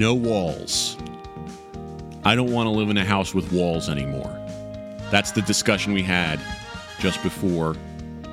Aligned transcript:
no 0.00 0.14
walls. 0.14 0.96
I 2.24 2.34
don't 2.34 2.50
want 2.50 2.66
to 2.66 2.70
live 2.70 2.88
in 2.88 2.96
a 2.96 3.04
house 3.04 3.34
with 3.34 3.52
walls 3.52 3.88
anymore. 3.88 4.34
That's 5.10 5.30
the 5.30 5.42
discussion 5.42 5.92
we 5.92 6.02
had 6.02 6.40
just 6.98 7.22
before 7.22 7.76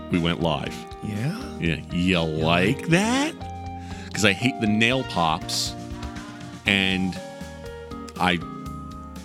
we 0.09 0.17
went 0.17 0.41
live. 0.41 0.73
Yeah. 1.03 1.37
Yeah, 1.59 1.75
you 1.91 2.19
like 2.21 2.87
that? 2.87 3.33
Because 4.05 4.23
I 4.23 4.31
hate 4.31 4.59
the 4.61 4.67
nail 4.67 5.03
pops, 5.03 5.73
and 6.65 7.19
I 8.19 8.39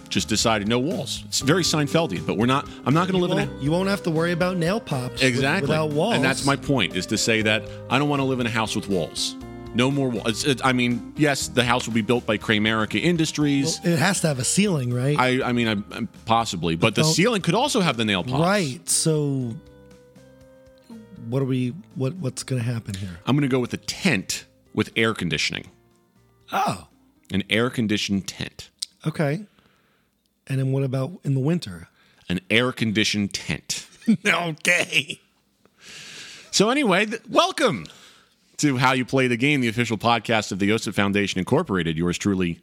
just 0.09 0.29
decided 0.29 0.67
no 0.69 0.79
walls. 0.79 1.23
It's 1.27 1.41
very 1.41 1.63
Seinfeldian, 1.63 2.27
but 2.27 2.37
we're 2.37 2.47
not. 2.47 2.69
I'm 2.85 2.95
not 2.95 3.09
going 3.09 3.21
to 3.21 3.27
live 3.27 3.39
in 3.39 3.49
a 3.49 3.61
you 3.63 3.71
won't 3.71 3.89
have 3.89 4.03
to 4.03 4.11
worry 4.11 4.33
about 4.33 4.57
nail 4.57 4.81
pops 4.81 5.15
with- 5.15 5.23
exactly 5.23 5.69
without 5.69 5.91
walls. 5.91 6.15
And 6.15 6.25
that's 6.25 6.45
my 6.45 6.57
point: 6.57 6.97
is 6.97 7.07
to 7.07 7.19
say 7.19 7.43
that 7.43 7.63
I 7.89 7.99
don't 7.99 8.09
want 8.09 8.21
to 8.21 8.25
live 8.25 8.41
in 8.41 8.47
a 8.47 8.51
house 8.51 8.75
with 8.75 8.89
walls. 8.89 9.37
No 9.75 9.91
more 9.91 10.11
walls. 10.11 10.47
I 10.63 10.73
mean, 10.73 11.15
yes, 11.17 11.49
the 11.49 11.65
house 11.65 11.87
will 11.87 11.95
be 11.95 12.03
built 12.03 12.27
by 12.27 12.37
Kramerica 12.37 13.01
Industries. 13.03 13.81
It 13.83 13.99
has 13.99 14.21
to 14.21 14.29
have 14.29 14.39
a 14.39 14.45
ceiling, 14.45 14.93
right? 14.93 15.19
I, 15.19 15.43
I 15.43 15.53
mean, 15.53 15.69
I, 15.69 16.07
possibly, 16.27 16.77
but 16.77 16.95
the 16.95 17.03
don't- 17.03 17.13
ceiling 17.13 17.41
could 17.43 17.55
also 17.55 17.81
have 17.81 17.97
the 17.97 18.05
nail 18.05 18.23
pops. 18.23 18.43
Right. 18.43 18.87
So, 18.89 19.55
what 21.29 21.41
are 21.41 21.47
we? 21.47 21.71
What 21.95 22.15
What's 22.17 22.43
going 22.43 22.63
to 22.63 22.69
happen 22.71 22.95
here? 22.95 23.19
I'm 23.27 23.35
going 23.35 23.49
to 23.49 23.55
go 23.55 23.61
with 23.61 23.73
a 23.73 23.79
tent 23.79 24.45
with 24.75 24.91
air 24.97 25.15
conditioning, 25.15 25.71
Oh, 26.53 26.89
an 27.31 27.43
air 27.49 27.71
conditioned 27.71 28.29
tent, 28.29 28.69
okay. 29.07 29.45
And 30.49 30.59
then 30.59 30.73
what 30.73 30.83
about 30.83 31.13
in 31.25 31.35
the 31.35 31.41
winter? 31.41 31.89
an 32.29 32.41
air 32.51 32.73
conditioned 32.73 33.33
tent. 33.35 33.87
okay. 34.27 35.21
So 36.51 36.71
anyway, 36.71 37.07
th- 37.07 37.23
welcome 37.29 37.87
to 38.63 38.77
How 38.77 38.93
You 38.93 39.05
Play 39.05 39.27
the 39.27 39.37
Game, 39.37 39.61
the 39.61 39.67
official 39.69 39.99
podcast 39.99 40.53
of 40.53 40.61
the 40.61 40.67
Yosef 40.67 40.95
Foundation 40.95 41.41
Incorporated. 41.41 41.99
Yours 41.99 42.17
truly, 42.17 42.61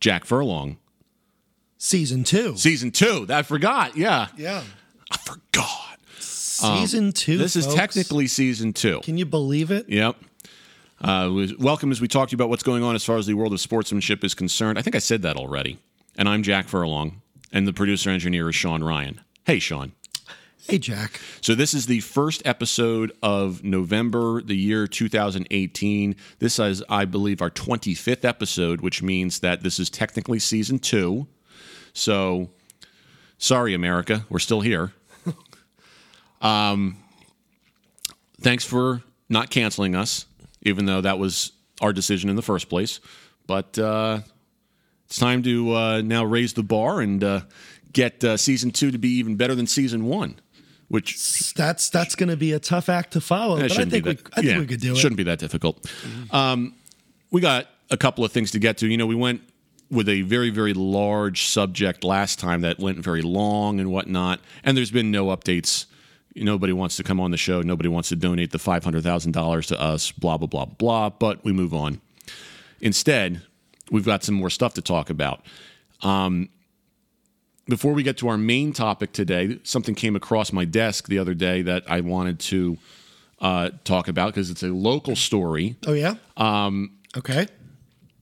Jack 0.00 0.24
Furlong. 0.24 0.78
Season 1.76 2.24
two. 2.24 2.56
Season 2.56 2.90
two. 2.90 3.26
I 3.28 3.42
forgot. 3.42 3.94
Yeah, 3.94 4.28
yeah. 4.38 4.62
I 5.10 5.16
forgot. 5.18 5.98
Season 6.18 7.12
two. 7.12 7.32
Um, 7.34 7.38
This 7.38 7.56
is 7.56 7.66
technically 7.66 8.26
season 8.26 8.72
two. 8.72 9.00
Can 9.02 9.18
you 9.18 9.26
believe 9.26 9.70
it? 9.70 9.86
Yep. 9.88 10.16
Uh, 11.00 11.30
welcome 11.58 11.92
as 11.92 12.00
we 12.00 12.08
talk 12.08 12.30
to 12.30 12.32
you 12.32 12.36
about 12.36 12.48
what's 12.48 12.62
going 12.62 12.82
on 12.82 12.94
as 12.94 13.04
far 13.04 13.18
as 13.18 13.26
the 13.26 13.34
world 13.34 13.52
of 13.52 13.60
sportsmanship 13.60 14.24
is 14.24 14.32
concerned. 14.34 14.78
I 14.78 14.82
think 14.82 14.96
I 14.96 14.98
said 14.98 15.20
that 15.22 15.36
already. 15.36 15.78
And 16.16 16.26
I'm 16.26 16.42
Jack 16.42 16.68
Furlong, 16.68 17.20
and 17.52 17.68
the 17.68 17.72
producer 17.74 18.08
engineer 18.08 18.48
is 18.48 18.56
Sean 18.56 18.82
Ryan. 18.82 19.20
Hey, 19.44 19.58
Sean. 19.58 19.92
Hey, 20.70 20.76
Jack. 20.76 21.18
So 21.40 21.54
this 21.54 21.72
is 21.72 21.86
the 21.86 22.00
first 22.00 22.42
episode 22.44 23.12
of 23.22 23.64
November, 23.64 24.42
the 24.42 24.54
year 24.54 24.86
2018. 24.86 26.14
This 26.40 26.58
is, 26.58 26.84
I 26.90 27.06
believe, 27.06 27.40
our 27.40 27.48
25th 27.48 28.22
episode, 28.22 28.82
which 28.82 29.02
means 29.02 29.40
that 29.40 29.62
this 29.62 29.80
is 29.80 29.88
technically 29.88 30.38
season 30.38 30.78
two. 30.78 31.26
So, 31.94 32.50
sorry, 33.38 33.72
America, 33.72 34.26
we're 34.28 34.40
still 34.40 34.60
here. 34.60 34.92
um, 36.42 36.98
thanks 38.38 38.66
for 38.66 39.02
not 39.30 39.48
canceling 39.48 39.94
us, 39.94 40.26
even 40.60 40.84
though 40.84 41.00
that 41.00 41.18
was 41.18 41.52
our 41.80 41.94
decision 41.94 42.28
in 42.28 42.36
the 42.36 42.42
first 42.42 42.68
place. 42.68 43.00
But 43.46 43.78
uh, 43.78 44.20
it's 45.06 45.18
time 45.18 45.42
to 45.44 45.72
uh, 45.72 46.02
now 46.02 46.26
raise 46.26 46.52
the 46.52 46.62
bar 46.62 47.00
and 47.00 47.24
uh, 47.24 47.40
get 47.90 48.22
uh, 48.22 48.36
season 48.36 48.70
two 48.70 48.90
to 48.90 48.98
be 48.98 49.08
even 49.12 49.36
better 49.36 49.54
than 49.54 49.66
season 49.66 50.04
one. 50.04 50.38
Which 50.88 51.52
That's 51.52 51.90
that's 51.90 52.14
going 52.14 52.30
to 52.30 52.36
be 52.36 52.52
a 52.52 52.58
tough 52.58 52.88
act 52.88 53.12
to 53.12 53.20
follow, 53.20 53.60
but 53.60 53.72
I 53.72 53.84
think 53.84 54.04
be 54.04 54.10
we, 54.10 54.10
I 54.10 54.14
think 54.14 54.46
yeah, 54.46 54.58
we 54.58 54.66
could 54.66 54.80
do 54.80 54.92
it. 54.92 54.96
Shouldn't 54.96 55.18
be 55.18 55.24
that 55.24 55.38
difficult. 55.38 55.86
Um, 56.30 56.74
we 57.30 57.42
got 57.42 57.66
a 57.90 57.98
couple 57.98 58.24
of 58.24 58.32
things 58.32 58.50
to 58.52 58.58
get 58.58 58.78
to. 58.78 58.86
You 58.86 58.96
know, 58.96 59.06
we 59.06 59.14
went 59.14 59.42
with 59.90 60.08
a 60.08 60.22
very, 60.22 60.48
very 60.48 60.72
large 60.72 61.44
subject 61.44 62.04
last 62.04 62.38
time 62.38 62.62
that 62.62 62.78
went 62.78 62.98
very 62.98 63.20
long 63.20 63.80
and 63.80 63.90
whatnot, 63.90 64.40
and 64.64 64.76
there's 64.76 64.90
been 64.90 65.10
no 65.10 65.26
updates. 65.26 65.84
Nobody 66.34 66.72
wants 66.72 66.96
to 66.96 67.02
come 67.02 67.20
on 67.20 67.32
the 67.32 67.36
show. 67.36 67.60
Nobody 67.60 67.88
wants 67.88 68.08
to 68.10 68.16
donate 68.16 68.52
the 68.52 68.58
five 68.58 68.82
hundred 68.82 69.02
thousand 69.02 69.32
dollars 69.32 69.66
to 69.66 69.78
us. 69.78 70.10
Blah 70.12 70.38
blah 70.38 70.46
blah 70.46 70.64
blah. 70.64 71.10
But 71.10 71.44
we 71.44 71.52
move 71.52 71.74
on. 71.74 72.00
Instead, 72.80 73.42
we've 73.90 74.06
got 74.06 74.24
some 74.24 74.36
more 74.36 74.48
stuff 74.48 74.72
to 74.74 74.82
talk 74.82 75.10
about. 75.10 75.44
Um, 76.02 76.48
before 77.68 77.92
we 77.92 78.02
get 78.02 78.16
to 78.18 78.28
our 78.28 78.38
main 78.38 78.72
topic 78.72 79.12
today, 79.12 79.58
something 79.62 79.94
came 79.94 80.16
across 80.16 80.52
my 80.52 80.64
desk 80.64 81.08
the 81.08 81.18
other 81.18 81.34
day 81.34 81.62
that 81.62 81.84
I 81.88 82.00
wanted 82.00 82.38
to 82.40 82.78
uh, 83.40 83.70
talk 83.84 84.08
about 84.08 84.34
because 84.34 84.50
it's 84.50 84.62
a 84.62 84.68
local 84.68 85.16
story. 85.16 85.76
Oh 85.86 85.92
yeah. 85.92 86.14
Um. 86.36 86.92
Okay. 87.16 87.46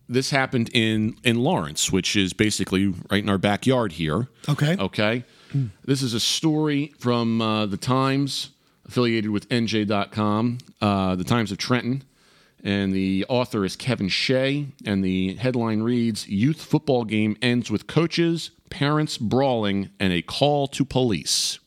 This 0.08 0.30
happened 0.30 0.70
in 0.72 1.16
in 1.24 1.36
Lawrence, 1.36 1.90
which 1.90 2.16
is 2.16 2.32
basically 2.32 2.88
right 3.10 3.22
in 3.22 3.28
our 3.28 3.38
backyard 3.38 3.92
here. 3.92 4.28
Okay. 4.48 4.76
Okay. 4.78 5.24
This 5.84 6.02
is 6.02 6.12
a 6.12 6.20
story 6.20 6.92
from 6.98 7.40
uh, 7.40 7.64
the 7.64 7.78
Times, 7.78 8.50
affiliated 8.86 9.30
with 9.30 9.48
NJ.com, 9.48 10.58
uh, 10.82 11.16
the 11.16 11.24
Times 11.24 11.50
of 11.50 11.56
Trenton. 11.56 12.02
And 12.62 12.92
the 12.92 13.24
author 13.28 13.64
is 13.64 13.76
Kevin 13.76 14.08
Shea. 14.08 14.66
And 14.84 15.02
the 15.02 15.36
headline 15.36 15.82
reads 15.82 16.28
Youth 16.28 16.60
football 16.60 17.04
game 17.04 17.36
ends 17.40 17.70
with 17.70 17.86
coaches, 17.86 18.50
parents 18.70 19.18
brawling, 19.18 19.90
and 20.00 20.12
a 20.12 20.22
call 20.22 20.66
to 20.68 20.84
police. 20.84 21.58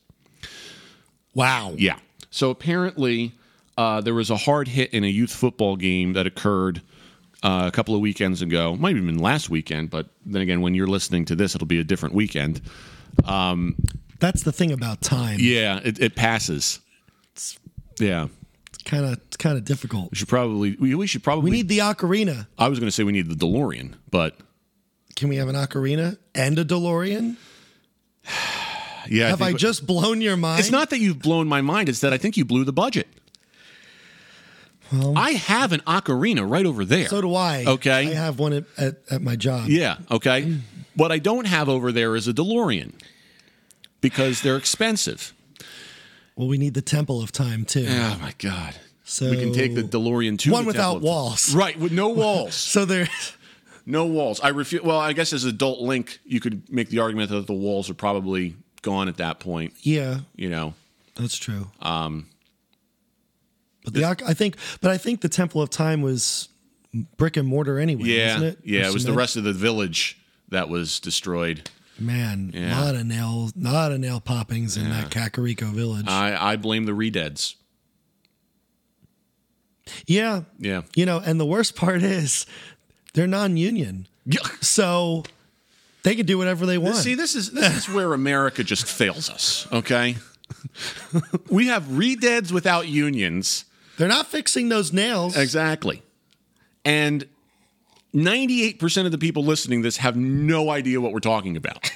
Wow. 1.34 1.74
Yeah. 1.76 1.96
So 2.30 2.50
apparently, 2.50 3.32
uh, 3.78 4.00
there 4.00 4.14
was 4.14 4.30
a 4.30 4.36
hard 4.36 4.68
hit 4.68 4.92
in 4.92 5.04
a 5.04 5.08
youth 5.08 5.32
football 5.32 5.76
game 5.76 6.12
that 6.14 6.26
occurred 6.26 6.82
uh, 7.42 7.64
a 7.66 7.70
couple 7.70 7.94
of 7.94 8.00
weekends 8.00 8.42
ago. 8.42 8.76
Might 8.76 8.96
have 8.96 9.04
been 9.06 9.18
last 9.18 9.48
weekend, 9.50 9.90
but 9.90 10.08
then 10.26 10.42
again, 10.42 10.60
when 10.60 10.74
you're 10.74 10.86
listening 10.86 11.24
to 11.26 11.34
this, 11.36 11.54
it'll 11.54 11.66
be 11.66 11.80
a 11.80 11.84
different 11.84 12.14
weekend. 12.14 12.60
That's 14.18 14.42
the 14.42 14.52
thing 14.52 14.70
about 14.72 15.00
time. 15.00 15.38
Yeah, 15.40 15.80
it, 15.82 15.98
it 16.00 16.14
passes. 16.14 16.80
Yeah, 17.98 18.28
It's 18.68 18.82
kind 18.84 19.04
of 19.06 19.12
it's 19.28 19.36
kind 19.36 19.56
of 19.58 19.64
difficult. 19.64 20.10
we 20.10 20.16
should 20.16 20.28
probably 20.28 20.76
we, 20.78 20.94
we 20.94 21.06
should 21.06 21.22
probably. 21.22 21.50
We 21.50 21.56
need 21.56 21.68
the 21.68 21.78
ocarina. 21.78 22.46
I 22.58 22.68
was 22.68 22.78
going 22.78 22.86
to 22.88 22.92
say 22.92 23.02
we 23.02 23.12
need 23.12 23.28
the 23.28 23.34
DeLorean, 23.34 23.94
but 24.10 24.36
Can 25.16 25.28
we 25.28 25.36
have 25.36 25.48
an 25.48 25.56
ocarina 25.56 26.16
and 26.34 26.58
a 26.58 26.64
DeLorean? 26.64 27.36
yeah, 29.08 29.28
Have 29.28 29.42
I 29.42 29.48
think- 29.48 29.58
just 29.58 29.86
blown 29.86 30.20
your 30.20 30.36
mind? 30.36 30.60
It's 30.60 30.70
not 30.70 30.90
that 30.90 30.98
you've 30.98 31.20
blown 31.20 31.46
my 31.48 31.60
mind; 31.60 31.88
it's 31.88 32.00
that 32.00 32.12
I 32.12 32.18
think 32.18 32.36
you 32.36 32.44
blew 32.44 32.64
the 32.64 32.72
budget. 32.72 33.08
Well- 34.92 35.16
I 35.16 35.32
have 35.32 35.72
an 35.72 35.80
ocarina 35.80 36.48
right 36.48 36.66
over 36.66 36.84
there. 36.84 37.08
So 37.08 37.20
do 37.20 37.34
I. 37.34 37.64
Okay. 37.66 38.10
I 38.10 38.14
have 38.14 38.38
one 38.38 38.52
at, 38.52 38.64
at, 38.76 38.96
at 39.10 39.22
my 39.22 39.36
job. 39.36 39.68
Yeah, 39.68 39.98
okay. 40.10 40.42
Mm. 40.42 40.60
What 40.96 41.12
I 41.12 41.18
don't 41.18 41.46
have 41.46 41.68
over 41.68 41.92
there 41.92 42.16
is 42.16 42.26
a 42.26 42.32
DeLorean 42.32 42.92
because 44.00 44.42
they're 44.42 44.56
expensive. 44.56 45.32
Well, 46.34 46.48
we 46.48 46.58
need 46.58 46.74
the 46.74 46.82
Temple 46.82 47.22
of 47.22 47.30
Time 47.32 47.64
too. 47.64 47.86
Oh 47.88 48.18
my 48.20 48.34
god. 48.38 48.74
So 49.04 49.28
we 49.30 49.36
can 49.36 49.52
take 49.52 49.74
the 49.74 49.82
DeLorean 49.82 50.38
to 50.40 50.50
one 50.52 50.62
the 50.64 50.68
without 50.68 50.92
Temple 50.94 50.96
of- 50.96 51.02
walls. 51.14 51.54
Right, 51.54 51.78
with 51.78 51.92
no 51.92 52.08
walls. 52.22 52.54
So 52.54 52.84
there. 52.84 53.08
No 53.90 54.06
walls. 54.06 54.40
I 54.40 54.48
refuse 54.48 54.82
well, 54.82 54.98
I 54.98 55.12
guess 55.12 55.32
as 55.32 55.44
adult 55.44 55.80
link, 55.80 56.20
you 56.24 56.40
could 56.40 56.70
make 56.72 56.88
the 56.88 56.98
argument 57.00 57.30
that 57.30 57.46
the 57.46 57.52
walls 57.52 57.90
are 57.90 57.94
probably 57.94 58.54
gone 58.82 59.08
at 59.08 59.16
that 59.18 59.40
point, 59.40 59.74
Yeah, 59.82 60.20
you 60.36 60.48
know. 60.48 60.74
that's 61.16 61.36
true. 61.36 61.70
Um, 61.82 62.26
but 63.84 63.92
the 63.94 64.04
I 64.26 64.34
think, 64.34 64.56
but 64.80 64.90
I 64.90 64.96
think 64.98 65.20
the 65.20 65.28
Temple 65.28 65.60
of 65.62 65.68
Time 65.70 66.00
was 66.02 66.48
brick 67.16 67.36
and 67.36 67.46
mortar 67.46 67.78
anyway. 67.78 68.04
Yeah. 68.04 68.34
wasn't 68.34 68.44
it? 68.58 68.58
Yeah, 68.64 68.80
Or 68.80 68.88
it 68.88 68.92
was 68.94 69.02
the 69.02 69.08
cement? 69.08 69.18
rest 69.18 69.36
of 69.36 69.44
the 69.44 69.52
village 69.52 70.18
that 70.48 70.68
was 70.68 70.98
destroyed. 71.00 71.68
Man, 71.98 72.52
a 72.54 72.58
Yeah. 72.58 72.80
lot 72.82 72.94
of 72.94 73.04
nail, 73.06 73.50
lot 73.56 73.92
of 73.92 74.00
nail 74.00 74.20
poppings 74.20 74.76
in 74.78 74.88
that 74.90 75.10
Kakariko 75.10 75.72
village. 75.72 76.06
I 76.08 76.52
I 76.52 76.56
blame 76.56 76.84
the 76.86 76.92
redeads. 76.92 77.54
yeah, 80.06 80.42
Yeah. 80.58 80.82
you 80.94 81.04
know, 81.06 81.18
and 81.24 81.38
the 81.40 81.46
worst 81.46 81.76
part 81.76 82.02
is 82.02 82.46
they're 83.14 83.26
non-union, 83.26 84.06
Yeah. 84.26 84.40
so 84.60 85.24
they 86.02 86.14
can 86.14 86.26
do 86.26 86.38
whatever 86.38 86.66
they 86.66 86.78
want. 86.78 86.96
See, 86.96 87.14
this 87.14 87.34
is 87.34 87.50
this 87.52 87.76
is 87.76 87.88
where 87.94 88.12
America 88.14 88.62
just 88.64 88.86
fails 88.86 89.28
us. 89.30 89.66
Okay, 89.72 90.16
we 91.48 91.66
have 91.68 91.84
redeads 91.84 92.52
without 92.52 92.88
unions. 92.88 93.64
They're 93.98 94.08
not 94.08 94.26
fixing 94.28 94.68
those 94.68 94.92
nails. 94.92 95.36
Exactly, 95.36 96.02
and 96.84 97.26
ninety-eight 98.12 98.78
percent 98.78 99.06
of 99.06 99.12
the 99.12 99.18
people 99.18 99.44
listening 99.44 99.80
to 99.82 99.86
this 99.86 99.98
have 99.98 100.16
no 100.16 100.70
idea 100.70 101.00
what 101.00 101.12
we're 101.12 101.20
talking 101.20 101.56
about. 101.56 101.90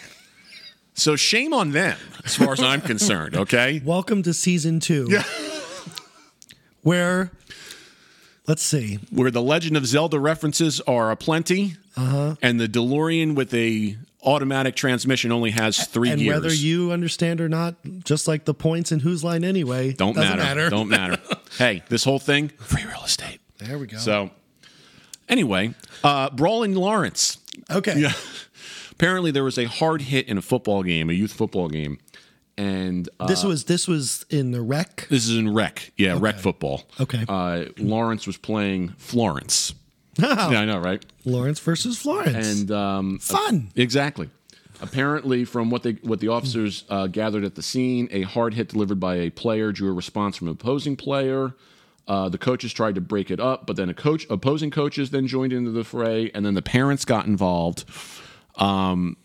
So 0.97 1.17
shame 1.17 1.53
on 1.53 1.73
them, 1.73 1.99
as 2.25 2.37
far 2.37 2.53
as 2.53 2.61
I'm 2.61 2.81
concerned. 2.81 3.37
Okay, 3.37 3.83
Welcome 3.85 4.23
to 4.23 4.33
season 4.33 4.79
two. 4.81 5.09
Yeah. 5.11 5.25
Where, 6.83 7.31
let's 8.47 8.63
see, 8.63 8.99
where 9.11 9.31
the 9.31 9.43
Legend 9.43 9.77
of 9.77 9.87
Zelda 9.87 10.19
references 10.19 10.81
are 10.83 11.11
aplenty, 11.11 11.77
uh-huh. 11.97 12.37
and 12.43 12.61
the 12.61 12.69
DeLorean 12.69 13.35
with 13.35 13.53
a 13.55 13.97
automatic 14.23 14.75
transmission 14.75 15.31
only 15.31 15.51
has 15.51 15.87
three 15.87 16.11
and 16.11 16.21
gears. 16.21 16.35
whether 16.35 16.55
you 16.55 16.93
understand 16.93 17.41
or 17.41 17.49
not, 17.49 17.75
just 18.05 18.27
like 18.27 18.47
the 18.47 18.55
points 18.55 18.91
in 18.91 19.01
Whose 19.01 19.23
Line 19.23 19.45
Anyway, 19.45 19.93
don't 19.93 20.15
doesn't 20.15 20.39
matter. 20.39 20.71
Don't 20.71 20.89
matter. 20.89 21.19
hey, 21.59 21.83
this 21.89 22.05
whole 22.05 22.19
thing 22.19 22.49
free 22.59 22.85
real 22.85 23.05
estate. 23.05 23.41
There 23.59 23.79
we 23.79 23.87
go. 23.87 23.99
So, 23.99 24.31
Anyway, 25.29 25.75
uh, 26.03 26.31
brawl 26.31 26.63
in 26.63 26.75
Lawrence. 26.75 27.39
Okay. 27.71 27.99
Yeah. 27.99 28.13
Apparently, 28.93 29.31
there 29.31 29.45
was 29.45 29.59
a 29.59 29.65
hard 29.65 30.03
hit 30.03 30.29
in 30.29 30.39
a 30.39 30.43
football 30.43 30.83
game, 30.83 31.11
a 31.11 31.13
youth 31.13 31.33
football 31.33 31.69
game, 31.69 31.99
and 32.57 33.09
uh, 33.21 33.27
This 33.27 33.43
was 33.45 33.65
this 33.65 33.87
was 33.89 34.25
in 34.31 34.51
the 34.53 34.61
rec. 34.63 35.07
this 35.11 35.29
is 35.29 35.37
in 35.37 35.53
rec. 35.55 35.93
Yeah, 35.97 36.19
rec 36.21 36.39
football. 36.39 36.85
Okay. 37.01 37.25
Uh, 37.29 37.65
Lawrence 37.79 38.27
was 38.27 38.37
playing 38.37 38.91
Florence. 38.99 39.75
Yeah, 40.17 40.61
I 40.61 40.65
know, 40.65 40.79
right? 40.79 41.05
Lawrence 41.25 41.59
versus 41.59 41.99
Florence. 41.99 42.61
And 42.61 42.71
um, 42.71 43.19
Fun. 43.19 43.73
Exactly. 43.75 44.31
Apparently, 44.81 45.45
from 45.45 45.71
what 45.71 45.83
they 45.83 45.93
what 46.03 46.21
the 46.21 46.29
officers 46.29 46.85
uh, 46.89 47.09
gathered 47.09 47.43
at 47.45 47.55
the 47.57 47.63
scene, 47.63 48.09
a 48.13 48.23
hard 48.23 48.55
hit 48.55 48.69
delivered 48.69 49.01
by 49.01 49.17
a 49.17 49.31
player 49.31 49.73
drew 49.73 49.89
a 49.91 49.93
response 49.93 50.37
from 50.37 50.47
an 50.49 50.53
opposing 50.53 50.95
player. 50.97 51.55
Uh, 52.07 52.29
the 52.29 52.39
coaches 52.39 52.73
tried 52.73 52.95
to 52.95 53.01
break 53.01 53.31
it 53.31 53.41
up, 53.41 53.67
but 53.67 53.75
then 53.77 53.89
a 53.89 53.95
coach, 53.95 54.27
opposing 54.31 54.71
coaches, 54.71 55.11
then 55.11 55.27
joined 55.27 55.53
into 55.53 55.71
the 55.71 55.83
fray, 55.85 56.31
and 56.35 56.45
then 56.47 56.55
the 56.55 56.63
parents 56.63 57.05
got 57.05 57.27
involved. 57.27 57.85
Um, 58.57 59.17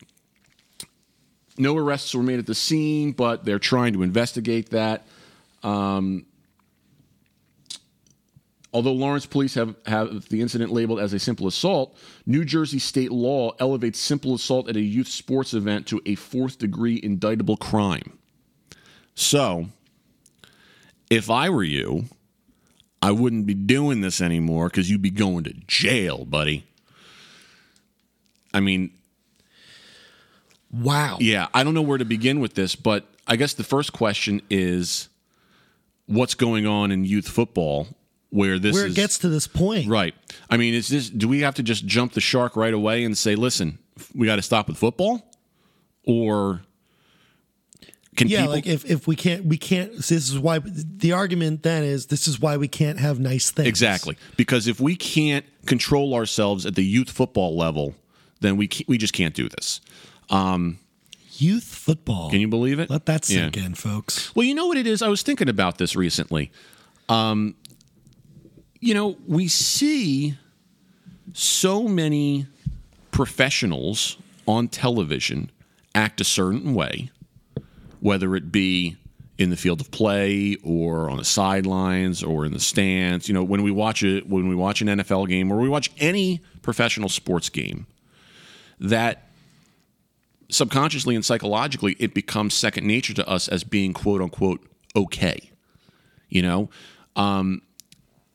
no 1.59 1.77
arrests 1.77 2.15
were 2.15 2.23
made 2.23 2.39
at 2.39 2.45
the 2.45 2.55
scene, 2.55 3.11
but 3.11 3.43
they're 3.43 3.59
trying 3.59 3.93
to 3.93 4.01
investigate 4.01 4.69
that. 4.69 5.05
Um, 5.61 6.25
although 8.73 8.93
Lawrence 8.93 9.25
police 9.25 9.55
have, 9.55 9.75
have 9.85 10.29
the 10.29 10.41
incident 10.41 10.71
labeled 10.71 10.99
as 11.01 11.11
a 11.11 11.19
simple 11.19 11.47
assault, 11.47 11.97
New 12.25 12.45
Jersey 12.45 12.79
state 12.79 13.11
law 13.11 13.51
elevates 13.59 13.99
simple 13.99 14.33
assault 14.33 14.69
at 14.69 14.77
a 14.77 14.81
youth 14.81 15.09
sports 15.09 15.53
event 15.53 15.85
to 15.87 16.01
a 16.05 16.15
fourth 16.15 16.57
degree 16.59 16.99
indictable 17.03 17.57
crime. 17.57 18.17
So, 19.13 19.67
if 21.09 21.29
I 21.29 21.49
were 21.49 21.63
you, 21.63 22.05
I 23.01 23.11
wouldn't 23.11 23.45
be 23.45 23.53
doing 23.53 23.99
this 23.99 24.21
anymore 24.21 24.69
because 24.69 24.89
you'd 24.89 25.01
be 25.01 25.09
going 25.09 25.43
to 25.43 25.53
jail, 25.67 26.23
buddy. 26.23 26.65
I 28.53 28.61
mean, 28.61 28.91
wow. 30.71 31.17
yeah, 31.19 31.47
I 31.53 31.63
don't 31.63 31.73
know 31.73 31.81
where 31.81 31.97
to 31.97 32.05
begin 32.05 32.39
with 32.39 32.53
this, 32.53 32.75
but 32.75 33.05
I 33.27 33.35
guess 33.35 33.53
the 33.53 33.63
first 33.63 33.93
question 33.93 34.41
is 34.49 35.09
what's 36.05 36.33
going 36.35 36.65
on 36.65 36.91
in 36.91 37.05
youth 37.05 37.27
football 37.27 37.87
where 38.31 38.59
this 38.59 38.73
where 38.73 38.87
it 38.87 38.95
gets 38.95 39.17
to 39.19 39.29
this 39.29 39.47
point. 39.47 39.87
Right. 39.87 40.13
I 40.49 40.57
mean, 40.57 40.73
is 40.73 40.87
this? 40.87 41.09
Do 41.09 41.27
we 41.27 41.41
have 41.41 41.55
to 41.55 41.63
just 41.63 41.85
jump 41.85 42.13
the 42.13 42.21
shark 42.21 42.55
right 42.55 42.73
away 42.73 43.03
and 43.03 43.17
say, 43.17 43.35
"Listen, 43.35 43.79
we 44.13 44.27
got 44.27 44.35
to 44.37 44.41
stop 44.41 44.67
with 44.67 44.77
football," 44.77 45.31
or 46.03 46.61
can 48.15 48.27
Yeah, 48.27 48.41
people? 48.41 48.53
like 48.53 48.67
if, 48.67 48.85
if 48.85 49.07
we 49.07 49.15
can't 49.15 49.45
we 49.45 49.57
can't 49.57 49.95
this 49.95 50.11
is 50.11 50.37
why 50.37 50.59
the 50.59 51.13
argument 51.13 51.63
then 51.63 51.83
is 51.83 52.07
this 52.07 52.27
is 52.27 52.39
why 52.39 52.57
we 52.57 52.67
can't 52.67 52.99
have 52.99 53.19
nice 53.19 53.49
things. 53.49 53.67
exactly 53.67 54.17
because 54.35 54.67
if 54.67 54.79
we 54.79 54.95
can't 54.95 55.45
control 55.65 56.13
ourselves 56.13 56.65
at 56.65 56.75
the 56.75 56.83
youth 56.83 57.09
football 57.09 57.55
level, 57.57 57.95
then 58.41 58.57
we 58.57 58.69
we 58.87 58.97
just 58.97 59.13
can't 59.13 59.33
do 59.33 59.47
this. 59.49 59.81
Youth 60.31 61.63
football. 61.63 62.29
Can 62.29 62.41
you 62.41 62.47
believe 62.49 62.79
it? 62.79 62.89
let 62.89 63.05
that 63.05 63.29
Yeah. 63.29 63.43
sink 63.43 63.57
in, 63.57 63.73
folks? 63.73 64.33
Well, 64.35 64.45
you 64.45 64.53
know 64.53 64.67
what 64.67 64.77
it 64.77 64.85
is? 64.87 65.01
I 65.01 65.07
was 65.07 65.21
thinking 65.21 65.47
about 65.47 65.77
this 65.77 65.95
recently. 65.95 66.51
Um, 67.07 67.55
you 68.81 68.93
know, 68.93 69.17
we 69.25 69.47
see 69.47 70.35
so 71.33 71.87
many 71.87 72.45
professionals 73.11 74.17
on 74.47 74.67
television 74.67 75.49
act 75.95 76.19
a 76.19 76.23
certain 76.23 76.73
way, 76.73 77.09
whether 77.99 78.35
it 78.35 78.51
be 78.51 78.97
in 79.37 79.49
the 79.49 79.55
field 79.57 79.79
of 79.79 79.89
play 79.91 80.57
or 80.63 81.09
on 81.09 81.17
the 81.17 81.23
sidelines 81.25 82.21
or 82.21 82.45
in 82.45 82.51
the 82.51 82.59
stands. 82.59 83.27
You 83.29 83.33
know, 83.33 83.43
when 83.43 83.63
we 83.63 83.71
watch 83.71 84.03
it, 84.03 84.27
when 84.27 84.49
we 84.49 84.55
watch 84.55 84.81
an 84.81 84.89
NFL 84.89 85.27
game 85.29 85.51
or 85.51 85.57
we 85.59 85.69
watch 85.69 85.89
any 85.99 86.41
professional 86.61 87.07
sports 87.07 87.47
game, 87.49 87.87
that 88.79 89.28
subconsciously 90.49 91.15
and 91.15 91.23
psychologically 91.23 91.95
it 91.99 92.13
becomes 92.13 92.53
second 92.53 92.85
nature 92.85 93.13
to 93.13 93.27
us 93.27 93.47
as 93.47 93.63
being 93.63 93.93
quote 93.93 94.21
unquote 94.21 94.61
okay 94.95 95.51
you 96.29 96.41
know 96.41 96.69
um, 97.15 97.61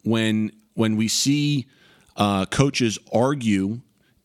when 0.04 0.52
when 0.74 0.96
we 0.96 1.08
see 1.08 1.66
uh, 2.16 2.44
coaches 2.46 2.98
argue 3.12 3.80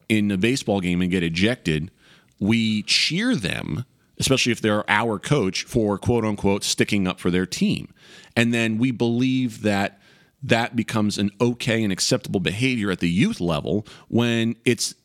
in 0.07 0.30
a 0.31 0.38
baseball 0.38 0.80
game 0.80 1.01
and 1.01 1.12
get 1.12 1.24
ejected 1.24 1.91
we 2.39 2.83
cheer 2.83 3.36
them 3.36 3.86
especially 4.19 4.51
if 4.51 4.62
they're 4.62 4.89
our 4.89 5.18
coach 5.18 5.63
for 5.63 5.97
quote 5.97 6.25
unquote 6.25 6.63
sticking 6.63 7.07
up 7.07 7.19
for 7.19 7.31
their 7.31 7.45
team 7.45 7.94
and 8.36 8.53
then 8.53 8.77
we 8.77 8.91
believe 8.91 9.62
that 9.63 10.00
that 10.41 10.75
becomes 10.75 11.18
an 11.18 11.31
okay 11.41 11.83
and 11.83 11.91
acceptable 11.91 12.39
behavior 12.39 12.91
at 12.91 13.00
the 13.00 13.09
youth 13.09 13.41
level 13.41 13.86
when 14.07 14.56
it's 14.65 14.95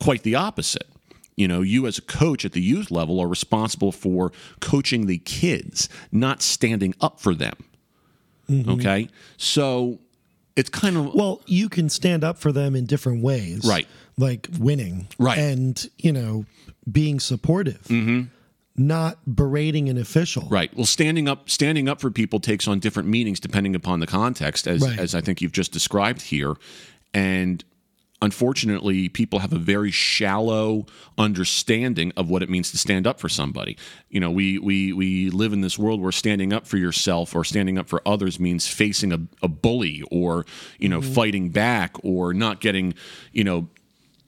quite 0.00 0.22
the 0.22 0.34
opposite. 0.34 0.88
You 1.36 1.46
know, 1.48 1.60
you 1.60 1.86
as 1.86 1.98
a 1.98 2.02
coach 2.02 2.44
at 2.44 2.52
the 2.52 2.62
youth 2.62 2.90
level 2.90 3.20
are 3.20 3.28
responsible 3.28 3.92
for 3.92 4.32
coaching 4.60 5.06
the 5.06 5.18
kids, 5.18 5.88
not 6.10 6.40
standing 6.42 6.94
up 7.00 7.20
for 7.20 7.34
them. 7.34 7.56
Okay? 8.50 9.08
So 9.36 9.98
it's 10.54 10.70
kind 10.70 10.96
of 10.96 11.14
Well, 11.14 11.42
you 11.46 11.68
can 11.68 11.88
stand 11.90 12.24
up 12.24 12.38
for 12.38 12.52
them 12.52 12.74
in 12.74 12.86
different 12.86 13.22
ways. 13.22 13.64
Right. 13.66 13.86
Like 14.16 14.48
winning. 14.58 15.08
Right. 15.18 15.36
And, 15.38 15.90
you 15.98 16.12
know, 16.12 16.46
being 16.90 17.20
supportive. 17.20 17.82
Mm-hmm. 17.88 18.22
Not 18.78 19.18
berating 19.26 19.88
an 19.88 19.96
official. 19.98 20.46
right. 20.50 20.74
Well, 20.76 20.84
standing 20.86 21.28
up 21.28 21.48
standing 21.50 21.88
up 21.88 22.00
for 22.00 22.10
people 22.10 22.40
takes 22.40 22.68
on 22.68 22.78
different 22.78 23.08
meanings 23.08 23.40
depending 23.40 23.74
upon 23.74 24.00
the 24.00 24.06
context 24.06 24.66
as 24.66 24.82
Right. 24.82 24.98
as 24.98 25.14
I 25.14 25.20
think 25.22 25.40
you've 25.40 25.52
just 25.52 25.72
described 25.72 26.22
here. 26.22 26.54
And 27.14 27.64
unfortunately, 28.22 29.08
people 29.08 29.40
have 29.40 29.52
a 29.52 29.58
very 29.58 29.90
shallow 29.90 30.86
understanding 31.18 32.12
of 32.16 32.30
what 32.30 32.42
it 32.42 32.48
means 32.48 32.70
to 32.70 32.78
stand 32.78 33.06
up 33.06 33.20
for 33.20 33.28
somebody. 33.28 33.76
You 34.08 34.20
know, 34.20 34.30
we 34.30 34.58
we 34.58 34.92
we 34.92 35.30
live 35.30 35.52
in 35.52 35.60
this 35.60 35.78
world 35.78 36.00
where 36.00 36.12
standing 36.12 36.52
up 36.52 36.66
for 36.66 36.76
yourself 36.78 37.34
or 37.34 37.44
standing 37.44 37.78
up 37.78 37.88
for 37.88 38.00
others 38.06 38.40
means 38.40 38.66
facing 38.66 39.12
a, 39.12 39.20
a 39.42 39.48
bully 39.48 40.02
or 40.10 40.46
you 40.78 40.88
know 40.88 41.00
mm-hmm. 41.00 41.12
fighting 41.12 41.50
back 41.50 41.96
or 42.02 42.32
not 42.32 42.60
getting 42.60 42.94
you 43.32 43.44
know 43.44 43.68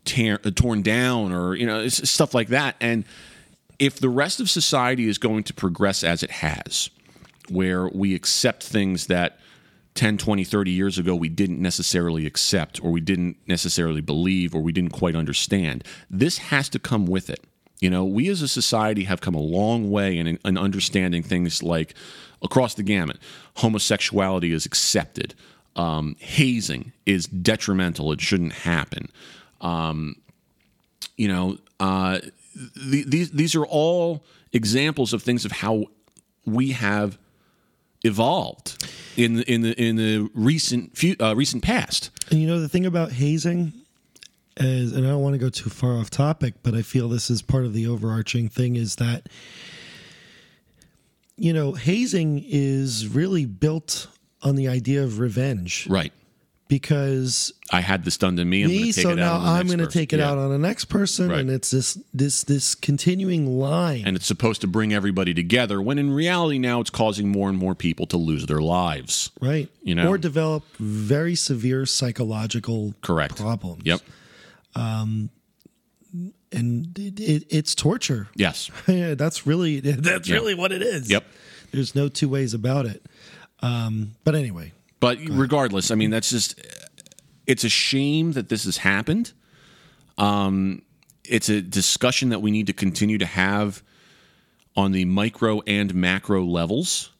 tear, 0.05 0.40
uh, 0.44 0.50
torn 0.50 0.82
down 0.82 1.32
or 1.32 1.55
you 1.55 1.67
know 1.67 1.88
stuff 1.88 2.35
like 2.35 2.49
that. 2.49 2.76
And 2.81 3.05
if 3.79 4.00
the 4.00 4.08
rest 4.08 4.40
of 4.40 4.50
society 4.50 5.08
is 5.08 5.19
going 5.19 5.44
to 5.44 5.55
progress 5.55 6.05
as 6.05 6.23
it 6.23 6.31
has, 6.31 6.90
where 7.49 7.88
we 7.88 8.14
accept 8.14 8.64
things 8.64 9.06
that 9.06 9.38
10, 9.99 10.17
20, 10.17 10.45
30 10.45 10.71
years 10.71 10.97
ago 10.97 11.17
we 11.17 11.29
didn't 11.29 11.61
necessarily 11.61 12.25
accept 12.25 12.81
or 12.85 12.93
we 12.93 13.00
didn't 13.00 13.37
necessarily 13.49 14.00
believe 14.00 14.55
or 14.55 14.61
we 14.61 14.71
didn't 14.71 14.93
quite 14.93 15.17
understand. 15.17 15.83
This 16.09 16.38
has 16.38 16.69
to 16.69 16.78
come 16.78 17.05
with 17.05 17.28
it. 17.28 17.43
You 17.81 17.90
know, 17.90 18.05
we 18.05 18.28
as 18.28 18.40
a 18.40 18.47
society 18.47 19.05
have 19.05 19.21
come 19.21 19.35
a 19.35 19.40
long 19.40 19.90
way 19.90 20.17
in, 20.17 20.38
in 20.45 20.57
understanding 20.57 21.25
things 21.25 21.64
like 21.64 21.95
across 22.43 22.75
the 22.75 22.85
gamut. 22.85 23.19
Homosexuality 23.57 24.52
is 24.52 24.64
accepted. 24.64 25.35
Um, 25.75 26.14
hazing 26.21 26.93
is 27.05 27.26
detrimental. 27.26 28.12
It 28.12 28.21
shouldn't 28.21 28.52
happen. 28.52 29.09
Um, 29.61 30.14
you 31.17 31.26
know, 31.26 31.59
uh, 31.81 32.21
th- 32.21 33.07
these 33.07 33.33
these 33.33 33.57
are 33.57 33.67
all 33.67 34.25
examples 34.52 35.12
of 35.12 35.25
things 35.25 35.45
of 35.45 35.50
how 35.50 35.87
we 36.47 36.71
have 36.71 37.19
evolved 38.02 38.88
in 39.17 39.35
the 39.35 39.52
in 39.52 39.62
the 39.62 39.81
in 39.81 39.97
the 39.97 40.31
recent 40.35 40.97
few, 40.97 41.17
uh, 41.21 41.35
recent 41.35 41.62
past. 41.62 42.11
And 42.31 42.40
you 42.40 42.47
know 42.47 42.61
the 42.61 42.69
thing 42.69 42.87
about 42.87 43.12
hazing 43.12 43.73
is, 44.57 44.93
and 44.93 45.07
I 45.07 45.11
don't 45.11 45.23
want 45.23 45.35
to 45.35 45.38
go 45.38 45.49
too 45.49 45.71
far 45.71 45.99
off 45.99 46.11
topic, 46.11 46.55
but 46.62 46.75
I 46.75 46.83
feel 46.83 47.09
this 47.09 47.31
is 47.31 47.43
part 47.43 47.64
of 47.64 47.73
the 47.73 47.87
overarching 47.87 48.49
thing 48.49 48.76
is 48.76 48.97
that 48.97 49.28
you 51.37 51.52
know 51.52 51.73
hazing 51.73 52.45
is 52.47 53.07
really 53.09 53.47
built 53.47 54.09
on 54.43 54.55
the 54.57 54.69
idea 54.69 55.02
of 55.02 55.19
revenge 55.19 55.87
Right. 55.88 56.12
Because 56.69 57.53
I 57.73 57.81
had 57.81 58.05
this 58.05 58.17
done 58.19 58.37
to 58.37 58.45
me. 58.45 58.63
I'm 58.65 58.69
me, 58.69 58.93
so 58.93 59.15
now 59.15 59.39
the 59.39 59.47
I'm 59.49 59.67
going 59.67 59.79
to 59.79 59.87
take 59.87 60.13
it 60.13 60.19
Yeah. 60.19 60.31
out 60.31 60.39
on 60.39 60.51
the 60.51 60.59
next 60.59 60.85
person, 60.87 61.29
Right. 61.31 61.41
and 61.41 61.51
it's 61.51 61.71
this 61.71 61.99
this 62.15 62.45
this 62.45 62.75
continuing 62.75 63.47
line. 63.59 64.03
And 64.07 64.17
it's 64.17 64.27
supposed 64.27 64.61
to 64.61 64.67
bring 64.67 64.93
everybody 64.93 65.33
together. 65.35 65.81
When 65.81 65.99
in 65.99 66.11
reality, 66.13 66.59
now 66.59 66.81
it's 66.81 66.91
causing 66.91 67.29
more 67.31 67.49
and 67.49 67.59
more 67.59 67.75
people 67.75 68.07
to 68.09 68.17
lose 68.19 68.47
their 68.47 68.61
lives. 68.61 69.31
right 69.41 69.69
You 69.83 69.95
know? 69.95 70.09
or 70.09 70.19
develop 70.19 70.65
very 70.79 71.35
severe 71.35 71.87
psychological 71.87 72.95
Correct. 73.01 73.37
problems 73.37 73.83
Yep. 73.85 74.01
Um, 74.75 75.31
and 76.53 76.99
it, 76.99 77.19
it, 77.21 77.45
it's 77.51 77.75
torture 77.75 78.29
Yes. 78.35 78.71
yeah 78.89 79.15
that's 79.15 79.47
really 79.47 79.81
that's 80.09 80.29
really 80.31 80.55
what 80.55 80.73
it 80.73 80.83
is 80.83 81.11
Yep. 81.11 81.25
there's 81.73 81.95
no 81.95 82.09
two 82.09 82.29
ways 82.29 82.55
about 82.55 82.87
it 82.87 83.05
um 83.61 84.13
but 84.25 84.35
anyway 84.35 84.73
But 85.00 85.19
regardless, 85.28 85.90
I 85.90 85.95
mean, 85.95 86.11
that's 86.11 86.31
just 86.31 86.61
it's 87.47 87.64
a 87.64 87.69
shame 87.69 88.33
that 88.33 88.49
this 88.49 88.64
has 88.64 88.78
happened. 88.78 89.33
Um, 90.17 90.83
it's 91.25 91.49
a 91.49 91.61
discussion 91.61 92.31
that 92.31 92.40
we 92.40 92.50
need 92.50 92.67
to 92.67 92.73
continue 92.73 93.19
to 93.19 93.26
have 93.26 93.83
on 94.76 94.93
the 94.93 95.05
micro 95.05 95.61
and 95.67 95.95
macro 95.95 96.45
levels. 96.45 97.11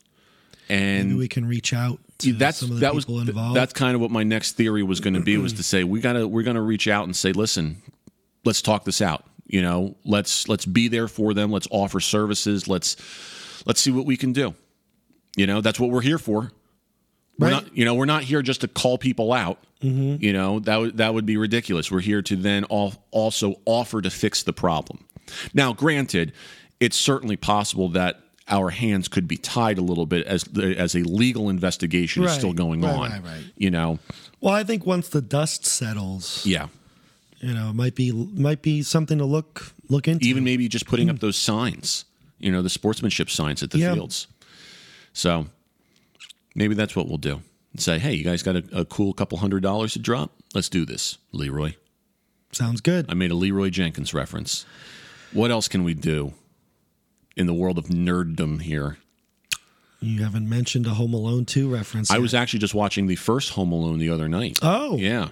maybe 0.69 0.81
And 0.81 1.19
we 1.19 1.29
can 1.29 1.47
reach 1.47 1.73
out 1.73 2.01
to 2.19 2.33
that's 2.33 2.59
some 2.59 2.71
of 2.71 2.77
the 2.77 2.81
that 2.81 2.95
was 2.95 3.05
people 3.05 3.21
involved. 3.21 3.57
that's 3.57 3.73
kind 3.73 3.95
of 3.95 4.01
what 4.01 4.11
my 4.11 4.23
next 4.25 4.53
theory 4.53 4.83
was 4.83 5.01
going 5.01 5.15
to 5.15 5.21
be 5.21 5.37
was 5.37 5.53
to 5.55 5.63
say 5.63 5.85
we 5.85 6.01
gotta 6.01 6.27
we're 6.27 6.43
gonna 6.43 6.63
reach 6.63 6.89
out 6.89 7.05
and 7.05 7.15
say 7.15 7.33
listen 7.33 7.81
let's 8.45 8.61
talk 8.61 8.85
this 8.85 9.01
out 9.01 9.25
you 9.47 9.63
know 9.63 9.97
let's 10.05 10.49
let's 10.49 10.67
be 10.67 10.89
there 10.89 11.07
for 11.07 11.33
them 11.33 11.53
let's 11.53 11.69
offer 11.71 12.01
services 12.01 12.67
let's 12.67 12.97
let's 13.67 13.81
see 13.81 13.93
what 13.93 14.05
we 14.05 14.17
can 14.17 14.33
do 14.33 14.53
you 15.37 15.47
know 15.47 15.61
that's 15.61 15.79
what 15.79 15.91
we're 15.91 16.01
here 16.01 16.19
for 16.19 16.51
Right. 17.39 17.51
not 17.51 17.77
you 17.77 17.85
know 17.85 17.95
we're 17.95 18.05
not 18.07 18.23
here 18.25 18.43
just 18.43 18.63
to 18.63 18.69
call 18.69 18.99
people 18.99 19.33
out. 19.33 19.59
Mm-hmm. 19.83 20.23
You 20.23 20.33
know 20.33 20.59
that 20.61 20.77
would 20.77 20.97
that 20.97 21.15
would 21.15 21.27
be 21.27 21.37
ridiculous. 21.37 21.91
We're 21.91 22.01
here 22.01 22.23
to 22.23 22.37
then 22.37 22.65
al- 22.71 22.95
also 23.11 23.61
offer 23.65 24.03
to 24.03 24.11
fix 24.11 24.43
the 24.43 24.53
problem. 24.53 25.05
Now 25.55 25.73
granted 25.73 26.33
it's 26.81 26.97
certainly 26.97 27.37
possible 27.37 27.89
that 27.91 28.21
our 28.49 28.71
hands 28.71 29.09
could 29.09 29.29
be 29.29 29.37
tied 29.37 29.77
a 29.79 29.83
little 29.83 30.07
bit 30.07 30.27
as 30.27 30.45
the, 30.45 30.75
as 30.79 30.95
a 30.95 31.01
legal 31.03 31.51
investigation 31.51 32.25
is 32.25 32.33
still 32.33 32.55
going 32.55 32.81
Right, 32.81 32.95
on 32.95 33.11
right, 33.11 33.23
right. 33.23 33.45
you 33.57 33.71
know. 33.71 33.99
Well, 34.41 34.55
I 34.55 34.65
think 34.65 34.87
once 34.87 35.09
the 35.11 35.21
dust 35.21 35.67
settles, 35.67 36.47
yeah. 36.47 36.69
you 37.41 37.53
know, 37.53 37.71
it 37.71 37.75
might 37.75 37.95
be 37.95 38.11
might 38.13 38.63
be 38.63 38.83
something 38.83 39.19
to 39.19 39.25
look 39.27 39.73
look 39.89 40.09
into. 40.09 40.27
even 40.27 40.45
maybe 40.45 40.67
just 40.69 40.87
putting 40.87 41.11
up 41.11 41.17
mm. 41.17 41.21
those 41.21 41.37
signs 41.37 42.05
you 42.41 42.51
know 42.53 42.63
the 42.63 42.71
sportsmanship 42.71 43.29
signs 43.31 43.63
at 43.63 43.71
the 43.71 43.79
Yeah. 43.79 43.95
fields. 43.95 44.29
So 45.13 45.47
maybe 46.59 46.75
that's 46.75 46.95
what 46.95 47.09
we'll 47.09 47.19
do 47.19 47.41
say 47.77 47.99
hey 47.99 48.13
you 48.13 48.25
guys 48.25 48.43
got 48.43 48.57
a, 48.57 48.65
a 48.73 48.85
cool 48.85 49.13
couple 49.13 49.39
hundred 49.39 49.63
dollars 49.63 49.93
to 49.93 49.99
drop 49.99 50.33
let's 50.55 50.69
do 50.69 50.85
this 50.85 51.19
leroy 51.33 51.73
Sounds 52.53 52.81
good. 52.81 53.07
I 53.09 53.15
made 53.15 53.31
a 53.31 53.35
Leroy 53.35 53.71
Jenkins 53.71 54.15
reference. 54.15 54.65
What 55.33 55.51
else 55.51 55.69
can 55.69 55.85
we 55.85 55.95
do 55.95 56.33
in 57.37 57.47
the 57.47 57.55
world 57.55 57.79
of 57.79 57.87
nerddom 57.87 58.63
here? 58.63 58.99
You 60.01 60.23
haven't 60.23 60.49
mentioned 60.49 60.87
a 60.87 60.91
Home 60.91 61.13
Alone 61.13 61.45
2 61.45 61.73
reference. 61.73 62.11
I 62.11 62.15
yet. 62.15 62.23
was 62.23 62.35
actually 62.35 62.61
just 62.61 62.75
watching 62.75 63.07
the 63.07 63.17
first 63.17 63.51
Home 63.51 63.73
Alone 63.73 63.99
the 63.99 64.11
other 64.11 64.29
night. 64.29 64.59
Oh. 64.63 64.97
Yeah. 64.97 65.29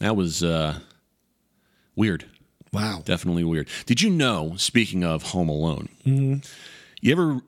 That 0.00 0.16
was 0.16 0.42
uh, 0.42 0.80
weird. 1.94 2.24
Wow. 2.72 3.02
Definitely 3.04 3.44
weird. 3.44 3.68
Did 3.86 4.00
you 4.00 4.10
know, 4.10 4.54
speaking 4.56 5.04
of 5.04 5.22
Home 5.24 5.48
Alone, 5.48 5.90
you 6.04 7.12
ever 7.12 7.40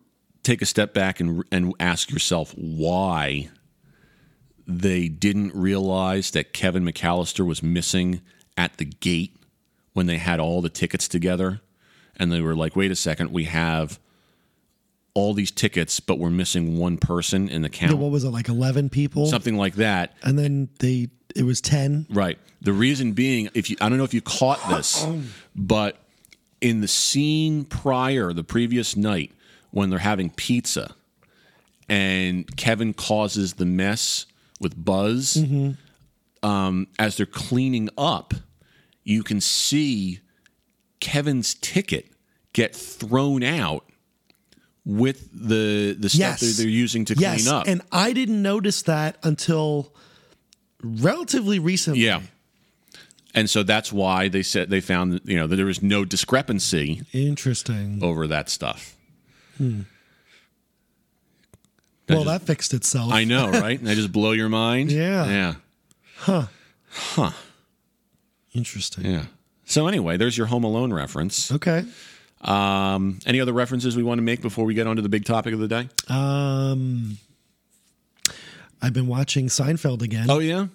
take 0.45 0.63
a 0.63 0.67
step 0.67 0.95
back 0.95 1.21
and, 1.21 1.45
and 1.51 1.75
ask 1.81 2.11
yourself 2.11 2.55
why 2.57 3.49
they 4.67 5.09
didn't 5.09 5.55
realize 5.55 6.31
that 6.33 6.53
Kevin 6.53 6.85
McAllister 6.85 7.47
was 7.47 7.63
missing 7.63 8.23
at 8.57 8.77
the 8.77 8.85
gate 8.85 9.37
when 9.93 10.07
they 10.07 10.19
had 10.19 10.41
all 10.41 10.63
the 10.63 10.69
tickets 10.69 11.09
together? 11.09 11.61
And 12.17 12.31
they 12.31 12.41
were 12.41 12.55
like, 12.55 12.77
wait 12.77 12.91
a 12.91 12.97
second, 12.97 13.33
we 13.33 13.45
have 13.45 13.99
all 15.15 15.35
these 15.35 15.51
tickets, 15.51 16.01
but 16.01 16.19
we're 16.19 16.31
missing 16.31 16.77
one 16.79 16.99
person 16.99 17.49
in 17.49 17.63
the 17.63 17.69
count. 17.69 17.99
What 17.99 18.11
was 18.11 18.25
it 18.25 18.31
like 18.31 18.49
11 18.49 18.91
people? 18.91 19.27
Something 19.27 19.57
like 19.57 19.75
that. 19.77 20.15
And 20.23 20.39
then 20.39 20.69
they 20.81 21.09
it 21.35 21.45
was 21.45 21.61
10. 21.61 22.07
Right. 22.11 22.39
The 22.61 22.73
reason 22.73 23.13
being, 23.13 23.51
if 23.55 23.69
you, 23.69 23.77
I 23.81 23.89
don't 23.89 23.99
know 23.99 24.05
if 24.05 24.15
you 24.15 24.23
caught 24.23 24.61
this, 24.69 25.07
but 25.57 25.99
in 26.61 26.81
the 26.81 26.89
scene 26.89 27.65
prior, 27.65 28.33
the 28.33 28.45
previous 28.45 28.97
night, 28.97 29.33
when 29.75 29.91
they're 29.91 29.99
having 29.99 30.31
pizza, 30.31 30.95
and 31.89 32.57
Kevin 32.57 32.95
causes 32.95 33.55
the 33.55 33.67
mess 33.67 34.27
with 34.61 34.83
Buzz, 34.83 35.37
um, 36.45 36.87
as 36.99 37.17
they're 37.17 37.27
cleaning 37.27 37.89
up, 37.99 38.35
you 39.03 39.23
can 39.25 39.41
see 39.41 40.21
Kevin's 41.01 41.55
ticket 41.55 42.07
get 42.53 42.75
thrown 42.75 43.43
out 43.43 43.85
with 44.87 45.29
the 45.33 45.97
the 45.99 46.09
stuff 46.09 46.19
Yes. 46.21 46.41
that 46.41 46.63
they're 46.63 46.69
using 46.71 47.05
to 47.07 47.15
Yes. 47.19 47.43
clean 47.43 47.55
up. 47.55 47.67
And 47.67 47.83
I 47.91 48.13
didn't 48.13 48.41
notice 48.43 48.83
that 48.83 49.17
until 49.23 49.93
relatively 50.83 51.59
recently. 51.59 52.01
Yeah. 52.05 52.21
And 53.35 53.51
so 53.51 53.63
that's 53.65 53.93
why 53.93 54.29
they 54.29 54.43
said 54.45 54.71
they 54.71 54.81
found 54.81 55.21
you 55.25 55.37
know 55.37 55.47
that 55.49 55.57
there 55.57 55.67
was 55.67 55.83
no 55.83 56.05
discrepancy 56.05 57.03
Interesting. 57.13 57.99
over 58.03 58.27
that 58.29 58.49
stuff. 58.49 58.95
Well, 59.59 59.85
just- 62.09 62.27
that 62.27 62.43
fixed 62.43 62.75
itself. 62.75 63.13
I 63.13 63.25
know, 63.25 63.51
right? 63.51 63.79
And 63.79 63.89
I 63.89 63.95
just 63.95 64.13
blow 64.13 64.33
your 64.33 64.49
mind. 64.49 64.91
Yeah. 64.93 65.27
Yeah. 65.27 65.55
Huh. 66.17 66.47
Huh. 66.91 67.31
Interesting. 68.53 69.05
Yeah. 69.07 69.25
So 69.65 69.87
anyway, 69.89 70.17
there's 70.17 70.37
your 70.39 70.47
Home 70.47 70.65
Alone 70.65 70.93
reference. 70.93 71.51
Okay. 71.51 71.85
Um, 72.43 73.19
any 73.27 73.41
other 73.41 73.53
references 73.55 73.97
we 73.97 74.03
want 74.03 74.19
to 74.19 74.23
make 74.23 74.43
before 74.43 74.65
we 74.67 74.75
get 74.75 74.87
on 74.87 74.97
to 74.97 75.03
the 75.03 75.09
big 75.09 75.25
topic 75.25 75.55
of 75.55 75.61
the 75.61 75.69
day? 75.69 75.89
Um 76.09 77.19
I've 78.83 78.93
been 78.93 79.07
watching 79.07 79.47
Seinfeld 79.47 80.03
again. 80.03 80.27
Oh 80.31 80.41
yeah. 80.41 80.67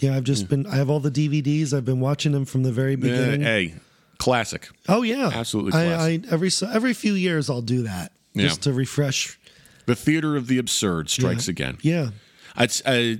Yeah, 0.00 0.16
I've 0.16 0.24
just 0.24 0.48
been 0.48 0.66
I 0.66 0.76
have 0.76 0.88
all 0.88 1.00
the 1.00 1.10
DVDs. 1.10 1.72
I've 1.76 1.84
been 1.84 1.98
watching 2.00 2.30
them 2.32 2.44
from 2.44 2.62
the 2.62 2.70
very 2.72 2.92
Yeah, 2.92 2.96
beginning. 2.96 3.40
hey, 3.42 3.74
classic. 4.20 4.68
Oh 4.88 5.02
yeah. 5.02 5.30
Absolutely 5.34 5.72
I, 5.80 6.06
I 6.08 6.20
every 6.30 6.50
so- 6.50 6.70
every 6.70 6.94
few 6.94 7.14
years 7.14 7.50
I'll 7.50 7.62
do 7.62 7.82
that 7.82 8.12
Yeah. 8.34 8.44
just 8.48 8.62
to 8.62 8.72
refresh. 8.72 9.38
The 9.86 9.96
theater 9.96 10.36
of 10.36 10.46
the 10.46 10.58
absurd 10.58 11.10
strikes 11.10 11.48
again. 11.48 11.78
Yeah. 11.82 12.10
Uh, 12.56 12.66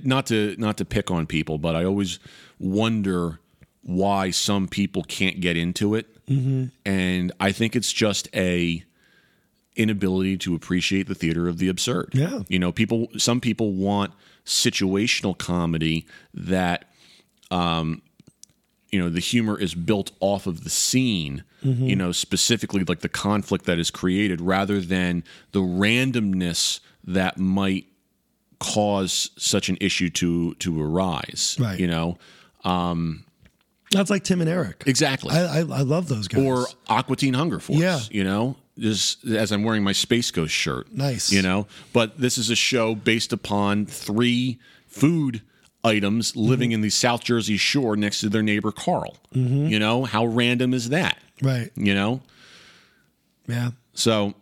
not 0.03 0.27
to 0.27 0.55
not 0.57 0.77
to 0.77 0.85
pick 0.85 1.09
on 1.11 1.25
people, 1.25 1.57
but 1.57 1.75
I 1.75 1.83
always 1.83 2.19
wonder 2.59 3.39
why 3.81 4.29
some 4.31 4.67
people 4.67 5.03
can't 5.03 5.41
get 5.41 5.57
into 5.57 5.95
it, 5.95 6.05
and 6.85 7.31
I 7.39 7.51
think 7.51 7.75
it's 7.75 7.91
just 7.91 8.29
a 8.35 8.83
inability 9.75 10.37
to 10.37 10.53
appreciate 10.53 11.07
the 11.07 11.15
theater 11.15 11.47
of 11.47 11.57
the 11.57 11.67
absurd. 11.69 12.09
Yeah. 12.13 12.41
you 12.47 12.59
know, 12.59 12.71
people. 12.71 13.07
Some 13.17 13.39
people 13.41 13.71
want 13.73 14.11
situational 14.45 15.35
comedy 15.37 16.05
that, 16.33 16.85
um, 17.49 18.01
you 18.91 18.99
know, 18.99 19.09
the 19.09 19.19
humor 19.21 19.57
is 19.59 19.73
built 19.73 20.11
off 20.19 20.47
of 20.47 20.63
the 20.63 20.69
scene. 20.69 21.43
You 21.63 21.95
know, 21.95 22.11
specifically 22.11 22.83
like 22.83 23.01
the 23.01 23.07
conflict 23.09 23.65
that 23.65 23.77
is 23.77 23.91
created, 23.91 24.41
rather 24.41 24.81
than 24.81 25.23
the 25.51 25.59
randomness 25.59 26.79
that 27.03 27.37
might 27.37 27.85
cause 28.59 29.29
such 29.37 29.69
an 29.69 29.77
issue 29.79 30.09
to 30.09 30.53
to 30.55 30.81
arise. 30.81 31.57
Right. 31.59 31.79
You 31.79 31.87
know, 31.87 32.17
um 32.63 33.25
That's 33.91 34.09
like 34.09 34.23
Tim 34.23 34.41
and 34.41 34.49
Eric. 34.49 34.83
exactly. 34.87 35.31
I 35.35 35.57
I, 35.57 35.59
I 35.59 35.81
love 35.81 36.07
those 36.07 36.27
guys. 36.27 36.43
or 36.43 36.65
Aqua 36.87 37.15
Teen 37.15 37.33
Hunger 37.33 37.59
Force. 37.59 37.79
Yeah. 37.79 37.99
You 38.09 38.23
know, 38.23 38.55
just 38.77 39.23
as 39.25 39.51
I'm 39.51 39.63
wearing 39.63 39.83
my 39.83 39.91
Space 39.93 40.31
Ghost 40.31 40.53
shirt. 40.53 40.91
Nice. 40.91 41.31
You 41.31 41.41
know, 41.43 41.67
but 41.93 42.19
this 42.19 42.37
is 42.37 42.49
a 42.49 42.55
show 42.55 42.95
based 42.95 43.33
upon 43.33 43.85
three 43.85 44.59
food 44.87 45.41
items 45.83 46.35
living 46.35 46.69
Mm-hmm. 46.69 46.75
in 46.75 46.81
the 46.81 46.89
South 46.89 47.23
Jersey 47.23 47.57
shore 47.57 47.95
next 47.95 48.19
to 48.21 48.29
their 48.29 48.43
neighbor 48.43 48.71
Carl. 48.71 49.17
Mm-hmm. 49.33 49.67
You 49.67 49.79
know, 49.79 50.03
how 50.05 50.25
random 50.25 50.73
is 50.73 50.89
that? 50.89 51.17
right. 51.41 51.71
You 51.75 51.93
know, 51.95 52.21
Yeah. 53.47 53.71
so 53.93 54.35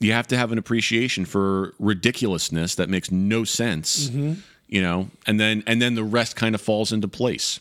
you 0.00 0.12
have 0.12 0.26
to 0.28 0.36
have 0.36 0.50
an 0.52 0.58
appreciation 0.58 1.24
for 1.24 1.74
ridiculousness 1.78 2.74
that 2.76 2.88
makes 2.88 3.10
no 3.10 3.44
sense. 3.44 4.08
Mm-hmm. 4.08 4.40
You 4.68 4.82
know, 4.82 5.08
and 5.26 5.38
then 5.40 5.62
and 5.66 5.80
then 5.82 5.94
the 5.96 6.04
rest 6.04 6.36
kind 6.36 6.54
of 6.54 6.60
falls 6.60 6.92
into 6.92 7.08
place. 7.08 7.60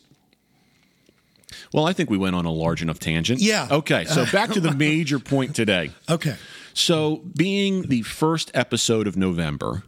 Well, 1.73 1.85
I 1.87 1.93
think 1.93 2.09
we 2.09 2.17
went 2.17 2.35
on 2.35 2.45
a 2.45 2.51
large 2.51 2.81
enough 2.81 2.99
tangent. 2.99 3.41
Yeah. 3.41 3.67
Okay, 3.69 4.05
so 4.05 4.25
back 4.31 4.51
to 4.51 4.59
the 4.59 4.73
major 4.73 5.19
point 5.19 5.55
today. 5.55 5.91
Okay. 6.09 6.35
So, 6.73 7.17
being 7.35 7.83
the 7.89 8.03
first 8.03 8.51
episode 8.53 9.07
of 9.07 9.17
November, 9.17 9.83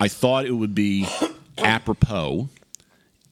I 0.00 0.08
thought 0.08 0.46
it 0.46 0.52
would 0.52 0.74
be 0.74 1.06
apropos 1.62 2.48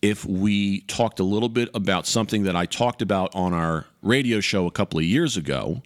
if 0.01 0.25
we 0.25 0.81
talked 0.83 1.19
a 1.19 1.25
little 1.25 1.49
bit 1.49 1.69
about 1.75 2.07
something 2.07 2.45
that 2.45 2.55
I 2.55 2.67
talked 2.67 3.03
about 3.03 3.35
on 3.35 3.53
our 3.53 3.87
radio 4.03 4.41
show 4.41 4.67
a 4.67 4.71
couple 4.71 4.99
of 4.99 5.05
years 5.05 5.37
ago, 5.37 5.83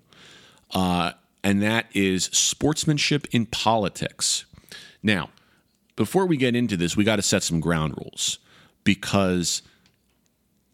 uh, 0.73 1.13
and 1.43 1.63
that 1.63 1.87
is 1.95 2.25
sportsmanship 2.27 3.27
in 3.31 3.47
politics. 3.47 4.45
Now, 5.03 5.31
before 5.97 6.27
we 6.27 6.37
get 6.37 6.55
into 6.55 6.77
this, 6.77 6.97
we 6.97 7.05
got 7.05 7.17
to 7.17 7.23
set 7.23 7.43
some 7.43 7.61
ground 7.61 7.95
rules 7.99 8.39
because 8.85 9.63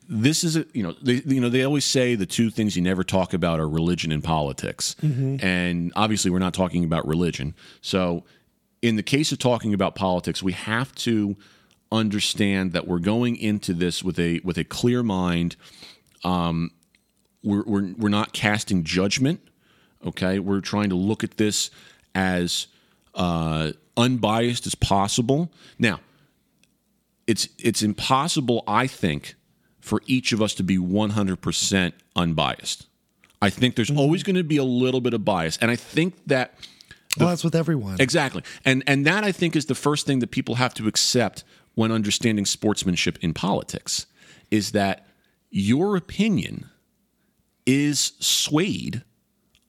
this 0.08 0.42
is 0.42 0.56
a 0.56 0.64
you 0.72 0.82
know 0.82 0.94
they 1.02 1.22
you 1.26 1.40
know 1.40 1.48
they 1.50 1.62
always 1.62 1.84
say 1.84 2.14
the 2.14 2.26
two 2.26 2.50
things 2.50 2.74
you 2.76 2.82
never 2.82 3.04
talk 3.04 3.34
about 3.34 3.60
are 3.60 3.68
religion 3.68 4.10
and 4.10 4.24
politics. 4.24 4.96
And 5.42 5.92
obviously 5.96 6.30
we're 6.30 6.38
not 6.38 6.54
talking 6.54 6.82
about 6.84 7.06
religion. 7.06 7.54
So 7.82 8.24
in 8.80 8.96
the 8.96 9.02
case 9.02 9.32
of 9.32 9.38
talking 9.38 9.74
about 9.74 9.94
politics 9.94 10.42
we 10.42 10.52
have 10.52 10.94
to 10.96 11.36
understand 11.90 12.72
that 12.72 12.86
we're 12.86 12.98
going 12.98 13.36
into 13.36 13.72
this 13.72 14.02
with 14.02 14.18
a 14.18 14.40
with 14.44 14.58
a 14.58 14.64
clear 14.64 15.02
mind 15.02 15.56
um 16.24 16.70
we're 17.42 17.64
we're, 17.64 17.94
we're 17.96 18.08
not 18.08 18.32
casting 18.32 18.84
judgment 18.84 19.40
okay 20.06 20.38
we're 20.38 20.60
trying 20.60 20.90
to 20.90 20.94
look 20.94 21.24
at 21.24 21.36
this 21.38 21.70
as 22.14 22.66
uh 23.14 23.72
unbiased 23.96 24.66
as 24.66 24.74
possible 24.74 25.50
now 25.78 25.98
it's 27.28 27.46
it's 27.58 27.82
impossible, 27.82 28.64
I 28.66 28.88
think, 28.88 29.36
for 29.80 30.02
each 30.06 30.32
of 30.32 30.42
us 30.42 30.54
to 30.54 30.64
be 30.64 30.78
100% 30.78 31.92
unbiased. 32.16 32.86
I 33.40 33.50
think 33.50 33.76
there's 33.76 33.90
always 33.90 34.24
going 34.24 34.34
to 34.36 34.42
be 34.42 34.56
a 34.56 34.64
little 34.64 35.00
bit 35.00 35.14
of 35.14 35.24
bias, 35.24 35.58
and 35.60 35.70
I 35.70 35.76
think 35.76 36.14
that 36.26 36.54
well, 37.18 37.28
that's 37.28 37.44
with 37.44 37.54
everyone. 37.54 38.00
Exactly. 38.00 38.42
And 38.64 38.82
and 38.86 39.06
that 39.06 39.24
I 39.24 39.32
think 39.32 39.54
is 39.54 39.66
the 39.66 39.74
first 39.74 40.06
thing 40.06 40.20
that 40.20 40.30
people 40.30 40.54
have 40.54 40.72
to 40.74 40.88
accept 40.88 41.44
when 41.78 41.92
understanding 41.92 42.44
sportsmanship 42.44 43.16
in 43.22 43.32
politics 43.32 44.06
is 44.50 44.72
that 44.72 45.06
your 45.48 45.94
opinion 45.94 46.68
is 47.66 48.14
swayed 48.18 49.04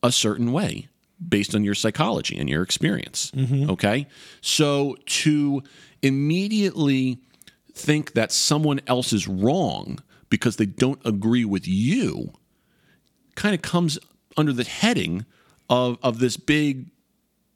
a 0.01 0.11
certain 0.11 0.51
way 0.51 0.87
based 1.27 1.53
on 1.53 1.63
your 1.63 1.75
psychology 1.75 2.35
and 2.35 2.49
your 2.49 2.63
experience. 2.63 3.29
Mm-hmm. 3.35 3.69
Okay? 3.69 4.07
So 4.41 4.97
to 5.05 5.61
immediately 6.01 7.19
think 7.73 8.13
that 8.13 8.31
someone 8.31 8.81
else 8.87 9.13
is 9.13 9.27
wrong 9.27 9.99
because 10.31 10.55
they 10.55 10.65
don't 10.65 10.99
agree 11.05 11.45
with 11.45 11.67
you 11.67 12.33
kind 13.35 13.53
of 13.53 13.61
comes 13.61 13.99
under 14.35 14.51
the 14.51 14.63
heading 14.63 15.27
of 15.69 15.99
of 16.01 16.17
this 16.17 16.37
big 16.37 16.87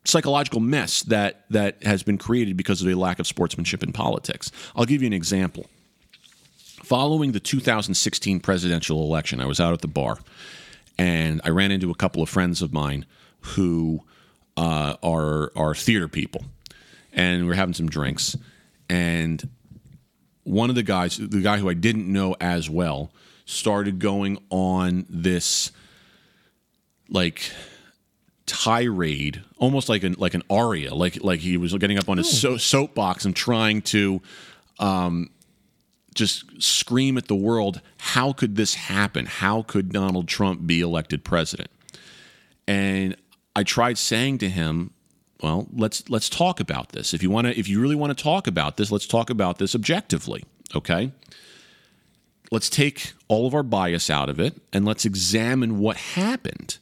psychological 0.06 0.60
mess 0.60 1.04
that 1.04 1.46
that 1.50 1.82
has 1.84 2.04
been 2.04 2.18
created 2.18 2.58
because 2.58 2.82
of 2.82 2.88
a 2.88 2.96
lack 2.96 3.20
of 3.20 3.28
sportsmanship 3.28 3.84
in 3.84 3.94
politics. 3.94 4.52
I'll 4.76 4.86
give 4.86 5.02
you 5.02 5.08
an 5.08 5.14
example. 5.14 5.68
Following 6.84 7.32
the 7.32 7.40
2016 7.40 8.42
presidential 8.42 9.04
election, 9.04 9.40
I 9.40 9.46
was 9.46 9.60
out 9.60 9.74
at 9.74 9.82
the 9.82 9.88
bar 9.88 10.20
and 10.98 11.42
I 11.44 11.50
ran 11.50 11.72
into 11.72 11.92
a 11.92 11.96
couple 11.96 12.22
of 12.22 12.30
friends 12.30 12.62
of 12.62 12.74
mine 12.74 13.06
who 13.42 14.04
uh, 14.58 14.96
are 15.02 15.52
are 15.56 15.76
theater 15.76 16.08
people, 16.08 16.46
and 17.12 17.44
we 17.44 17.48
we're 17.50 17.56
having 17.56 17.74
some 17.74 17.90
drinks. 17.90 18.38
And 18.90 19.50
one 20.44 20.70
of 20.70 20.76
the 20.76 20.84
guys, 20.84 21.18
the 21.18 21.42
guy 21.42 21.58
who 21.58 21.70
I 21.70 21.74
didn't 21.74 22.12
know 22.12 22.36
as 22.40 22.70
well, 22.70 23.12
started 23.46 24.00
going 24.00 24.38
on 24.50 25.06
this 25.10 25.72
like 27.10 27.52
tirade, 28.46 29.44
almost 29.58 29.90
like 29.90 30.04
an 30.04 30.16
like 30.18 30.34
an 30.34 30.44
aria, 30.50 30.94
like 30.94 31.24
like 31.24 31.40
he 31.40 31.58
was 31.58 31.74
getting 31.76 31.98
up 31.98 32.10
on 32.10 32.18
his 32.18 32.42
so, 32.42 32.58
soapbox 32.58 33.26
and 33.26 33.36
trying 33.36 33.82
to 33.82 34.22
um, 34.80 35.30
just 36.14 36.62
scream 36.62 37.18
at 37.18 37.28
the 37.28 37.36
world, 37.36 37.82
how 37.98 38.34
could 38.34 38.56
this 38.56 38.76
happen? 38.76 39.26
How 39.26 39.64
could 39.64 39.92
Donald 39.92 40.28
Trump 40.28 40.66
be 40.68 40.82
elected 40.82 41.24
president? 41.24 41.70
And 42.68 43.16
I 43.56 43.64
tried 43.64 43.98
saying 43.98 44.40
to 44.40 44.50
him, 44.50 44.92
well, 45.42 45.68
let's 45.74 46.10
let's 46.10 46.30
talk 46.30 46.60
about 46.60 46.90
this. 46.90 47.14
If 47.14 47.22
you 47.22 47.30
want 47.30 47.48
to 47.48 47.58
if 47.58 47.68
you 47.68 47.82
really 47.82 47.96
want 47.96 48.18
to 48.18 48.24
talk 48.24 48.48
about 48.48 48.78
this, 48.78 48.92
let's 48.92 49.08
talk 49.08 49.30
about 49.30 49.58
this 49.58 49.76
objectively, 49.76 50.44
okay? 50.76 51.12
Let's 52.52 52.70
take 52.70 53.14
all 53.28 53.48
of 53.48 53.54
our 53.54 53.64
bias 53.64 54.10
out 54.10 54.30
of 54.30 54.40
it 54.40 54.62
and 54.72 54.86
let's 54.86 55.06
examine 55.06 55.80
what 55.80 55.98
happened. 55.98 56.78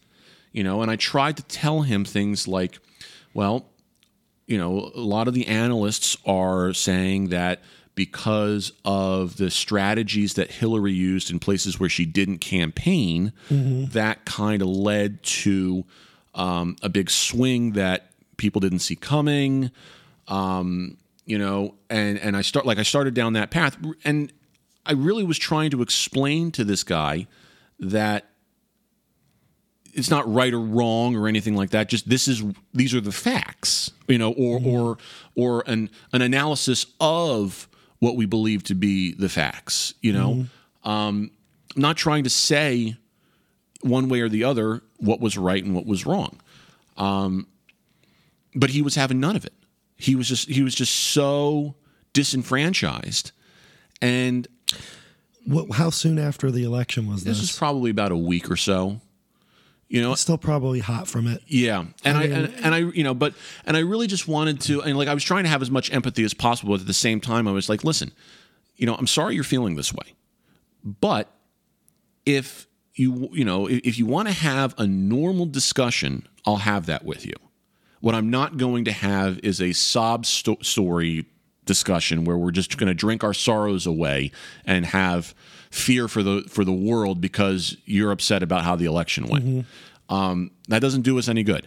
You 0.52 0.64
know, 0.64 0.82
and 0.82 0.92
I 0.92 0.96
tried 0.98 1.38
to 1.38 1.44
tell 1.44 1.82
him 1.82 2.04
things 2.04 2.48
like, 2.48 2.80
well, 3.34 3.68
you 4.48 4.58
know, 4.58 4.92
a 4.94 5.00
lot 5.00 5.28
of 5.28 5.34
the 5.34 5.48
analysts 5.48 6.18
are 6.26 6.74
saying 6.74 7.30
that 7.30 7.62
because 7.96 8.74
of 8.84 9.38
the 9.38 9.50
strategies 9.50 10.34
that 10.34 10.52
Hillary 10.52 10.94
used 10.94 11.32
in 11.32 11.40
places 11.40 11.80
where 11.80 11.90
she 11.90 12.06
didn't 12.06 12.40
campaign, 12.40 13.32
that 13.50 14.26
kind 14.26 14.62
of 14.62 14.68
led 14.68 15.24
to 15.24 15.86
um, 16.34 16.76
a 16.82 16.90
big 16.90 17.10
swing 17.10 17.74
that 17.74 18.12
people 18.38 18.60
didn't 18.60 18.80
see 18.80 18.96
coming. 18.96 19.72
Um, 20.28 20.98
you 21.26 21.38
know, 21.38 21.76
and 21.90 22.18
and 22.20 22.36
I 22.36 22.42
start 22.42 22.66
like 22.66 22.78
I 22.78 22.84
started 22.84 23.14
down 23.14 23.34
that 23.34 23.52
path, 23.52 23.78
and 24.04 24.34
I 24.86 24.94
really 24.94 25.24
was 25.24 25.38
trying 25.38 25.72
to 25.72 25.82
explain 25.82 26.52
to 26.52 26.64
this 26.64 26.84
guy 26.84 27.28
that 27.80 28.31
it's 29.94 30.10
not 30.10 30.32
right 30.32 30.54
or 30.54 30.60
wrong 30.60 31.16
or 31.16 31.28
anything 31.28 31.56
like 31.56 31.72
that. 31.72 31.90
Just 31.90 32.10
this 32.10 32.28
is 32.28 32.44
these 32.74 32.94
are 32.94 33.02
the 33.02 33.12
facts, 33.12 33.92
you 34.08 34.18
know, 34.18 34.32
or 34.34 34.60
or 34.64 34.98
or 35.36 35.64
an 35.68 35.90
an 36.14 36.22
analysis 36.22 36.86
of 37.00 37.68
what 38.00 38.16
we 38.16 38.26
believe 38.26 38.64
to 38.64 38.76
be 38.76 39.14
the 39.14 39.30
facts. 39.30 39.94
You 40.02 40.14
know, 40.14 40.46
um, 40.84 41.32
not 41.76 41.98
trying 41.98 42.24
to 42.24 42.30
say 42.30 42.96
one 43.82 44.10
way 44.10 44.22
or 44.22 44.30
the 44.30 44.44
other 44.44 44.82
what 44.98 45.20
was 45.20 45.38
right 45.38 45.64
and 45.64 45.74
what 45.76 45.86
was 45.86 46.06
wrong. 46.06 46.40
Um, 46.98 47.48
but 48.54 48.70
he 48.72 48.82
was 48.82 48.96
having 48.96 49.20
none 49.20 49.36
of 49.36 49.46
it. 49.46 49.54
He 49.98 50.16
was 50.16 50.28
just 50.28 50.50
he 50.50 50.62
was 50.64 50.76
just 50.76 50.94
so 50.94 51.76
disenfranchised, 52.14 53.32
and 54.02 54.48
What, 55.46 55.72
how 55.74 55.90
soon 55.90 56.20
after 56.20 56.52
the 56.52 56.64
election 56.64 57.08
was 57.08 57.24
this 57.24 57.38
this? 57.38 57.42
was 57.52 57.58
probably 57.58 57.92
about 57.92 58.12
a 58.12 58.18
week 58.18 58.50
or 58.52 58.56
so. 58.58 59.00
You 59.92 60.02
know, 60.02 60.14
it's 60.14 60.22
Still 60.22 60.38
probably 60.38 60.80
hot 60.80 61.10
from 61.10 61.28
it. 61.28 61.42
Yeah, 61.48 61.84
and 62.06 62.18
I, 62.18 62.22
mean- 62.22 62.32
and, 62.32 62.54
and 62.64 62.74
I 62.76 62.78
you 62.78 63.04
know, 63.04 63.14
but 63.14 63.34
and 63.66 63.76
I 63.76 63.82
really 63.82 64.08
just 64.08 64.26
wanted 64.26 64.62
to, 64.62 64.82
and 64.82 64.98
like 64.98 65.10
I 65.10 65.14
was 65.14 65.24
trying 65.24 65.44
to 65.44 65.50
have 65.50 65.62
as 65.62 65.70
much 65.70 65.92
empathy 65.92 66.24
as 66.24 66.34
possible, 66.34 66.72
but 66.74 66.80
at 66.82 66.88
the 66.88 66.94
same 66.94 67.20
time, 67.20 67.46
I 67.46 67.52
was 67.52 67.68
like, 67.68 67.84
listen, 67.84 68.12
you 68.78 68.86
know, 68.86 68.96
I'm 68.96 69.06
sorry 69.06 69.36
you're 69.36 69.44
feeling 69.44 69.76
this 69.76 69.94
way, 69.94 70.16
but 70.84 71.30
if 72.26 72.68
you 72.96 73.30
you 73.34 73.44
know 73.44 73.68
if, 73.68 73.82
if 73.84 74.00
you 74.00 74.06
want 74.06 74.30
to 74.30 74.34
have 74.34 74.74
a 74.78 74.88
normal 74.88 75.46
discussion, 75.46 76.26
I'll 76.46 76.58
have 76.58 76.86
that 76.86 77.04
with 77.04 77.26
you. 77.26 77.36
What 78.00 78.16
I'm 78.16 78.30
not 78.30 78.56
going 78.56 78.86
to 78.86 78.92
have 78.94 79.40
is 79.40 79.62
a 79.62 79.74
sob 79.74 80.26
sto- 80.26 80.58
story 80.62 81.26
discussion 81.74 82.26
where 82.26 82.38
we're 82.38 82.52
just 82.62 82.78
going 82.78 82.88
to 82.88 82.94
drink 83.06 83.24
our 83.24 83.34
sorrows 83.34 83.86
away 83.88 84.32
and 84.66 84.86
have 84.88 85.34
fear 85.70 86.08
for 86.08 86.22
the 86.24 86.44
for 86.50 86.64
the 86.66 86.78
world 86.90 87.22
because 87.22 87.78
you're 87.86 88.12
upset 88.12 88.44
about 88.44 88.64
how 88.64 88.76
the 88.76 88.86
election 88.86 89.24
went. 89.28 89.46
Um, 90.10 90.52
that 90.68 90.82
doesn't 90.82 91.04
do 91.04 91.18
us 91.20 91.28
any 91.30 91.44
good, 91.44 91.66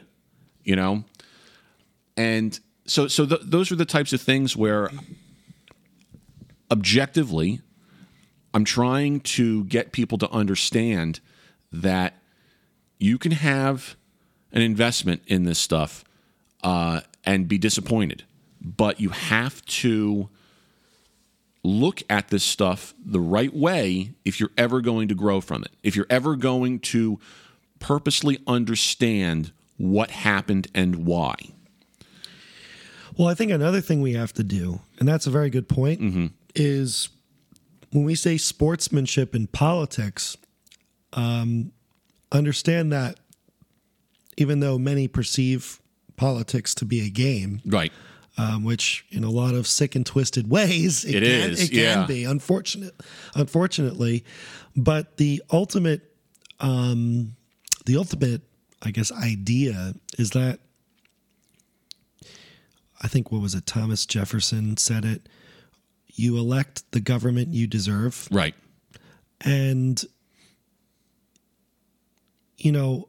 you 0.62 0.76
know. 0.76 1.04
And 2.16 2.58
so 2.86 3.08
so 3.08 3.24
th- 3.26 3.40
those 3.44 3.72
are 3.72 3.76
the 3.76 3.86
types 3.86 4.12
of 4.12 4.20
things 4.20 4.56
where 4.56 4.90
objectively 6.70 7.60
I'm 8.52 8.64
trying 8.64 9.20
to 9.20 9.64
get 9.64 9.92
people 9.92 10.18
to 10.18 10.30
understand 10.30 11.20
that 11.72 12.14
you 12.98 13.18
can 13.18 13.32
have 13.32 13.96
an 14.52 14.62
investment 14.62 15.22
in 15.26 15.44
this 15.44 15.58
stuff 15.58 16.04
uh, 16.62 17.00
and 17.24 17.48
be 17.48 17.58
disappointed, 17.58 18.24
but 18.64 19.00
you 19.00 19.10
have 19.10 19.64
to 19.66 20.28
look 21.62 22.02
at 22.10 22.28
this 22.28 22.42
stuff 22.44 22.94
the 23.04 23.20
right 23.20 23.54
way 23.54 24.12
if 24.24 24.40
you're 24.40 24.50
ever 24.58 24.80
going 24.80 25.08
to 25.08 25.14
grow 25.14 25.40
from 25.40 25.62
it. 25.62 25.70
If 25.82 25.96
you're 25.96 26.06
ever 26.10 26.36
going 26.36 26.80
to 26.80 27.18
purposely 27.78 28.38
understand 28.46 29.52
what 29.76 30.10
happened 30.10 30.68
and 30.74 31.06
why. 31.06 31.34
Well, 33.16 33.28
I 33.28 33.34
think 33.34 33.52
another 33.52 33.80
thing 33.80 34.00
we 34.02 34.14
have 34.14 34.32
to 34.34 34.42
do, 34.42 34.80
and 34.98 35.08
that's 35.08 35.26
a 35.26 35.30
very 35.30 35.50
good 35.50 35.68
point, 35.68 36.32
is 36.54 37.08
when 37.92 38.04
we 38.04 38.14
say 38.14 38.36
sportsmanship 38.36 39.34
in 39.34 39.46
politics, 39.46 40.36
um, 41.12 41.72
understand 42.32 42.92
that 42.92 43.20
even 44.36 44.60
though 44.60 44.78
many 44.78 45.06
perceive 45.06 45.80
politics 46.16 46.74
to 46.76 46.84
be 46.84 47.06
a 47.06 47.10
game, 47.10 47.60
Right. 47.64 47.92
Um, 48.36 48.64
which 48.64 49.04
in 49.10 49.22
a 49.24 49.30
lot 49.30 49.54
of 49.54 49.66
sick 49.66 49.94
and 49.94 50.04
twisted 50.04 50.48
ways 50.50 51.04
it, 51.04 51.16
It 51.16 51.20
can, 51.22 51.50
is, 51.50 51.62
it 51.64 51.68
can 51.70 51.78
yeah. 51.78 52.06
be 52.06 52.24
unfortunate 52.24 52.94
unfortunately 53.34 54.24
but 54.76 55.16
the 55.18 55.42
ultimate 55.52 56.02
um, 56.60 57.36
the 57.86 57.96
ultimate 57.96 58.42
i 58.82 58.90
guess 58.90 59.12
idea 59.12 59.94
is 60.18 60.30
that 60.30 60.58
i 63.02 63.08
think 63.08 63.30
what 63.30 63.40
was 63.40 63.54
it 63.54 63.66
thomas 63.66 64.04
jefferson 64.06 64.76
said 64.76 65.04
it 65.04 65.28
you 66.16 66.36
elect 66.38 66.90
the 66.92 67.00
government 67.00 67.48
you 67.54 67.66
deserve 67.66 68.28
Right. 68.30 68.54
and 69.40 70.02
you 72.58 72.72
know 72.72 73.08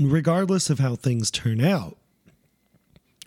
regardless 0.00 0.70
of 0.70 0.78
how 0.78 0.94
things 0.96 1.30
turn 1.30 1.60
out 1.60 1.96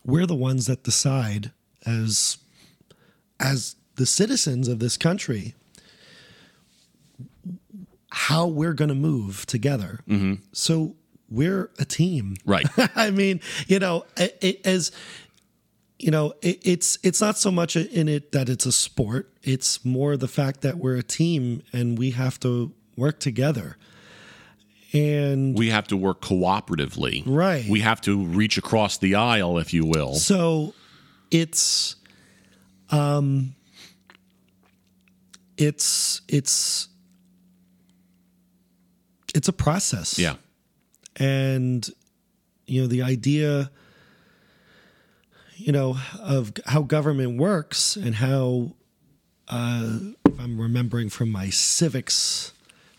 we're 0.08 0.26
the 0.26 0.34
ones 0.34 0.66
that 0.66 0.84
decide 0.84 1.52
as 1.86 2.38
as 3.40 3.76
the 3.98 4.08
citizens 4.08 4.68
of 4.68 4.80
this 4.80 4.98
country 4.98 5.54
how 8.10 8.48
we're 8.48 8.74
going 8.74 8.90
to 8.90 8.96
move 8.96 9.46
together. 9.46 10.00
Mm-hmm. 10.08 10.36
So 10.52 10.96
we're 11.30 11.70
a 11.78 11.86
team. 11.86 12.38
Right. 12.46 12.66
i 12.96 13.12
mean 13.12 13.42
you 13.68 13.78
know 13.78 14.06
it, 14.16 14.38
it, 14.42 14.66
as 14.66 14.92
you 16.00 16.10
know 16.10 16.34
it, 16.42 16.60
it's 16.64 16.98
it's 17.04 17.22
not 17.22 17.38
so 17.38 17.52
much 17.52 17.76
in 17.76 18.08
it 18.08 18.32
that 18.32 18.50
it's 18.50 18.66
a 18.66 18.72
sport. 18.72 19.30
It's 19.44 19.86
more 19.86 20.18
the 20.18 20.28
fact 20.28 20.62
that 20.62 20.78
we're 20.78 20.96
a 20.96 21.04
team 21.04 21.62
and 21.74 21.98
we 21.98 22.12
have 22.12 22.40
to 22.40 22.72
work 22.96 23.20
together 23.20 23.78
and 24.98 25.58
we 25.58 25.70
have 25.70 25.88
to 25.88 25.98
work 25.98 26.22
cooperatively. 26.22 27.24
Right. 27.26 27.66
We 27.70 27.82
have 27.82 28.02
to 28.02 28.26
reach 28.26 28.58
across 28.58 28.98
the 28.98 29.16
aisle, 29.16 29.58
if 29.58 29.74
you 29.74 29.86
will. 29.86 30.16
so 30.16 30.74
it's 31.32 31.96
um 32.90 33.54
it's 35.58 36.22
it's 36.28 36.88
it's 39.36 39.48
a 39.48 39.54
process 39.54 40.18
Yeah. 40.18 40.36
and 41.18 41.88
you 42.66 42.82
know 42.82 42.88
the 42.88 43.02
idea 43.02 43.70
you 45.60 45.72
know, 45.72 45.98
of 46.20 46.54
how 46.68 46.84
government 46.84 47.40
works 47.40 47.96
and 47.96 48.14
how, 48.14 48.74
uh, 49.48 49.90
if 50.28 50.40
I'm 50.40 50.62
remembering 50.62 51.10
from 51.10 51.32
my 51.32 51.50
civics, 51.50 52.54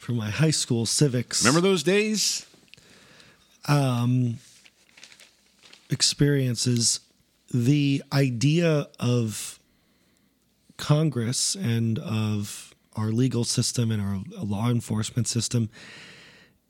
from 0.09 0.17
my 0.17 0.31
high 0.31 0.51
school 0.51 0.87
civics 0.87 1.45
Remember 1.45 1.61
those 1.61 1.83
days? 1.83 2.47
Um, 3.67 4.39
experiences, 5.91 7.01
the 7.53 8.03
idea 8.11 8.87
of 8.99 9.59
Congress 10.79 11.55
and 11.55 11.99
of 11.99 12.75
our 12.97 13.09
legal 13.09 13.45
system 13.45 13.91
and 13.91 14.01
our 14.01 14.23
law 14.43 14.71
enforcement 14.71 15.29
system 15.29 15.69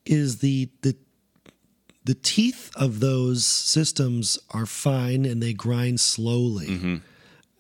is 0.05 0.39
the 0.39 0.71
the 0.83 0.97
the 2.05 2.15
teeth 2.15 2.73
of 2.75 2.99
those 2.99 3.47
systems 3.47 4.37
are 4.51 4.67
fine 4.67 5.25
and 5.25 5.41
they 5.41 5.53
grind 5.53 6.01
slowly. 6.01 6.67
Mm-hmm. 6.67 6.97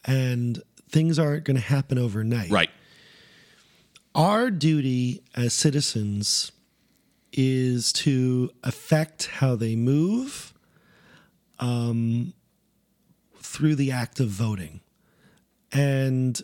And 0.06 0.60
things 0.90 1.20
aren't 1.20 1.44
going 1.44 1.54
to 1.56 1.62
happen 1.62 1.98
overnight. 1.98 2.50
Right. 2.50 2.70
Our 4.18 4.50
duty 4.50 5.22
as 5.36 5.54
citizens 5.54 6.50
is 7.32 7.92
to 7.92 8.50
affect 8.64 9.26
how 9.26 9.54
they 9.54 9.76
move 9.76 10.52
um, 11.60 12.32
through 13.40 13.76
the 13.76 13.92
act 13.92 14.18
of 14.18 14.26
voting. 14.28 14.80
And 15.70 16.42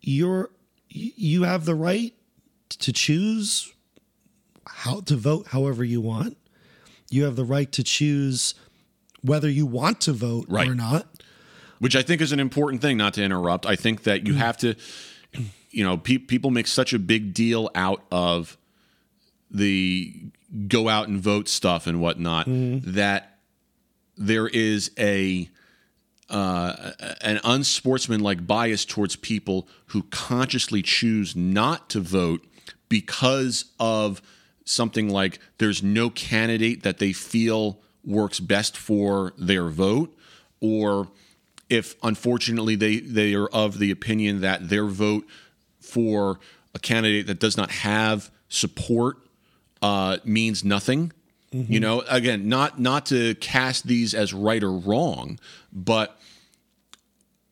you're 0.00 0.50
you 0.88 1.44
have 1.44 1.64
the 1.64 1.74
right 1.76 2.12
to 2.70 2.92
choose 2.92 3.72
how 4.66 5.00
to 5.02 5.14
vote 5.14 5.46
however 5.48 5.84
you 5.84 6.00
want. 6.00 6.36
You 7.08 7.22
have 7.24 7.36
the 7.36 7.44
right 7.44 7.70
to 7.70 7.84
choose 7.84 8.54
whether 9.20 9.48
you 9.48 9.64
want 9.66 10.00
to 10.02 10.12
vote 10.12 10.46
Right. 10.48 10.66
or 10.66 10.74
not. 10.74 11.06
which 11.78 11.94
I 11.94 12.02
think 12.02 12.20
is 12.20 12.32
an 12.32 12.40
important 12.40 12.82
thing. 12.82 12.96
Not 12.96 13.14
to 13.14 13.22
interrupt, 13.22 13.64
I 13.64 13.76
think 13.76 14.02
that 14.04 14.26
you 14.26 14.34
have 14.34 14.56
to, 14.58 14.74
you 15.70 15.84
know, 15.84 15.96
pe- 15.96 16.18
people 16.18 16.50
make 16.50 16.66
such 16.66 16.92
a 16.92 16.98
big 16.98 17.34
deal 17.34 17.70
out 17.74 18.02
of 18.10 18.56
the 19.50 20.14
go 20.68 20.88
out 20.88 21.08
and 21.08 21.20
vote 21.20 21.48
stuff 21.48 21.86
and 21.86 22.00
whatnot 22.00 22.46
that 22.94 23.38
there 24.16 24.48
is 24.48 24.90
a 24.98 25.48
uh, 26.28 26.92
an 27.20 27.38
unsportsmanlike 27.44 28.46
bias 28.46 28.84
towards 28.84 29.14
people 29.16 29.68
who 29.86 30.02
consciously 30.10 30.82
choose 30.82 31.36
not 31.36 31.88
to 31.90 32.00
vote 32.00 32.44
because 32.88 33.66
of 33.78 34.20
something 34.64 35.08
like 35.08 35.38
there's 35.58 35.82
no 35.82 36.10
candidate 36.10 36.82
that 36.82 36.98
they 36.98 37.12
feel 37.12 37.80
works 38.04 38.40
best 38.40 38.76
for 38.76 39.32
their 39.38 39.68
vote 39.68 40.16
or 40.60 41.08
if 41.68 41.96
unfortunately 42.02 42.76
they 42.76 43.00
they 43.00 43.34
are 43.34 43.48
of 43.48 43.78
the 43.78 43.90
opinion 43.90 44.40
that 44.40 44.68
their 44.68 44.86
vote 44.86 45.26
for 45.80 46.38
a 46.74 46.78
candidate 46.78 47.26
that 47.26 47.40
does 47.40 47.56
not 47.56 47.70
have 47.70 48.30
support 48.48 49.16
uh, 49.82 50.18
means 50.24 50.64
nothing. 50.64 51.12
You 51.72 51.80
know, 51.80 52.02
again, 52.08 52.48
not 52.48 52.78
not 52.80 53.06
to 53.06 53.34
cast 53.36 53.86
these 53.86 54.14
as 54.14 54.34
right 54.34 54.62
or 54.62 54.72
wrong, 54.72 55.38
but 55.72 56.20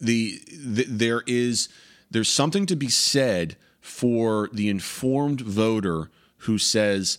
the, 0.01 0.41
the 0.53 0.85
there 0.85 1.23
is 1.27 1.69
there's 2.11 2.29
something 2.29 2.67
to 2.67 2.77
be 2.77 2.89
said 2.89 3.57
for 3.81 4.51
the 4.53 4.69
informed 4.69 5.41
voter 5.41 6.11
who 6.39 6.59
says, 6.59 7.19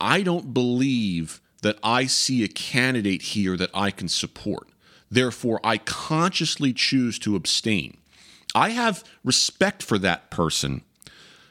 I 0.00 0.22
don't 0.22 0.54
believe 0.54 1.40
that 1.62 1.78
I 1.82 2.06
see 2.06 2.44
a 2.44 2.48
candidate 2.48 3.22
here 3.22 3.56
that 3.56 3.70
I 3.74 3.90
can 3.90 4.08
support. 4.08 4.68
Therefore, 5.10 5.60
I 5.62 5.78
consciously 5.78 6.72
choose 6.72 7.18
to 7.20 7.36
abstain. 7.36 7.96
I 8.54 8.70
have 8.70 9.04
respect 9.22 9.82
for 9.82 9.98
that 9.98 10.30
person 10.30 10.82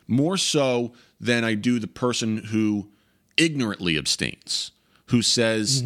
more 0.07 0.37
so 0.37 0.93
than 1.19 1.43
I 1.43 1.53
do 1.55 1.79
the 1.79 1.87
person 1.87 2.37
who 2.37 2.89
ignorantly 3.37 3.97
abstains, 3.97 4.71
who 5.07 5.21
says, 5.21 5.83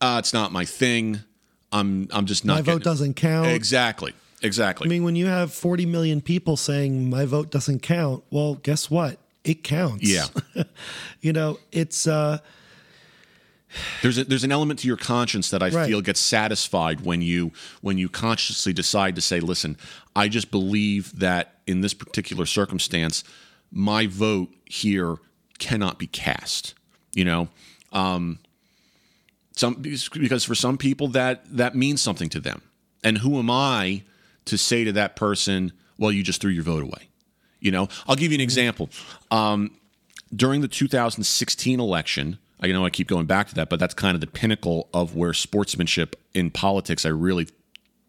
uh, 0.00 0.16
"It's 0.18 0.32
not 0.32 0.52
my 0.52 0.64
thing. 0.64 1.20
I'm 1.70 2.08
I'm 2.12 2.26
just 2.26 2.44
not." 2.44 2.54
My 2.56 2.62
vote 2.62 2.82
doesn't 2.82 3.14
count. 3.14 3.48
Exactly. 3.48 4.12
Exactly. 4.42 4.86
I 4.86 4.88
mean, 4.88 5.04
when 5.04 5.14
you 5.14 5.26
have 5.26 5.52
40 5.52 5.86
million 5.86 6.20
people 6.20 6.56
saying 6.56 7.08
my 7.08 7.24
vote 7.26 7.50
doesn't 7.52 7.80
count, 7.80 8.24
well, 8.30 8.56
guess 8.56 8.90
what? 8.90 9.18
It 9.44 9.62
counts. 9.62 10.08
yeah. 10.08 10.26
You 11.20 11.32
know, 11.32 11.58
it's 11.70 12.08
uh 12.08 12.38
There's 14.02 14.18
a, 14.18 14.24
there's 14.24 14.44
an 14.44 14.52
element 14.52 14.80
to 14.80 14.86
your 14.86 14.96
conscience 14.96 15.50
that 15.50 15.62
I 15.62 15.68
Right. 15.70 15.86
feel 15.88 16.00
gets 16.00 16.20
satisfied 16.20 17.00
when 17.02 17.22
you 17.22 17.52
when 17.80 17.98
you 17.98 18.08
consciously 18.08 18.72
decide 18.72 19.14
to 19.16 19.20
say, 19.22 19.40
"Listen, 19.40 19.76
I 20.14 20.28
just 20.28 20.50
believe 20.50 21.18
that 21.18 21.60
in 21.66 21.80
this 21.80 21.94
particular 21.94 22.46
circumstance, 22.46 23.24
my 23.70 24.06
vote 24.06 24.48
here 24.66 25.16
cannot 25.58 25.98
be 25.98 26.06
cast." 26.06 26.74
You 27.14 27.24
know, 27.24 27.48
um, 27.92 28.38
some 29.54 29.74
because 29.74 30.44
for 30.44 30.54
some 30.54 30.78
people 30.78 31.08
that 31.08 31.44
that 31.56 31.74
means 31.74 32.00
something 32.00 32.28
to 32.30 32.40
them, 32.40 32.62
and 33.04 33.18
who 33.18 33.38
am 33.38 33.50
I 33.50 34.02
to 34.46 34.56
say 34.58 34.84
to 34.84 34.92
that 34.92 35.14
person, 35.16 35.72
"Well, 35.98 36.10
you 36.12 36.22
just 36.22 36.40
threw 36.40 36.50
your 36.50 36.64
vote 36.64 36.82
away"? 36.82 37.08
You 37.60 37.70
know, 37.70 37.88
I'll 38.06 38.16
give 38.16 38.32
you 38.32 38.36
an 38.36 38.40
example. 38.40 38.90
Um, 39.30 39.70
during 40.34 40.62
the 40.62 40.68
2016 40.68 41.78
election, 41.78 42.38
I 42.62 42.68
know 42.68 42.86
I 42.86 42.90
keep 42.90 43.08
going 43.08 43.26
back 43.26 43.48
to 43.48 43.54
that, 43.56 43.68
but 43.68 43.80
that's 43.80 43.94
kind 43.94 44.14
of 44.14 44.20
the 44.20 44.26
pinnacle 44.28 44.88
of 44.94 45.16
where 45.16 45.32
sportsmanship 45.32 46.14
in 46.32 46.50
politics 46.50 47.04
I 47.04 47.08
really, 47.08 47.48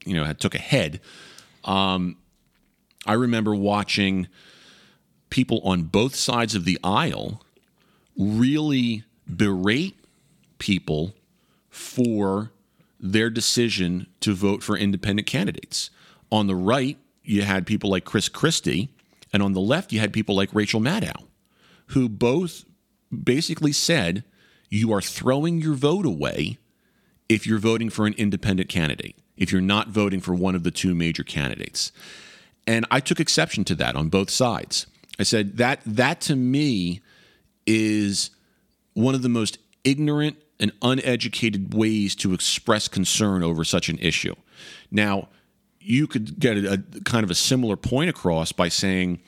you 0.06 0.14
know, 0.14 0.24
had 0.24 0.40
took 0.40 0.54
a 0.54 0.60
head. 0.60 1.02
Um, 1.64 2.18
I 3.08 3.14
remember 3.14 3.56
watching 3.56 4.28
people 5.32 5.60
on 5.64 5.84
both 5.84 6.16
sides 6.16 6.54
of 6.54 6.66
the 6.66 6.80
aisle 6.84 7.42
really 8.16 9.04
berate 9.28 9.98
people 10.60 11.16
for 11.70 12.52
their 13.00 13.32
decision 13.32 14.06
to 14.20 14.36
vote 14.36 14.62
for 14.62 14.78
independent 14.78 15.28
candidates. 15.28 15.90
On 16.32 16.46
the 16.46 16.56
right, 16.56 16.98
you 17.24 17.42
had 17.42 17.66
people 17.66 17.90
like 17.90 18.06
Chris 18.06 18.30
Christie, 18.30 18.90
and 19.34 19.42
on 19.42 19.54
the 19.54 19.60
left, 19.60 19.92
you 19.92 20.00
had 20.00 20.14
people 20.14 20.36
like 20.36 20.54
Rachel 20.54 20.80
Maddow, 20.80 21.26
who 21.88 22.08
both 22.08 22.66
basically 23.12 23.72
said, 23.72 24.24
You 24.74 24.92
are 24.92 25.02
throwing 25.02 25.62
your 25.62 25.76
vote 25.76 26.04
away 26.04 26.58
if 27.30 27.46
you're 27.46 27.60
voting 27.60 27.92
for 27.92 28.08
an 28.08 28.14
independent 28.14 28.70
candidate, 28.70 29.16
if 29.38 29.52
you're 29.52 29.62
not 29.62 29.90
voting 29.90 30.20
for 30.20 30.34
one 30.34 30.56
of 30.56 30.64
the 30.64 30.72
two 30.72 30.96
major 30.96 31.24
candidates. 31.24 31.92
And 32.66 32.84
I 32.90 33.00
took 33.00 33.20
exception 33.20 33.66
to 33.66 33.76
that 33.76 33.96
on 33.96 34.10
both 34.10 34.32
sides. 34.32 34.88
I 35.20 35.24
said 35.24 35.58
that 35.58 35.82
that 35.86 36.22
to 36.22 36.36
me 36.36 37.02
is 37.68 38.32
one 38.96 39.14
of 39.14 39.22
the 39.22 39.30
most 39.30 39.60
ignorant 39.84 40.38
and 40.60 40.72
uneducated 40.82 41.76
ways 41.76 42.16
to 42.16 42.34
express 42.34 42.88
concern 42.88 43.44
over 43.44 43.64
such 43.64 43.90
an 43.90 44.00
issue. 44.00 44.34
Now, 44.90 45.30
you 45.80 46.08
could 46.08 46.40
get 46.40 46.58
a, 46.58 46.74
a 46.74 47.02
kind 47.02 47.24
of 47.24 47.30
a 47.30 47.36
similar 47.36 47.76
point 47.76 48.10
across 48.10 48.52
by 48.52 48.70
saying, 48.70 49.20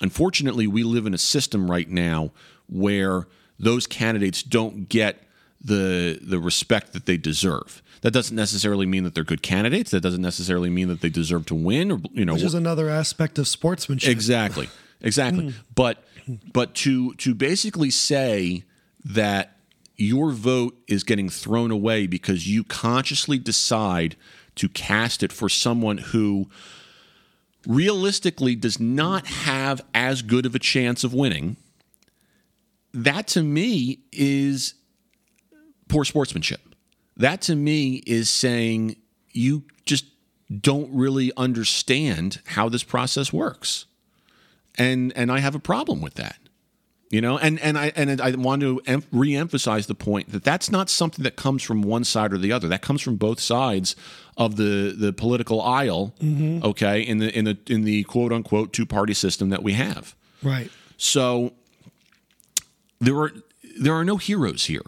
unfortunately, 0.00 0.66
we 0.66 0.82
live 0.82 1.06
in 1.06 1.14
a 1.14 1.18
system 1.18 1.70
right 1.70 1.88
now 1.88 2.32
where 2.68 3.28
those 3.58 3.86
candidates 3.86 4.42
don't 4.42 4.88
get 4.88 5.22
the 5.60 6.18
the 6.22 6.38
respect 6.38 6.92
that 6.92 7.06
they 7.06 7.16
deserve. 7.16 7.82
That 8.02 8.12
doesn't 8.12 8.36
necessarily 8.36 8.86
mean 8.86 9.04
that 9.04 9.14
they're 9.14 9.24
good 9.24 9.42
candidates. 9.42 9.90
That 9.90 10.00
doesn't 10.00 10.22
necessarily 10.22 10.70
mean 10.70 10.88
that 10.88 11.00
they 11.00 11.08
deserve 11.08 11.46
to 11.46 11.54
win, 11.54 11.90
or 11.90 12.00
you 12.12 12.24
know, 12.24 12.34
which 12.34 12.42
is 12.42 12.54
another 12.54 12.88
aspect 12.88 13.38
of 13.38 13.48
sportsmanship. 13.48 14.10
Exactly. 14.10 14.68
Exactly. 15.00 15.50
Hmm. 15.50 15.58
But 15.74 16.04
but 16.52 16.74
to 16.76 17.14
to 17.14 17.34
basically 17.34 17.90
say 17.90 18.64
that 19.04 19.56
your 19.96 20.30
vote 20.30 20.76
is 20.86 21.02
getting 21.02 21.28
thrown 21.28 21.70
away 21.70 22.06
because 22.06 22.48
you 22.48 22.62
consciously 22.62 23.38
decide 23.38 24.16
to 24.54 24.68
cast 24.68 25.22
it 25.22 25.32
for 25.32 25.48
someone 25.48 25.98
who 25.98 26.48
realistically 27.66 28.54
does 28.54 28.78
not 28.78 29.26
have 29.26 29.80
as 29.92 30.22
good 30.22 30.46
of 30.46 30.54
a 30.54 30.58
chance 30.58 31.02
of 31.02 31.12
winning 31.12 31.56
that 33.04 33.26
to 33.28 33.42
me 33.42 34.00
is 34.12 34.74
poor 35.88 36.04
sportsmanship 36.04 36.60
that 37.16 37.40
to 37.40 37.56
me 37.56 38.02
is 38.06 38.30
saying 38.30 38.96
you 39.32 39.64
just 39.84 40.04
don't 40.60 40.90
really 40.92 41.32
understand 41.36 42.40
how 42.46 42.68
this 42.68 42.82
process 42.82 43.32
works 43.32 43.86
and 44.78 45.12
and 45.16 45.30
I 45.30 45.40
have 45.40 45.54
a 45.54 45.58
problem 45.58 46.00
with 46.00 46.14
that. 46.14 46.38
You 47.10 47.22
know, 47.22 47.38
and 47.38 47.58
and 47.60 47.78
I 47.78 47.90
and 47.96 48.20
I 48.20 48.32
want 48.32 48.60
to 48.60 48.82
em- 48.86 49.02
reemphasize 49.12 49.86
the 49.86 49.94
point 49.94 50.30
that 50.32 50.44
that's 50.44 50.70
not 50.70 50.90
something 50.90 51.22
that 51.22 51.36
comes 51.36 51.62
from 51.62 51.80
one 51.80 52.04
side 52.04 52.34
or 52.34 52.38
the 52.38 52.52
other. 52.52 52.68
That 52.68 52.82
comes 52.82 53.00
from 53.00 53.16
both 53.16 53.40
sides 53.40 53.96
of 54.36 54.56
the 54.56 54.94
the 54.96 55.14
political 55.14 55.62
aisle. 55.62 56.14
Mm-hmm. 56.20 56.66
Okay, 56.66 57.00
in 57.00 57.16
the 57.16 57.36
in 57.36 57.46
the 57.46 57.58
in 57.66 57.84
the 57.84 58.04
quote 58.04 58.30
unquote 58.30 58.74
two 58.74 58.84
party 58.84 59.14
system 59.14 59.48
that 59.48 59.62
we 59.62 59.72
have. 59.72 60.14
Right. 60.42 60.70
So 60.98 61.54
there 63.00 63.16
are 63.16 63.32
there 63.78 63.94
are 63.94 64.04
no 64.04 64.16
heroes 64.16 64.64
here. 64.64 64.84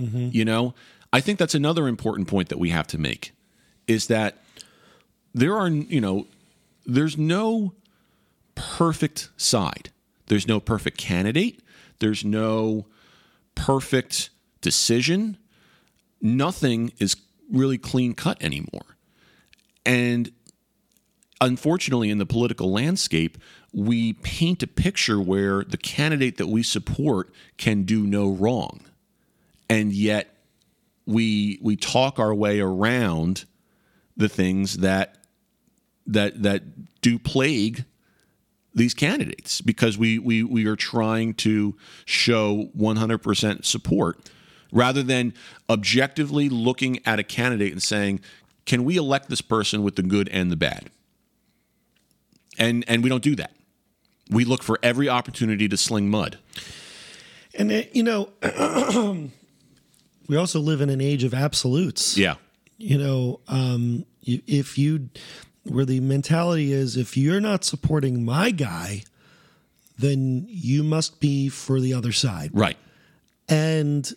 Mm-hmm. 0.00 0.28
You 0.32 0.44
know, 0.44 0.74
I 1.12 1.20
think 1.20 1.38
that's 1.38 1.54
another 1.54 1.86
important 1.88 2.28
point 2.28 2.48
that 2.48 2.58
we 2.58 2.70
have 2.70 2.86
to 2.88 2.98
make 2.98 3.32
is 3.86 4.06
that 4.06 4.38
there 5.34 5.56
are, 5.56 5.68
you 5.68 6.00
know, 6.00 6.26
there's 6.86 7.16
no 7.16 7.74
perfect 8.54 9.30
side. 9.36 9.90
There's 10.26 10.46
no 10.46 10.60
perfect 10.60 10.98
candidate. 10.98 11.60
There's 11.98 12.24
no 12.24 12.86
perfect 13.54 14.30
decision. 14.60 15.36
Nothing 16.20 16.92
is 16.98 17.16
really 17.50 17.78
clean 17.78 18.14
cut 18.14 18.42
anymore. 18.42 18.96
And 19.84 20.32
unfortunately, 21.40 22.10
in 22.10 22.18
the 22.18 22.26
political 22.26 22.70
landscape, 22.70 23.36
we 23.72 24.12
paint 24.14 24.62
a 24.62 24.66
picture 24.66 25.20
where 25.20 25.64
the 25.64 25.78
candidate 25.78 26.36
that 26.36 26.48
we 26.48 26.62
support 26.62 27.32
can 27.56 27.84
do 27.84 28.06
no 28.06 28.30
wrong. 28.30 28.80
And 29.68 29.92
yet 29.92 30.36
we 31.06 31.58
we 31.62 31.76
talk 31.76 32.18
our 32.18 32.34
way 32.34 32.60
around 32.60 33.44
the 34.16 34.28
things 34.28 34.78
that 34.78 35.16
that 36.06 36.42
that 36.42 37.00
do 37.00 37.18
plague 37.18 37.84
these 38.74 38.94
candidates 38.94 39.60
because 39.60 39.98
we 39.98 40.18
we 40.18 40.42
we 40.42 40.66
are 40.66 40.76
trying 40.76 41.34
to 41.34 41.76
show 42.04 42.70
100% 42.76 43.64
support 43.64 44.30
rather 44.70 45.02
than 45.02 45.34
objectively 45.68 46.48
looking 46.48 46.98
at 47.06 47.18
a 47.18 47.22
candidate 47.22 47.72
and 47.72 47.82
saying 47.82 48.20
can 48.64 48.84
we 48.84 48.96
elect 48.96 49.28
this 49.28 49.42
person 49.42 49.82
with 49.82 49.96
the 49.96 50.02
good 50.02 50.28
and 50.30 50.50
the 50.50 50.56
bad 50.56 50.90
and 52.58 52.84
and 52.88 53.02
we 53.02 53.08
don't 53.08 53.22
do 53.22 53.36
that 53.36 53.52
we 54.32 54.44
look 54.44 54.62
for 54.62 54.78
every 54.82 55.08
opportunity 55.08 55.68
to 55.68 55.76
sling 55.76 56.08
mud 56.10 56.38
And 57.54 57.70
it, 57.70 57.94
you 57.94 58.02
know, 58.02 58.30
we 60.28 60.36
also 60.36 60.60
live 60.60 60.80
in 60.80 60.90
an 60.90 61.00
age 61.00 61.24
of 61.24 61.34
absolutes. 61.34 62.16
yeah 62.16 62.34
You 62.78 62.98
know, 62.98 63.40
um, 63.48 64.04
you- 64.22 64.42
if 64.46 64.78
you, 64.78 65.10
where 65.64 65.84
the 65.84 66.00
mentality 66.00 66.72
is, 66.72 66.96
if 66.96 67.16
you're 67.16 67.40
not 67.40 67.64
supporting 67.64 68.24
my 68.24 68.50
guy, 68.50 69.04
then 69.98 70.46
you 70.48 70.82
must 70.82 71.20
be 71.20 71.48
for 71.48 71.80
the 71.80 71.92
other 71.94 72.12
side. 72.12 72.50
right 72.52 72.76
And 73.48 74.10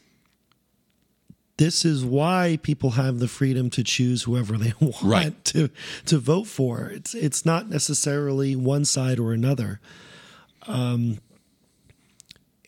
this 1.58 1.86
is 1.86 2.04
why 2.04 2.60
people 2.63 2.91
have 2.91 3.19
the 3.19 3.28
freedom 3.28 3.69
to 3.71 3.84
choose 3.84 4.23
whoever 4.23 4.58
they 4.58 4.73
want 4.80 5.01
Right. 5.04 5.45
to 5.45 5.69
to 6.06 6.17
vote 6.17 6.47
for. 6.47 6.88
It's 6.89 7.13
it's 7.13 7.45
not 7.45 7.69
necessarily 7.69 8.56
one 8.56 8.86
side 8.86 9.19
or 9.19 9.32
another. 9.34 9.80
Um, 10.67 11.19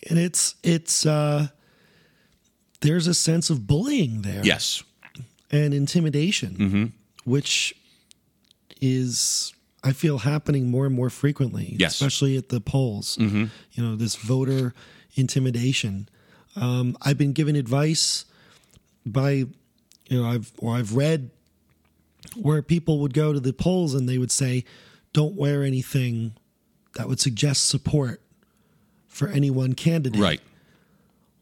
and 0.09 0.19
it's 0.19 0.55
it's 0.63 1.05
uh, 1.05 1.47
there's 2.81 3.07
a 3.07 3.13
sense 3.13 3.49
of 3.49 3.67
bullying 3.67 4.21
there 4.21 4.41
yes 4.43 4.83
and 5.51 5.73
intimidation, 5.73 6.93
which 7.25 7.73
is 8.81 9.53
I 9.83 9.93
feel 9.93 10.19
happening 10.19 10.69
more 10.69 10.85
and 10.85 10.93
more 10.95 11.09
frequently, 11.09 11.75
Yes. 11.79 11.93
especially 11.95 12.35
at 12.37 12.49
the 12.49 12.59
polls. 12.61 13.17
You 13.19 13.49
know, 13.77 13.95
this 13.95 14.15
voter 14.15 14.73
intimidation. 15.15 16.09
Um, 16.55 16.97
I've 17.01 17.17
been 17.17 17.33
given 17.33 17.55
advice 17.55 18.25
by, 19.05 19.29
you 19.31 19.47
know, 20.11 20.25
I've 20.25 20.51
or 20.57 20.75
I've 20.75 20.95
read 20.95 21.29
where 22.35 22.61
people 22.61 22.99
would 22.99 23.13
go 23.13 23.31
to 23.33 23.39
the 23.39 23.53
polls 23.53 23.93
and 23.93 24.07
they 24.09 24.17
would 24.17 24.31
say, 24.31 24.65
"Don't 25.13 25.35
wear 25.35 25.63
anything 25.63 26.33
that 26.97 27.07
would 27.07 27.19
suggest 27.19 27.67
support 27.67 28.21
for 29.07 29.27
any 29.29 29.49
one 29.49 29.73
candidate." 29.73 30.19
right 30.21 30.41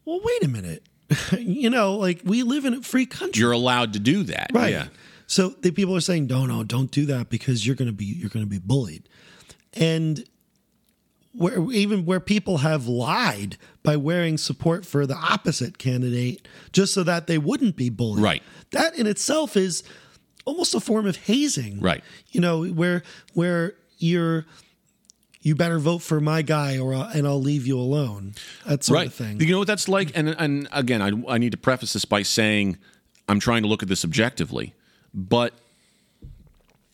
Well, 0.04 0.20
wait 0.22 0.44
a 0.44 0.48
minute. 0.48 0.82
you 1.38 1.70
know, 1.70 1.94
like 1.96 2.20
we 2.24 2.42
live 2.42 2.64
in 2.64 2.74
a 2.74 2.82
free 2.82 3.06
country. 3.06 3.40
you're 3.40 3.52
allowed 3.52 3.92
to 3.92 3.98
do 4.00 4.22
that 4.24 4.50
Right. 4.52 4.70
yeah 4.72 4.88
So 5.28 5.50
the 5.50 5.70
people 5.70 5.94
are 5.96 6.00
saying, 6.00 6.26
no, 6.26 6.46
no, 6.46 6.64
don't 6.64 6.90
do 6.90 7.06
that 7.06 7.28
because 7.30 7.64
you're 7.66 7.76
going 7.76 7.88
to 7.88 7.92
be 7.94 8.04
you're 8.06 8.30
going 8.30 8.44
to 8.44 8.50
be 8.50 8.58
bullied, 8.58 9.08
and 9.74 10.24
where 11.32 11.60
even 11.72 12.06
where 12.06 12.18
people 12.20 12.58
have 12.58 12.86
lied 12.88 13.56
by 13.82 13.94
wearing 13.96 14.38
support 14.38 14.86
for 14.86 15.06
the 15.06 15.14
opposite 15.16 15.78
candidate 15.78 16.48
just 16.72 16.94
so 16.94 17.02
that 17.02 17.26
they 17.26 17.38
wouldn't 17.38 17.76
be 17.76 17.90
bullied. 17.90 18.22
Right. 18.24 18.42
That 18.70 18.98
in 18.98 19.06
itself 19.06 19.56
is 19.56 19.82
almost 20.44 20.74
a 20.74 20.80
form 20.80 21.06
of 21.06 21.16
hazing. 21.16 21.80
Right. 21.80 22.02
You 22.30 22.40
know 22.40 22.64
where 22.64 23.02
where 23.34 23.74
you're 23.98 24.46
you 25.46 25.54
better 25.54 25.78
vote 25.78 25.98
for 25.98 26.20
my 26.20 26.42
guy 26.42 26.76
or 26.76 26.92
I'll, 26.92 27.04
and 27.04 27.24
I'll 27.24 27.40
leave 27.40 27.68
you 27.68 27.78
alone. 27.78 28.34
That 28.66 28.82
sort 28.82 28.96
right. 28.96 29.06
of 29.06 29.14
thing. 29.14 29.38
You 29.38 29.52
know 29.52 29.60
what 29.60 29.68
that's 29.68 29.88
like? 29.88 30.10
And 30.16 30.30
and 30.30 30.68
again, 30.72 31.00
I, 31.00 31.34
I 31.34 31.38
need 31.38 31.52
to 31.52 31.56
preface 31.56 31.92
this 31.92 32.04
by 32.04 32.22
saying 32.22 32.78
I'm 33.28 33.38
trying 33.38 33.62
to 33.62 33.68
look 33.68 33.80
at 33.80 33.88
this 33.88 34.04
objectively, 34.04 34.74
but 35.14 35.54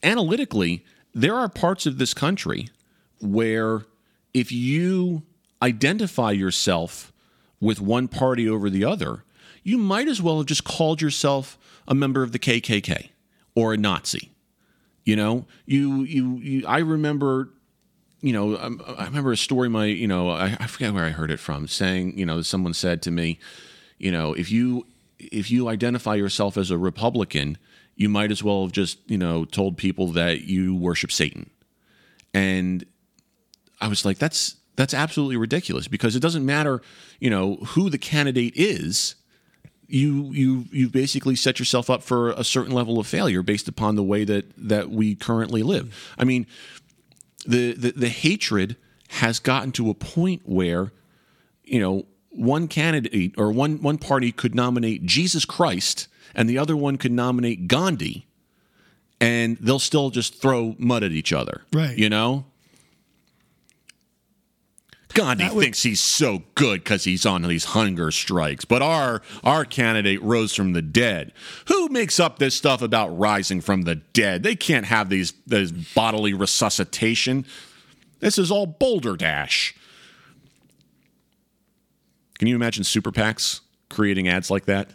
analytically, 0.02 0.84
there 1.14 1.34
are 1.34 1.48
parts 1.48 1.86
of 1.86 1.96
this 1.96 2.12
country 2.12 2.68
where 3.22 3.86
if 4.34 4.52
you 4.52 5.22
identify 5.62 6.32
yourself 6.32 7.10
with 7.58 7.80
one 7.80 8.06
party 8.06 8.46
over 8.46 8.68
the 8.68 8.84
other, 8.84 9.24
you 9.62 9.78
might 9.78 10.08
as 10.08 10.20
well 10.20 10.36
have 10.36 10.46
just 10.46 10.64
called 10.64 11.00
yourself 11.00 11.56
a 11.88 11.94
member 11.94 12.22
of 12.22 12.32
the 12.32 12.38
KKK 12.38 13.08
or 13.54 13.72
a 13.72 13.78
Nazi. 13.78 14.30
You 15.06 15.16
know, 15.16 15.46
you 15.64 16.02
you, 16.02 16.36
you 16.36 16.66
I 16.66 16.80
remember 16.80 17.48
you 18.22 18.32
know, 18.32 18.56
um, 18.56 18.80
I 18.96 19.04
remember 19.04 19.32
a 19.32 19.37
story. 19.37 19.68
My, 19.68 19.87
you 19.87 20.06
know, 20.06 20.30
I, 20.30 20.56
I 20.58 20.66
forget 20.68 20.94
where 20.94 21.04
I 21.04 21.11
heard 21.11 21.30
it 21.30 21.40
from. 21.40 21.66
Saying, 21.66 22.16
you 22.16 22.24
know, 22.24 22.40
someone 22.40 22.72
said 22.72 23.02
to 23.02 23.11
me, 23.11 23.38
you 23.98 24.11
know, 24.11 24.32
if 24.32 24.50
you 24.50 24.87
if 25.18 25.50
you 25.50 25.68
identify 25.68 26.14
yourself 26.14 26.56
as 26.56 26.70
a 26.70 26.78
Republican, 26.78 27.58
you 27.96 28.08
might 28.08 28.30
as 28.30 28.42
well 28.42 28.62
have 28.62 28.72
just, 28.72 28.98
you 29.11 29.18
know, 29.18 29.44
told 29.44 29.76
people 29.76 30.08
that 30.12 30.42
you 30.42 30.74
worship 30.74 31.12
Satan. 31.12 31.50
And 32.32 32.85
I 33.80 33.88
was 33.88 34.04
like, 34.04 34.18
that's 34.18 34.56
that's 34.76 34.94
absolutely 34.94 35.37
ridiculous 35.37 35.88
because 35.88 36.16
it 36.16 36.20
doesn't 36.20 36.46
matter, 36.46 36.80
you 37.20 37.28
know, 37.28 37.56
who 37.56 37.90
the 37.90 37.98
candidate 37.98 38.54
is. 38.56 39.16
You 39.88 40.32
you 40.32 40.64
you 40.70 40.88
basically 40.88 41.37
set 41.37 41.58
yourself 41.58 41.90
up 41.90 42.02
for 42.02 42.30
a 42.30 42.44
certain 42.44 42.72
level 42.72 42.98
of 42.98 43.06
failure 43.06 43.42
based 43.42 43.68
upon 43.68 43.96
the 43.96 44.02
way 44.02 44.24
that 44.24 44.46
that 44.56 44.90
we 44.90 45.14
currently 45.14 45.62
live. 45.62 46.14
I 46.16 46.24
mean, 46.24 46.46
the, 47.46 47.72
the 47.74 47.92
the 47.92 48.09
hatred 48.09 48.76
has 49.09 49.38
gotten 49.38 49.72
to 49.72 49.90
a 49.90 49.94
point 49.94 50.42
where 50.44 50.92
you 51.64 51.81
know 51.81 52.07
one 52.31 52.66
candidate 52.68 53.35
or 53.37 53.52
one 53.52 53.83
one 53.83 53.98
party 53.98 54.33
could 54.33 54.55
nominate 54.55 55.05
Jesus 55.05 55.44
Christ 55.44 56.09
and 56.35 56.48
the 56.48 56.57
other 56.59 56.76
one 56.76 56.96
could 56.96 57.12
nominate 57.12 57.68
Gandhi 57.68 58.26
and 59.20 59.57
they'll 59.59 59.78
still 59.78 60.11
just 60.11 60.40
throw 60.40 60.74
mud 60.78 61.02
at 61.02 61.12
each 61.12 61.33
other 61.33 61.62
Right. 61.72 61.96
you 61.96 62.09
know 62.09 62.46
Gandhi 65.14 65.48
would- 65.51 65.62
thinks 65.62 65.83
he's 65.83 66.01
so 66.01 66.42
good 66.55 66.83
because 66.85 67.05
he's 67.05 67.25
on 67.27 67.42
these 67.42 67.64
hunger 67.66 68.11
strikes, 68.11 68.64
but 68.64 68.83
our 68.83 69.22
our 69.44 69.64
candidate 69.64 70.22
rose 70.22 70.55
from 70.55 70.72
the 70.72 70.83
dead. 70.83 71.33
Who 71.68 71.88
makes 71.88 72.18
up 72.20 72.38
this 72.38 72.55
stuff 72.55 72.83
about 72.83 73.09
rising 73.18 73.61
from 73.61 73.83
the 73.83 73.96
dead? 73.96 74.42
They 74.42 74.55
can't 74.57 74.87
have 74.87 75.09
these 75.09 75.33
this 75.46 75.70
bodily 75.70 76.35
resuscitation. 76.35 77.44
This 78.20 78.38
is 78.38 78.51
all 78.51 78.66
Boulder 78.66 79.16
Dash. 79.16 79.75
Can 82.38 82.48
you 82.48 82.55
imagine 82.57 82.83
super 82.85 83.12
PACs 83.12 83.61
creating 83.88 84.29
ads 84.29 84.51
like 84.51 84.64
that? 84.66 84.90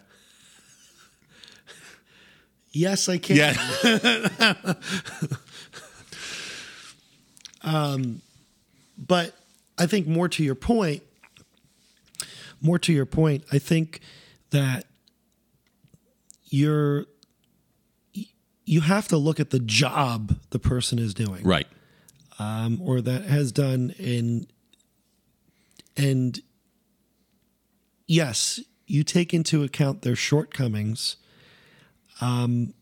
yes, 2.72 3.08
I 3.08 3.18
can. 3.18 3.36
Yeah, 3.36 4.54
um, 7.62 8.20
but 8.96 9.34
I 9.78 9.86
think 9.86 10.06
more 10.06 10.28
to 10.28 10.42
your 10.42 10.54
point, 10.54 11.02
more 12.60 12.78
to 12.80 12.92
your 12.92 13.06
point, 13.06 13.44
I 13.52 13.58
think 13.58 14.00
that 14.50 14.84
you're 16.50 17.06
you 18.64 18.82
have 18.82 19.08
to 19.08 19.16
look 19.16 19.40
at 19.40 19.48
the 19.50 19.58
job 19.58 20.36
the 20.50 20.58
person 20.58 20.98
is 20.98 21.14
doing, 21.14 21.42
right. 21.42 21.66
um, 22.38 22.78
or 22.82 23.00
that 23.00 23.24
has 23.24 23.50
done 23.50 23.94
in, 23.98 24.46
and 25.96 26.38
yes, 28.06 28.60
you 28.86 29.04
take 29.04 29.32
into 29.32 29.62
account 29.62 30.02
their 30.02 30.16
shortcomings. 30.16 31.16
Um, 32.20 32.74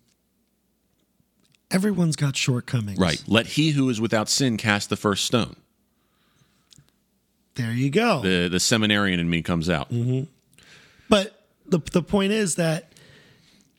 everyone's 1.70 2.16
got 2.16 2.36
shortcomings, 2.36 2.98
Right. 2.98 3.22
Let 3.28 3.46
he 3.48 3.70
who 3.70 3.88
is 3.88 4.00
without 4.00 4.28
sin 4.28 4.56
cast 4.56 4.90
the 4.90 4.96
first 4.96 5.24
stone. 5.24 5.54
There 7.56 7.72
you 7.72 7.90
go. 7.90 8.20
The 8.22 8.48
the 8.48 8.60
seminarian 8.60 9.18
in 9.20 9.28
me 9.28 9.42
comes 9.42 9.68
out. 9.68 9.90
Mm-hmm. 9.90 10.24
But 11.08 11.42
the 11.66 11.80
the 11.92 12.02
point 12.02 12.32
is 12.32 12.54
that 12.56 12.92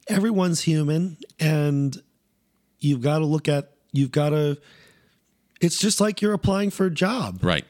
everyone's 0.07 0.61
human, 0.61 1.17
and 1.39 1.95
you've 2.79 3.01
got 3.01 3.19
to 3.19 3.25
look 3.25 3.47
at 3.47 3.71
you've 3.93 4.11
got 4.11 4.29
to. 4.29 4.57
It's 5.61 5.79
just 5.79 5.99
like 6.01 6.21
you're 6.21 6.33
applying 6.33 6.69
for 6.69 6.85
a 6.85 6.91
job. 6.91 7.39
Right. 7.43 7.65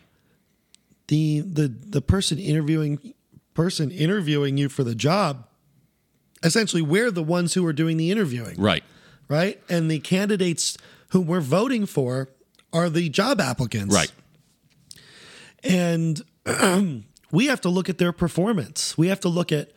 the 1.07 1.39
the 1.41 1.67
the 1.67 2.01
person 2.01 2.37
interviewing 2.39 3.13
person 3.53 3.91
interviewing 3.91 4.57
you 4.57 4.69
for 4.69 4.83
the 4.83 4.93
job 4.93 5.47
essentially 6.43 6.81
we're 6.81 7.09
the 7.09 7.23
ones 7.23 7.53
who 7.55 7.65
are 7.65 7.73
doing 7.73 7.97
the 7.97 8.11
interviewing, 8.11 8.55
Right. 8.61 8.83
right? 9.27 9.59
And 9.69 9.89
the 9.89 9.97
candidates 9.99 10.77
who 11.09 11.19
we're 11.21 11.41
voting 11.41 11.87
for 11.87 12.29
are 12.71 12.89
the 12.91 13.09
job 13.09 13.41
applicants, 13.41 13.95
Right. 13.95 14.11
And 15.67 16.21
we 17.31 17.47
have 17.47 17.61
to 17.61 17.69
look 17.69 17.89
at 17.89 17.97
their 17.97 18.11
performance. 18.11 18.97
We 18.97 19.07
have 19.07 19.19
to 19.21 19.29
look 19.29 19.51
at 19.51 19.71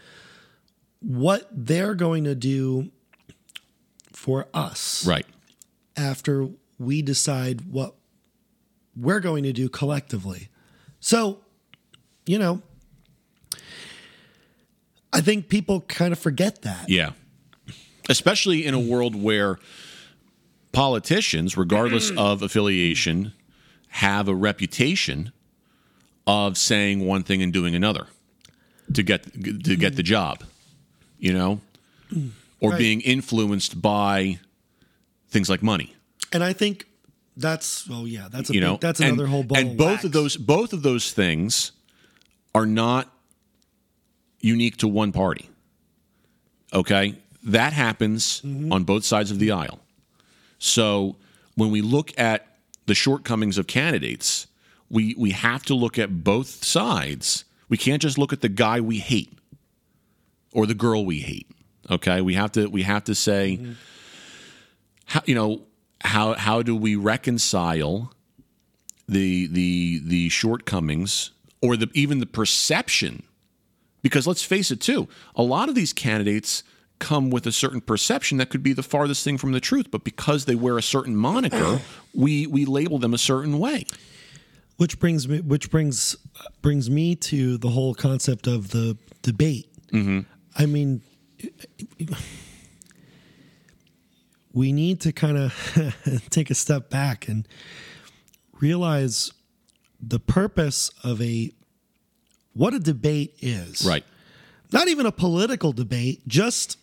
what 1.01 1.49
they're 1.51 1.95
going 1.95 2.25
to 2.25 2.35
do 2.35 2.91
for 4.13 4.47
us 4.53 5.07
Right. 5.07 5.27
after 5.97 6.49
we 6.79 7.01
decide 7.03 7.63
what 7.73 7.95
we're 8.97 9.21
going 9.21 9.45
to 9.45 9.53
do 9.53 9.69
collectively. 9.69 10.49
So, 11.01 11.41
you 12.27 12.39
know, 12.39 12.61
I 15.13 15.21
think 15.23 15.49
people 15.49 15.81
kind 15.83 16.13
of 16.13 16.19
forget 16.19 16.63
that. 16.63 16.89
Yeah. 16.89 17.13
Especially 18.09 18.67
in 18.67 18.75
a 18.75 18.79
world 18.81 19.15
where 19.17 19.59
politicians, 20.73 21.57
regardless 21.57 22.11
of 22.11 22.43
affiliation, 22.43 23.33
have 23.89 24.29
a 24.29 24.35
reputation 24.35 25.33
of 26.27 26.57
saying 26.59 27.01
one 27.07 27.23
thing 27.23 27.43
and 27.43 27.53
doing 27.53 27.75
another 27.75 28.07
to 28.95 29.03
get 29.03 29.25
to 29.65 29.77
get 29.77 29.97
the 29.97 30.03
job, 30.03 30.45
you 31.19 31.33
know, 31.33 31.61
or 32.61 32.71
Right. 32.71 32.79
being 32.79 33.01
influenced 33.01 33.81
by 33.81 34.39
things 35.29 35.49
like 35.49 35.63
money. 35.63 35.95
And 36.33 36.43
I 36.45 36.53
think 36.53 36.87
that's 37.37 37.87
oh 37.91 38.05
yeah, 38.05 38.29
that's 38.31 38.51
a 38.51 38.55
you 38.55 38.61
big- 38.61 38.69
know 38.69 38.79
that's 38.81 39.01
and- 39.01 39.11
another 39.11 39.29
whole 39.29 39.43
ball. 39.45 39.59
and 39.59 39.71
of 39.73 39.77
both 39.77 39.89
wax. 39.91 40.05
of 40.05 40.13
those 40.13 40.37
both 40.37 40.73
of 40.73 40.83
those 40.83 41.13
things 41.13 41.73
are 42.55 42.67
not 42.67 43.13
unique 44.41 44.77
to 44.79 44.89
one 44.89 45.13
party 45.13 45.49
okay 46.73 47.15
that 47.43 47.73
happens 47.73 48.41
Mm-hmm. 48.45 48.73
on 48.73 48.85
both 48.85 49.05
sides 49.05 49.31
of 49.31 49.39
the 49.39 49.51
aisle 49.51 49.81
so 50.59 51.17
when 51.57 51.71
we 51.71 51.83
look 51.83 52.13
at 52.19 52.47
the 52.87 52.95
shortcomings 52.95 53.59
of 53.59 53.67
candidates 53.67 54.47
we 54.91 55.15
we 55.17 55.31
have 55.31 55.63
to 55.65 55.75
look 55.75 55.99
at 55.99 56.25
both 56.25 56.65
sides. 56.65 57.45
We 57.69 57.77
can't 57.77 58.03
just 58.03 58.19
look 58.19 58.33
at 58.33 58.41
the 58.41 58.49
guy 58.49 58.81
we 58.81 58.99
hate 58.99 59.33
or 60.53 60.67
the 60.67 60.75
girl 60.75 61.05
we 61.05 61.21
hate 61.21 61.47
okay? 61.91 62.21
We 62.21 62.35
have 62.35 62.53
to 62.53 62.67
we 62.69 62.83
have 62.83 63.05
to 63.05 63.15
say 63.15 63.59
Mm-hmm. 63.61 63.73
how 65.07 65.23
you 65.27 65.35
know 65.35 65.63
how 66.03 66.35
how 66.35 66.63
do 66.63 66.75
we 66.77 66.97
reconcile 66.97 68.13
the 69.09 69.47
the 69.47 70.01
the 70.05 70.29
shortcomings 70.29 71.33
or 71.61 71.77
the 71.77 71.89
even 71.95 72.19
the 72.21 72.27
perception? 72.27 73.23
Because 74.03 74.27
let's 74.27 74.43
face 74.43 74.71
it 74.71 74.81
too 74.81 75.09
a 75.35 75.43
lot 75.43 75.69
of 75.69 75.75
these 75.75 75.93
candidates 75.93 76.63
come 76.99 77.31
with 77.31 77.47
a 77.47 77.53
certain 77.53 77.81
perception 77.81 78.39
that 78.39 78.51
could 78.51 78.63
be 78.63 78.73
the 78.75 78.83
farthest 78.83 79.25
thing 79.25 79.39
from 79.39 79.53
the 79.53 79.61
truth 79.61 79.91
but 79.91 80.05
because 80.05 80.45
they 80.45 80.55
wear 80.55 80.77
a 80.79 80.83
certain 80.83 81.17
moniker 81.17 81.81
we 82.15 82.47
we 82.47 82.65
label 82.65 82.99
them 82.99 83.15
a 83.15 83.19
certain 83.19 83.59
way 83.59 83.85
which 84.81 84.99
brings 84.99 85.29
me 85.29 85.43
which 85.43 85.71
brings 85.71 86.17
brings 86.63 86.89
me 86.89 87.15
to 87.15 87.59
the 87.59 87.69
whole 87.69 87.93
concept 87.95 88.47
of 88.47 88.71
the 88.71 88.97
debate. 89.21 89.69
Mm-hmm. 89.93 90.21
I 90.57 90.65
mean, 90.65 91.03
we 94.55 94.73
need 94.73 95.03
to 95.03 95.13
kind 95.13 95.37
of 95.37 96.25
take 96.31 96.49
a 96.49 96.55
step 96.55 96.89
back 96.89 97.29
and 97.29 97.47
realize 98.59 99.35
the 100.01 100.19
purpose 100.19 100.91
of 101.05 101.21
a 101.21 101.53
what 102.55 102.73
a 102.73 102.79
debate 102.79 103.35
is. 103.41 103.85
right 103.85 104.05
Not 104.73 104.89
even 104.89 105.05
a 105.05 105.13
political 105.13 105.73
debate, 105.73 106.27
just 106.27 106.79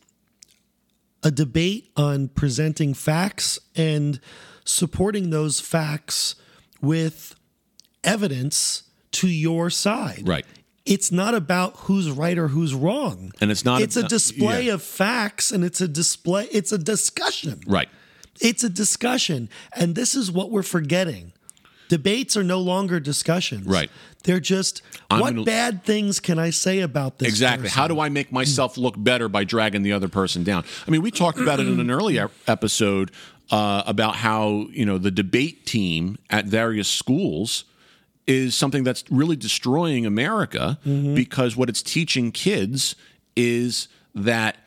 a 1.24 1.32
debate 1.32 1.90
on 1.98 2.28
presenting 2.28 2.94
facts 2.94 3.58
and 3.76 4.20
supporting 4.66 5.32
those 5.32 5.60
facts 5.60 6.36
with 6.80 7.34
evidence 8.08 8.84
to 9.12 9.28
your 9.28 9.70
side. 9.70 10.24
right 10.28 10.46
It's 10.86 11.12
not 11.12 11.34
about 11.36 11.76
who's 11.86 12.10
right 12.10 12.38
or 12.38 12.48
who's 12.50 12.74
wrong. 12.74 13.32
And 13.42 13.52
it's 13.52 13.66
not 13.66 13.82
It's 13.82 13.96
a 13.98 14.00
about- 14.00 14.10
display 14.10 14.64
yeah. 14.68 14.74
of 14.74 14.82
facts 14.84 15.52
and 15.52 15.64
it's 15.64 15.82
a 15.82 15.88
display 15.88 16.48
it's 16.52 16.72
a 16.72 16.78
discussion. 16.78 17.62
right 17.68 17.90
It's 18.40 18.64
a 18.64 18.70
discussion. 18.70 19.50
And 19.74 19.96
this 19.96 20.16
is 20.16 20.32
what 20.32 20.52
we're 20.52 20.64
forgetting. 20.64 21.34
Debates 21.90 22.36
are 22.36 22.44
no 22.44 22.60
longer 22.60 23.00
discussions. 23.00 23.66
Right. 23.66 23.90
They're 24.24 24.42
just 24.42 24.82
I'm 25.10 25.20
what 25.22 25.32
gonna- 25.36 25.44
bad 25.46 25.84
things 25.86 26.20
can 26.20 26.38
I 26.38 26.50
say 26.52 26.82
about 26.82 27.18
this? 27.20 27.30
Exactly. 27.30 27.70
How 27.70 27.88
do 27.88 28.00
I 28.02 28.10
make 28.10 28.32
myself 28.32 28.78
look 28.78 28.96
better 28.98 29.30
by 29.30 29.46
dragging 29.46 29.84
the 29.84 29.94
other 29.94 30.10
person 30.10 30.44
down? 30.44 30.66
I 30.86 30.92
mean, 30.92 31.02
we 31.02 31.12
talked 31.12 31.40
about 31.40 31.60
it 31.62 31.68
in 31.68 31.80
an 31.80 31.90
earlier 31.90 32.30
episode 32.46 33.12
uh, 33.52 33.84
about 33.88 34.18
how 34.18 34.68
you 34.72 34.86
know 34.86 34.98
the 34.98 35.12
debate 35.12 35.66
team 35.66 36.18
at 36.30 36.44
various 36.46 36.90
schools 36.90 37.64
is 38.28 38.56
something 38.56 38.84
that's 38.84 39.04
really 39.10 39.36
destroying 39.36 40.06
America 40.06 40.78
mm-hmm. 40.86 41.16
because 41.16 41.56
what 41.56 41.70
it's 41.70 41.82
teaching 41.82 42.32
kids 42.32 42.96
is 43.36 43.88
that 44.14 44.58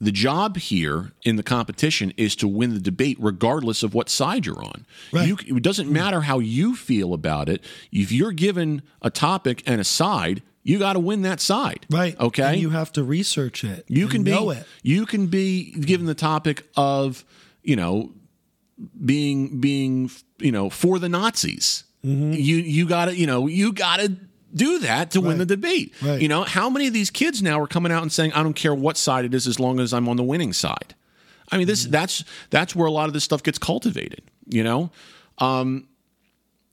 the 0.00 0.12
job 0.12 0.56
here 0.56 1.12
in 1.22 1.36
the 1.36 1.42
competition 1.42 2.12
is 2.16 2.34
to 2.36 2.48
win 2.48 2.74
the 2.74 2.80
debate 2.80 3.16
regardless 3.20 3.82
of 3.82 3.94
what 3.94 4.08
side 4.08 4.44
you're 4.46 4.62
on. 4.62 4.86
Right. 5.12 5.28
You, 5.28 5.36
it 5.56 5.62
doesn't 5.62 5.86
mm-hmm. 5.86 5.94
matter 5.94 6.20
how 6.22 6.40
you 6.40 6.74
feel 6.74 7.14
about 7.14 7.48
it. 7.48 7.62
If 7.92 8.10
you're 8.10 8.32
given 8.32 8.82
a 9.02 9.10
topic 9.10 9.62
and 9.66 9.80
a 9.80 9.84
side, 9.84 10.42
you 10.62 10.78
got 10.78 10.94
to 10.94 10.98
win 10.98 11.22
that 11.22 11.40
side. 11.40 11.86
Right. 11.90 12.18
Okay. 12.18 12.42
And 12.42 12.60
you 12.60 12.70
have 12.70 12.92
to 12.92 13.04
research 13.04 13.64
it. 13.64 13.84
You 13.88 14.08
can 14.08 14.24
be 14.24 14.30
know 14.30 14.50
it. 14.50 14.66
you 14.82 15.06
can 15.06 15.26
be 15.26 15.72
given 15.72 16.06
the 16.06 16.14
topic 16.14 16.66
of 16.76 17.24
you 17.62 17.76
know 17.76 18.12
being 19.04 19.60
being 19.60 20.10
you 20.38 20.50
know 20.52 20.70
for 20.70 20.98
the 20.98 21.08
Nazis. 21.08 21.84
Mm-hmm. 22.04 22.32
You 22.34 22.56
you 22.56 22.86
got 22.86 23.06
to 23.06 23.16
you 23.16 23.26
know 23.26 23.46
you 23.46 23.72
got 23.72 24.00
to 24.00 24.12
do 24.54 24.78
that 24.80 25.10
to 25.12 25.20
win 25.20 25.38
the 25.38 25.46
debate. 25.46 25.92
Right. 26.02 26.20
You 26.20 26.28
know 26.28 26.42
how 26.42 26.68
many 26.70 26.86
of 26.86 26.92
these 26.92 27.10
kids 27.10 27.42
now 27.42 27.60
are 27.60 27.66
coming 27.66 27.90
out 27.90 28.02
and 28.02 28.12
saying 28.12 28.32
I 28.34 28.42
don't 28.42 28.54
care 28.54 28.74
what 28.74 28.96
side 28.96 29.24
it 29.24 29.34
is 29.34 29.46
as 29.46 29.58
long 29.58 29.80
as 29.80 29.92
I'm 29.92 30.08
on 30.08 30.16
the 30.16 30.22
winning 30.22 30.52
side. 30.52 30.94
I 31.50 31.56
mean 31.56 31.64
Mm-hmm. 31.66 31.70
this 31.70 31.84
that's 31.86 32.24
that's 32.50 32.76
where 32.76 32.86
a 32.86 32.90
lot 32.90 33.06
of 33.08 33.14
this 33.14 33.24
stuff 33.24 33.42
gets 33.42 33.58
cultivated. 33.58 34.22
You 34.48 34.62
know. 34.64 34.90
Um, 35.38 35.88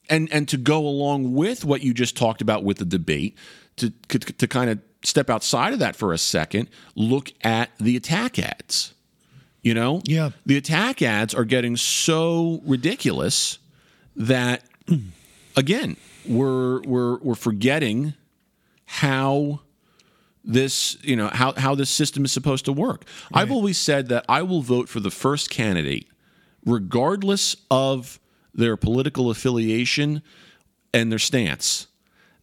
and 0.10 0.32
and 0.32 0.48
to 0.50 0.58
go 0.58 0.86
along 0.86 1.34
with 1.34 1.64
what 1.66 1.82
you 1.84 1.94
just 1.94 2.18
talked 2.18 2.42
about 2.42 2.64
with 2.64 2.78
the 2.78 2.86
debate 2.86 3.38
to 3.78 3.90
to, 4.10 4.20
to 4.20 4.48
kind 4.48 4.70
of 4.70 4.80
step 5.04 5.30
outside 5.30 5.74
of 5.74 5.80
that 5.80 5.96
for 5.96 6.14
a 6.14 6.18
second 6.18 6.68
look 6.96 7.32
at 7.44 7.70
the 7.80 7.96
attack 7.98 8.38
ads 8.38 8.94
you 9.64 9.74
know 9.74 10.02
Yeah. 10.06 10.30
the 10.46 10.58
attack 10.58 11.02
ads 11.02 11.34
are 11.34 11.46
getting 11.46 11.76
so 11.76 12.62
ridiculous 12.66 13.58
that 14.16 14.64
again 15.56 15.98
we're 16.26 16.82
we're 16.82 17.18
we're 17.18 17.36
forgetting 17.36 18.14
how 18.86 19.60
this 20.44 20.98
you 21.02 21.16
know 21.16 21.28
how 21.28 21.54
how 21.54 21.76
this 21.76 21.90
system 21.90 22.26
is 22.26 22.32
supposed 22.32 22.66
to 22.66 22.74
work. 22.74 23.06
I've 23.34 23.52
always 23.52 23.78
said 23.78 24.10
that 24.10 24.26
i 24.28 24.42
will 24.42 24.62
vote 24.62 24.90
for 24.90 25.00
the 25.00 25.12
first 25.12 25.50
candidate 25.50 26.08
regardless 26.66 27.56
of 27.70 28.20
their 28.54 28.78
political 28.78 29.30
affiliation 29.30 30.22
and 30.94 31.12
their 31.12 31.20
stance 31.20 31.88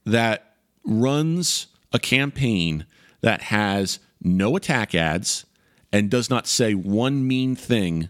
that 0.04 0.54
runs 0.84 1.66
a 1.92 1.98
campaign 1.98 2.86
that 3.20 3.42
has 3.42 3.98
no 4.22 4.56
attack 4.56 4.94
ads 4.94 5.44
and 5.92 6.10
does 6.10 6.30
not 6.30 6.46
say 6.46 6.74
one 6.74 7.26
mean 7.26 7.54
thing 7.54 8.08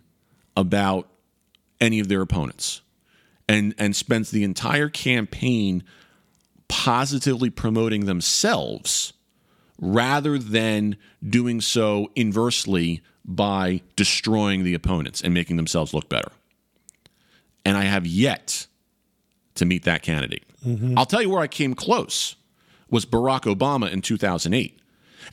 about 0.56 1.08
any 1.80 1.98
of 2.00 2.08
their 2.08 2.22
opponents 2.22 2.82
and 3.48 3.74
and 3.78 3.96
spends 3.96 4.30
the 4.30 4.44
entire 4.44 4.88
campaign 4.88 5.82
positively 6.68 7.50
promoting 7.50 8.04
themselves 8.04 9.12
rather 9.80 10.38
than 10.38 10.96
doing 11.26 11.60
so 11.60 12.10
inversely 12.14 13.00
by 13.24 13.80
destroying 13.96 14.64
the 14.64 14.74
opponents 14.74 15.20
and 15.20 15.32
making 15.32 15.56
themselves 15.56 15.94
look 15.94 16.08
better. 16.08 16.30
And 17.64 17.76
I 17.76 17.84
have 17.84 18.06
yet 18.06 18.66
to 19.54 19.64
meet 19.64 19.84
that 19.84 20.02
candidate. 20.02 20.44
Mm-hmm. 20.66 20.98
I'll 20.98 21.06
tell 21.06 21.22
you 21.22 21.30
where 21.30 21.42
I 21.42 21.46
came 21.46 21.74
close 21.74 22.36
was 22.90 23.04
Barack 23.04 23.42
Obama 23.42 23.90
in 23.90 24.00
2008. 24.02 24.78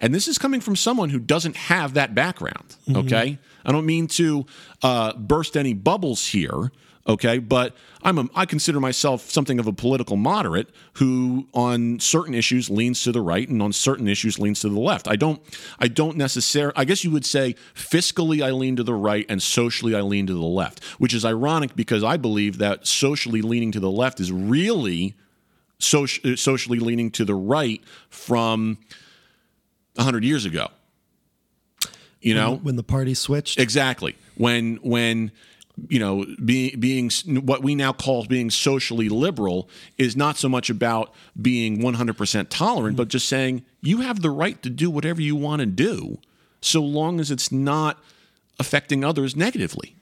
And 0.01 0.13
this 0.13 0.27
is 0.27 0.37
coming 0.37 0.61
from 0.61 0.75
someone 0.75 1.09
who 1.09 1.19
doesn't 1.19 1.55
have 1.55 1.93
that 1.93 2.13
background, 2.15 2.75
okay? 2.97 3.37
I 3.65 3.71
don't 3.71 3.85
mean 3.85 4.07
to 4.07 4.45
uh, 4.83 5.13
burst 5.13 5.55
any 5.57 5.73
bubbles 5.73 6.27
here, 6.27 6.71
okay? 7.07 7.39
But 7.39 7.75
I'm 8.03 8.17
a, 8.19 8.27
I 8.35 8.45
consider 8.45 8.79
myself 8.79 9.29
something 9.29 9.59
of 9.59 9.67
a 9.67 9.73
political 9.73 10.15
moderate 10.17 10.69
who, 10.93 11.47
on 11.53 11.99
certain 11.99 12.33
issues, 12.33 12.69
leans 12.69 13.03
to 13.03 13.11
the 13.11 13.21
right, 13.21 13.47
and 13.47 13.61
on 13.61 13.73
certain 13.73 14.07
issues, 14.07 14.37
leans 14.37 14.59
to 14.61 14.69
the 14.69 14.79
left. 14.79 15.07
I 15.07 15.15
don't 15.15 15.41
I 15.79 15.87
don't 15.87 16.17
necessarily. 16.17 16.73
I 16.75 16.85
guess 16.85 17.03
you 17.03 17.11
would 17.11 17.25
say 17.25 17.55
fiscally, 17.73 18.43
I 18.43 18.51
lean 18.51 18.75
to 18.75 18.83
the 18.83 18.93
right, 18.93 19.25
and 19.29 19.41
socially, 19.41 19.95
I 19.95 20.01
lean 20.01 20.27
to 20.27 20.33
the 20.33 20.39
left, 20.39 20.83
which 20.99 21.13
is 21.13 21.25
ironic 21.25 21.75
because 21.75 22.03
I 22.03 22.17
believe 22.17 22.57
that 22.59 22.85
socially 22.85 23.41
leaning 23.41 23.71
to 23.71 23.79
the 23.79 23.91
left 23.91 24.19
is 24.19 24.31
really 24.31 25.15
soci- 25.79 26.37
socially 26.37 26.79
leaning 26.79 27.11
to 27.11 27.25
the 27.25 27.35
right 27.35 27.81
from 28.09 28.77
100 29.95 30.23
years 30.23 30.45
ago. 30.45 30.67
You 32.21 32.33
know, 32.33 32.55
when 32.55 32.75
the 32.75 32.83
party 32.83 33.13
switched. 33.13 33.59
Exactly. 33.59 34.15
When 34.35 34.77
when 34.77 35.31
you 35.89 35.99
know 35.99 36.25
being 36.43 36.79
being 36.79 37.11
what 37.27 37.61
we 37.61 37.75
now 37.75 37.93
call 37.93 38.25
being 38.25 38.49
socially 38.49 39.09
liberal 39.09 39.69
is 39.97 40.15
not 40.15 40.37
so 40.37 40.47
much 40.47 40.69
about 40.69 41.13
being 41.39 41.79
100% 41.79 42.47
tolerant 42.49 42.93
mm-hmm. 42.93 42.95
but 42.95 43.09
just 43.09 43.27
saying 43.27 43.61
you 43.81 43.99
have 43.99 44.21
the 44.21 44.29
right 44.29 44.63
to 44.63 44.69
do 44.69 44.89
whatever 44.89 45.21
you 45.21 45.35
want 45.35 45.59
to 45.59 45.65
do 45.65 46.17
so 46.61 46.81
long 46.81 47.19
as 47.19 47.29
it's 47.29 47.51
not 47.51 47.99
affecting 48.59 49.03
others 49.03 49.35
negatively. 49.35 49.95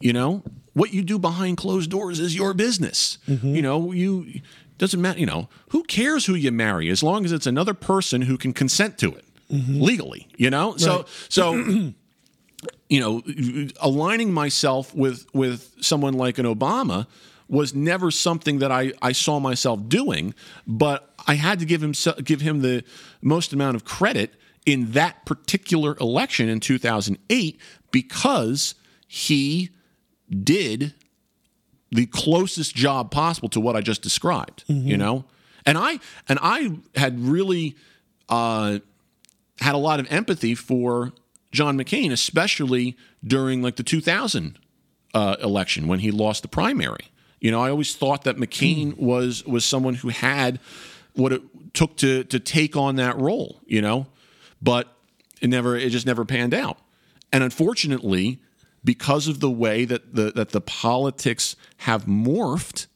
You 0.00 0.12
know, 0.12 0.42
what 0.72 0.92
you 0.92 1.02
do 1.02 1.18
behind 1.18 1.56
closed 1.56 1.90
doors 1.90 2.20
is 2.20 2.34
your 2.34 2.54
business. 2.54 3.18
Mm-hmm. 3.28 3.54
You 3.54 3.62
know, 3.62 3.92
you 3.92 4.40
doesn't 4.78 5.00
matter, 5.00 5.18
you 5.18 5.26
know, 5.26 5.48
who 5.70 5.84
cares 5.84 6.26
who 6.26 6.34
you 6.34 6.50
marry 6.50 6.88
as 6.90 7.02
long 7.02 7.24
as 7.24 7.32
it's 7.32 7.46
another 7.46 7.74
person 7.74 8.22
who 8.22 8.36
can 8.36 8.52
consent 8.52 8.98
to 8.98 9.14
it 9.14 9.24
legally, 9.50 10.28
you 10.36 10.50
know? 10.50 10.76
So 10.76 11.06
so 11.28 11.54
you 12.88 13.00
know, 13.00 13.22
aligning 13.80 14.32
myself 14.32 14.94
with 14.94 15.26
with 15.34 15.74
someone 15.80 16.14
like 16.14 16.38
an 16.38 16.46
Obama 16.46 17.06
was 17.48 17.74
never 17.74 18.10
something 18.10 18.58
that 18.58 18.72
I, 18.72 18.92
I 19.02 19.12
saw 19.12 19.38
myself 19.38 19.88
doing, 19.88 20.34
but 20.66 21.14
I 21.26 21.34
had 21.34 21.58
to 21.60 21.64
give 21.64 21.82
him 21.82 21.92
give 22.22 22.40
him 22.40 22.62
the 22.62 22.84
most 23.20 23.52
amount 23.52 23.76
of 23.76 23.84
credit 23.84 24.34
in 24.66 24.92
that 24.92 25.26
particular 25.26 25.96
election 26.00 26.48
in 26.48 26.60
2008 26.60 27.60
because 27.90 28.74
he 29.06 29.70
did 30.42 30.94
the 31.94 32.06
closest 32.06 32.74
job 32.74 33.12
possible 33.12 33.48
to 33.48 33.60
what 33.60 33.76
I 33.76 33.80
just 33.80 34.02
described, 34.02 34.64
you 34.66 34.96
know? 34.96 35.24
And 35.64 35.78
I 35.78 36.00
and 36.28 36.40
I 36.42 36.72
had 36.96 37.20
really 37.20 37.76
uh, 38.28 38.80
had 39.60 39.74
a 39.76 39.78
lot 39.78 40.00
of 40.00 40.10
empathy 40.10 40.56
for 40.56 41.12
John 41.52 41.78
McCain, 41.78 42.10
especially 42.10 42.96
during 43.24 43.62
like 43.62 43.76
the 43.76 43.84
2000 43.84 44.58
uh, 45.14 45.36
election 45.40 45.86
when 45.86 46.00
he 46.00 46.10
lost 46.10 46.42
the 46.42 46.48
primary. 46.48 47.06
You 47.40 47.52
know, 47.52 47.60
I 47.60 47.70
always 47.70 47.94
thought 47.94 48.24
that 48.24 48.36
McCain 48.36 48.96
was 48.96 49.44
was 49.44 49.64
someone 49.64 49.94
who 49.94 50.08
had 50.08 50.58
what 51.12 51.32
it 51.32 51.42
took 51.74 51.96
to 51.98 52.24
to 52.24 52.40
take 52.40 52.76
on 52.76 52.96
that 52.96 53.16
role. 53.16 53.60
You 53.66 53.82
know, 53.82 54.08
but 54.60 54.88
it 55.40 55.48
never 55.48 55.76
it 55.76 55.90
just 55.90 56.06
never 56.06 56.24
panned 56.24 56.54
out. 56.54 56.78
And 57.32 57.44
unfortunately, 57.44 58.40
because 58.84 59.26
of 59.28 59.40
the 59.40 59.50
way 59.50 59.84
that 59.84 60.14
the 60.14 60.30
that 60.32 60.50
the 60.50 60.60
politics 60.60 61.56
have 61.78 62.04
morphed, 62.04 62.86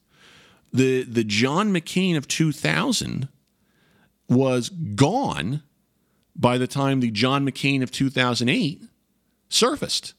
the 0.71 1.03
the 1.03 1.23
John 1.23 1.73
McCain 1.73 2.15
of 2.15 2.27
2000 2.27 3.27
was 4.29 4.69
gone 4.69 5.63
by 6.35 6.57
the 6.57 6.67
time 6.67 6.99
the 6.99 7.11
John 7.11 7.45
McCain 7.45 7.81
of 7.81 7.91
2008 7.91 8.83
surfaced. 9.49 10.13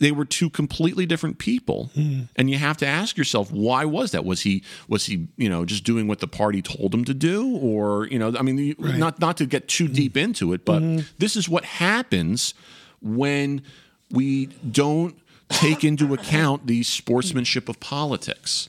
They 0.00 0.12
were 0.12 0.24
two 0.24 0.48
completely 0.48 1.06
different 1.06 1.38
people, 1.38 1.90
hmm. 1.94 2.20
and 2.36 2.48
you 2.48 2.56
have 2.56 2.76
to 2.76 2.86
ask 2.86 3.16
yourself 3.16 3.50
why 3.50 3.84
was 3.84 4.12
that? 4.12 4.24
Was 4.24 4.42
he 4.42 4.62
was 4.86 5.06
he 5.06 5.26
you 5.36 5.48
know 5.48 5.64
just 5.64 5.82
doing 5.82 6.06
what 6.06 6.20
the 6.20 6.28
party 6.28 6.62
told 6.62 6.94
him 6.94 7.04
to 7.06 7.14
do, 7.14 7.56
or 7.56 8.06
you 8.06 8.18
know 8.18 8.32
I 8.38 8.42
mean 8.42 8.58
you- 8.58 8.76
not 8.78 9.18
not 9.18 9.38
to 9.38 9.46
get 9.46 9.66
too 9.66 9.86
hmm. 9.86 9.94
deep 9.94 10.16
into 10.16 10.52
it, 10.52 10.64
but 10.64 10.82
hmm. 10.82 10.98
this 11.18 11.34
is 11.34 11.48
what 11.48 11.64
happens 11.64 12.54
when 13.00 13.62
we 14.10 14.46
don't 14.46 15.16
take 15.48 15.84
into 15.84 16.12
account 16.14 16.66
the 16.66 16.82
sportsmanship 16.82 17.68
of 17.68 17.80
politics. 17.80 18.68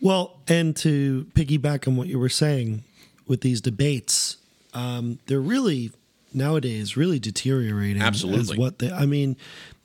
Well, 0.00 0.36
and 0.48 0.76
to 0.76 1.26
piggyback 1.34 1.88
on 1.88 1.96
what 1.96 2.08
you 2.08 2.18
were 2.18 2.28
saying 2.28 2.82
with 3.26 3.40
these 3.40 3.60
debates, 3.60 4.36
um, 4.74 5.18
they're 5.26 5.40
really 5.40 5.92
nowadays 6.32 6.96
really 6.96 7.18
deteriorating. 7.18 8.02
Absolutely. 8.02 8.58
what 8.58 8.80
they. 8.80 8.90
I 8.90 9.06
mean, 9.06 9.36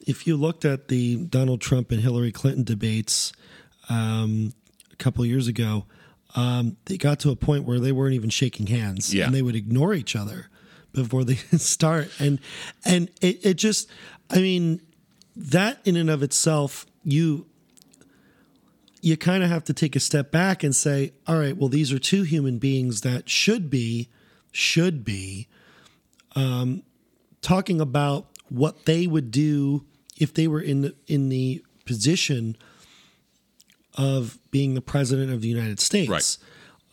if 0.06 0.26
you 0.28 0.36
looked 0.36 0.66
at 0.66 0.88
the 0.88 1.18
Donald 1.18 1.62
Trump 1.62 1.92
and 1.92 2.02
Hillary 2.02 2.32
Clinton 2.32 2.64
debates 2.64 3.32
um, 3.90 4.54
a 4.92 4.96
couple 4.98 5.26
years 5.26 5.48
ago, 5.48 5.86
um, 6.36 6.76
they 6.86 6.98
got 6.98 7.20
to 7.22 7.30
a 7.32 7.36
point 7.36 7.64
where 7.64 7.80
they 7.80 7.92
weren't 7.92 8.16
even 8.16 8.30
shaking 8.30 8.68
hands, 8.68 9.14
Yeah. 9.14 9.26
and 9.28 9.34
they 9.36 9.42
would 9.42 9.56
ignore 9.56 9.94
each 9.94 10.16
other 10.16 10.48
before 10.92 11.24
they 11.24 11.36
start, 11.58 12.10
and 12.20 12.40
and 12.84 13.10
it, 13.22 13.46
it 13.46 13.54
just, 13.56 13.88
I 14.30 14.38
mean, 14.40 14.82
that 15.36 15.80
in 15.86 15.96
and 15.96 16.10
of 16.10 16.22
itself, 16.24 16.86
you 17.04 17.46
you 19.02 19.16
kind 19.16 19.44
of 19.44 19.50
have 19.50 19.64
to 19.64 19.74
take 19.74 19.96
a 19.96 20.00
step 20.00 20.30
back 20.30 20.64
and 20.64 20.76
say, 20.76 21.14
all 21.26 21.38
right, 21.40 21.56
well, 21.56 21.70
these 21.70 21.94
are 21.94 22.00
two 22.00 22.24
human 22.24 22.58
beings 22.58 23.02
that 23.02 23.30
should 23.30 23.70
be, 23.70 24.10
should 24.52 25.06
be, 25.06 25.48
um, 26.36 26.84
talking 27.42 27.80
about 27.80 28.28
what 28.50 28.86
they 28.86 29.08
would 29.08 29.32
do 29.32 29.86
if 30.18 30.34
they 30.34 30.50
were 30.50 30.60
in 30.60 30.82
the, 30.82 30.96
in 31.08 31.30
the 31.30 31.64
position 31.86 32.58
of 33.96 34.38
being 34.52 34.74
the 34.74 34.82
president 34.82 35.32
of 35.32 35.42
the 35.42 35.48
United 35.48 35.80
States. 35.80 36.38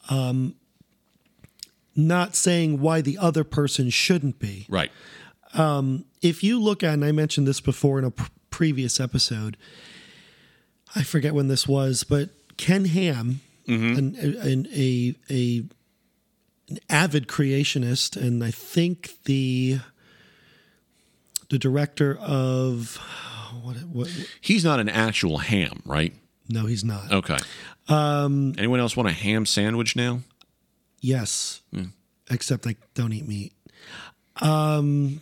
Right. 0.08 0.52
Not 1.98 2.36
saying 2.36 2.80
why 2.80 3.00
the 3.00 3.16
other 3.18 3.42
person 3.42 3.88
shouldn't 3.90 4.38
be 4.38 4.66
Right. 4.68 4.92
If 6.22 6.42
you 6.42 6.60
look 6.60 6.82
at, 6.82 6.94
and 6.94 7.04
I 7.04 7.12
mentioned 7.12 7.46
this 7.46 7.60
before 7.60 7.98
in 7.98 8.04
a 8.04 8.10
pr- 8.10 8.28
previous 8.50 9.00
episode, 9.00 9.56
I 10.94 11.02
forget 11.02 11.34
when 11.34 11.48
this 11.48 11.66
was, 11.68 12.04
but 12.04 12.30
Ken 12.56 12.84
Ham, 12.86 13.40
an, 13.66 14.14
an, 14.16 14.68
a, 14.72 15.14
a 15.30 15.62
an 16.68 16.78
avid 16.90 17.26
creationist, 17.28 18.16
and 18.16 18.42
I 18.42 18.50
think 18.50 19.10
the 19.24 19.78
the 21.48 21.58
director 21.58 22.16
of 22.20 22.96
what, 23.62 23.76
what 23.84 24.08
He's 24.40 24.64
not 24.64 24.80
an 24.80 24.88
actual 24.88 25.38
ham, 25.38 25.82
right? 25.84 26.12
no, 26.48 26.66
he's 26.66 26.84
not. 26.84 27.10
Okay. 27.12 27.38
Um, 27.88 28.54
Anyone 28.58 28.78
else 28.80 28.96
want 28.96 29.08
a 29.08 29.12
ham 29.12 29.46
sandwich 29.46 29.96
now? 29.96 30.20
Yes, 31.00 31.60
except 32.30 32.66
I 32.66 32.76
don't 32.94 33.12
eat 33.12 33.26
meat. 33.28 33.52
Um, 34.40 35.20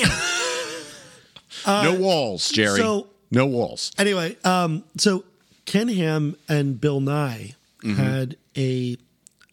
damn. 0.00 1.84
no 1.94 1.94
walls, 2.00 2.48
Jerry. 2.50 2.78
so- 2.78 3.08
no 3.30 3.44
walls. 3.46 3.92
Anyway, 3.98 4.36
um, 4.44 4.84
so 4.96 5.22
Ken 5.66 5.88
Ham 5.88 6.34
and 6.48 6.80
Bill 6.80 7.00
Nye 7.00 7.54
had 7.96 8.36
a 8.56 8.96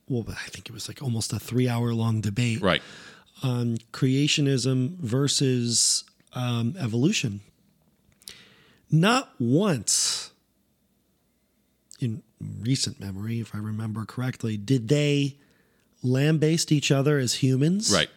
well, 0.08 0.24
I 0.30 0.50
think 0.50 0.68
it 0.70 0.72
was 0.72 0.88
like 0.88 1.02
almost 1.02 1.34
a 1.34 1.40
three 1.40 1.68
hour 1.68 1.94
long 1.94 2.22
debate 2.22 2.62
Right. 2.62 2.82
on 3.44 3.78
creationism 3.92 4.98
versus 5.00 6.04
um, 6.34 6.76
evolution. 6.80 7.42
Not 8.92 9.30
once 9.40 10.32
in 12.00 12.22
recent 12.62 13.00
memory, 13.00 13.40
if 13.40 13.54
I 13.56 13.58
remember 13.58 14.06
correctly, 14.06 14.58
did 14.58 14.88
they 14.88 15.36
lambaste 16.04 16.72
each 16.72 16.92
other 16.92 17.18
as 17.18 17.36
humans. 17.36 17.92
Right. 17.92 18.10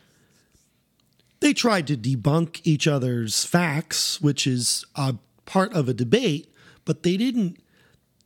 They 1.40 1.52
tried 1.52 1.86
to 1.86 1.96
debunk 1.96 2.60
each 2.64 2.86
other's 2.86 3.44
facts, 3.44 4.20
which 4.20 4.46
is 4.46 4.84
a 4.96 5.16
part 5.46 5.72
of 5.72 5.88
a 5.88 5.94
debate, 5.94 6.52
but 6.84 7.02
they 7.02 7.16
didn't 7.16 7.58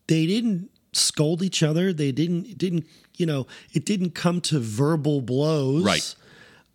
they 0.06 0.26
didn't 0.26 0.70
scold 0.92 1.42
each 1.42 1.62
other. 1.62 1.92
They 1.92 2.12
didn't 2.12 2.56
didn't 2.58 2.86
you 3.16 3.26
know, 3.26 3.46
it 3.72 3.84
didn't 3.84 4.14
come 4.14 4.40
to 4.40 4.58
verbal 4.58 5.20
blows. 5.20 5.84
Right. 5.84 6.14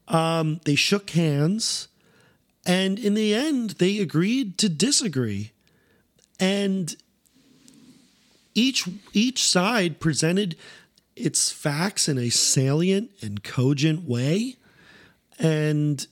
Um, 0.07 0.61
they 0.63 0.75
shook 0.75 1.09
hands 1.09 1.89
and 2.65 2.99
in 2.99 3.13
the 3.13 3.33
end 3.33 3.71
they 3.71 3.99
agreed 3.99 4.57
to 4.59 4.69
disagree. 4.69 5.51
And 6.39 6.95
each 8.53 8.87
each 9.13 9.43
side 9.43 9.99
presented 9.99 10.55
its 11.15 11.51
facts 11.51 12.07
in 12.07 12.17
a 12.19 12.29
salient 12.29 13.09
and 13.21 13.43
cogent 13.43 14.03
way. 14.07 14.57
And 15.39 16.05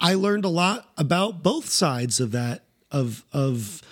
I 0.00 0.14
learned 0.14 0.44
a 0.44 0.48
lot 0.48 0.90
about 0.96 1.42
both 1.42 1.68
sides 1.68 2.20
of 2.20 2.32
that 2.32 2.64
of 2.90 3.24
of 3.32 3.82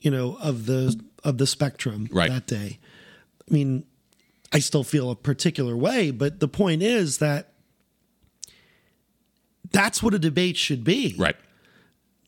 you 0.00 0.10
know 0.10 0.36
of 0.40 0.66
the 0.66 0.98
of 1.24 1.38
the 1.38 1.46
spectrum 1.46 2.08
Right. 2.12 2.30
that 2.30 2.46
day. 2.46 2.78
I 3.50 3.52
mean, 3.54 3.84
I 4.52 4.58
still 4.60 4.84
feel 4.84 5.10
a 5.10 5.16
particular 5.16 5.76
way, 5.76 6.10
but 6.10 6.38
the 6.40 6.48
point 6.48 6.82
is 6.82 7.18
that 7.18 7.52
that's 9.70 10.02
what 10.02 10.14
a 10.14 10.18
debate 10.18 10.56
should 10.56 10.84
be. 10.84 11.14
Right. 11.18 11.36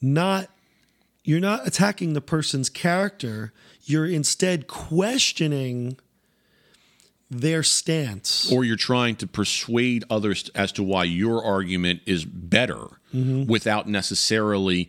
Not 0.00 0.48
you're 1.22 1.40
not 1.40 1.66
attacking 1.66 2.14
the 2.14 2.20
person's 2.22 2.68
character, 2.70 3.52
you're 3.84 4.06
instead 4.06 4.66
questioning 4.66 5.98
their 7.30 7.62
stance. 7.62 8.50
Or 8.50 8.64
you're 8.64 8.76
trying 8.76 9.16
to 9.16 9.26
persuade 9.26 10.04
others 10.10 10.50
as 10.54 10.72
to 10.72 10.82
why 10.82 11.04
your 11.04 11.44
argument 11.44 12.02
is 12.06 12.24
better 12.24 12.86
without 13.12 13.88
necessarily 13.88 14.88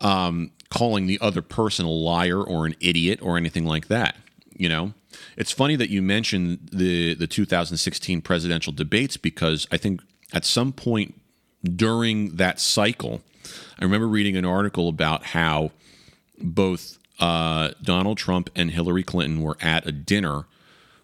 um, 0.00 0.50
calling 0.70 1.06
the 1.06 1.18
other 1.20 1.42
person 1.42 1.84
a 1.84 1.90
liar 1.90 2.42
or 2.42 2.66
an 2.66 2.74
idiot 2.80 3.18
or 3.22 3.36
anything 3.36 3.66
like 3.66 3.88
that. 3.88 4.16
You 4.54 4.70
know, 4.70 4.94
it's 5.36 5.52
funny 5.52 5.76
that 5.76 5.90
you 5.90 6.00
mentioned 6.00 6.70
the 6.72 7.14
the 7.14 7.26
2016 7.26 8.22
presidential 8.22 8.72
debates 8.72 9.18
because 9.18 9.66
I 9.70 9.76
think 9.76 10.00
at 10.32 10.46
some 10.46 10.72
point 10.72 11.20
during 11.62 12.36
that 12.36 12.58
cycle, 12.58 13.20
I 13.78 13.84
remember 13.84 14.08
reading 14.08 14.36
an 14.36 14.46
article 14.46 14.88
about 14.88 15.26
how 15.26 15.72
both 16.38 16.98
uh, 17.20 17.70
Donald 17.82 18.16
Trump 18.18 18.48
and 18.56 18.70
Hillary 18.70 19.02
Clinton 19.02 19.42
were 19.42 19.58
at 19.60 19.86
a 19.86 19.92
dinner 19.92 20.46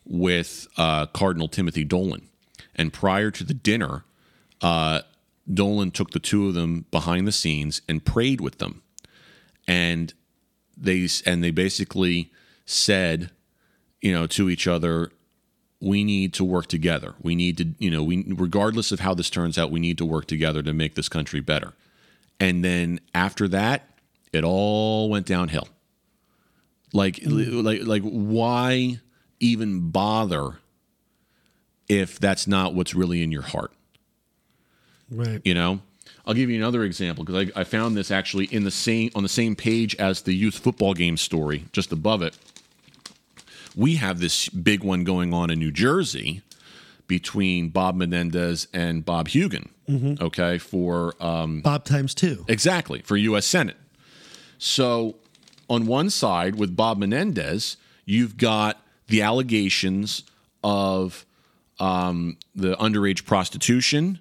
with 0.05 0.67
uh, 0.77 1.07
Cardinal 1.07 1.49
Timothy 1.49 1.85
Dolan, 1.85 2.29
and 2.75 2.93
prior 2.93 3.31
to 3.31 3.45
the 3.45 3.55
dinner, 3.55 4.05
uh, 4.61 5.03
Dolan 5.53 5.91
took 5.91 6.11
the 6.11 6.19
two 6.19 6.49
of 6.49 6.55
them 6.55 6.87
behind 6.91 7.27
the 7.27 7.33
scenes 7.33 7.83
and 7.89 8.05
prayed 8.05 8.41
with 8.41 8.59
them, 8.59 8.83
and 9.67 10.13
they 10.77 11.09
and 11.27 11.43
they 11.43 11.51
basically 11.51 12.31
said, 12.65 13.31
you 14.01 14.13
know, 14.13 14.27
to 14.27 14.49
each 14.51 14.67
other, 14.67 15.11
we 15.81 16.05
need 16.05 16.33
to 16.35 16.45
work 16.45 16.67
together. 16.67 17.15
We 17.21 17.35
need 17.35 17.59
to, 17.59 17.69
you 17.79 17.91
know, 17.91 18.03
we 18.03 18.25
regardless 18.29 18.93
of 18.93 19.01
how 19.01 19.15
this 19.15 19.31
turns 19.31 19.59
out, 19.59 19.71
we 19.71 19.81
need 19.81 19.99
to 19.99 20.05
work 20.05 20.27
together 20.27 20.63
to 20.63 20.73
make 20.73 20.95
this 20.95 21.09
country 21.09 21.41
better. 21.41 21.75
And 22.39 22.65
then 22.65 23.01
after 23.15 23.49
that, 23.49 23.89
it 24.33 24.45
all 24.45 25.11
went 25.11 25.27
downhill. 25.27 25.69
Like, 26.93 27.21
like, 27.25 27.83
like, 27.85 28.03
why 28.03 29.01
even 29.43 29.91
bother 29.91 30.59
if 31.89 32.19
that's 32.19 32.47
not 32.47 32.75
what's 32.75 32.95
really 32.95 33.23
in 33.23 33.33
your 33.33 33.43
heart? 33.43 33.73
Right. 35.11 35.43
You 35.45 35.53
know, 35.53 35.81
I'll 36.25 36.35
give 36.35 36.49
you 36.49 36.57
another 36.57 36.85
example 36.85 37.25
because 37.25 37.51
I, 37.55 37.61
I 37.61 37.65
found 37.65 37.97
this 37.97 38.11
actually 38.11 38.47
in 38.47 38.65
the 38.65 38.71
same 38.71 39.11
on 39.15 39.23
the 39.23 39.29
same 39.29 39.57
page 39.57 39.95
as 39.97 40.23
the 40.23 40.33
youth 40.33 40.59
football 40.59 40.95
game 40.95 41.17
story, 41.17 41.67
just 41.73 41.93
above 41.93 42.23
it. 42.23 42.39
We 43.75 43.97
have 43.97 44.21
this 44.21 44.49
big 44.49 44.85
one 44.85 45.05
going 45.05 45.35
on 45.35 45.51
in 45.51 45.59
New 45.59 45.73
Jersey 45.73 46.43
between 47.07 47.69
Bob 47.71 47.97
Menendez 47.97 48.69
and 48.73 49.05
Bob 49.05 49.29
Hugin. 49.29 49.69
Okay, 50.21 50.59
for 50.59 51.15
um, 51.21 51.61
Bob 51.61 51.85
times 51.85 52.15
two. 52.15 52.45
Exactly, 52.49 53.03
for 53.03 53.17
U.S. 53.17 53.45
Senate. 53.45 53.77
So, 54.57 55.17
on 55.69 55.87
one 55.87 56.09
side, 56.09 56.55
with 56.55 56.77
Bob 56.77 56.99
Menendez, 56.99 57.77
you've 58.07 58.37
got 58.37 58.82
the 59.13 59.21
allegations 59.21 60.23
of 60.65 61.27
um, 61.79 62.39
the 62.55 62.75
underage 62.77 63.27
prostitution 63.27 64.19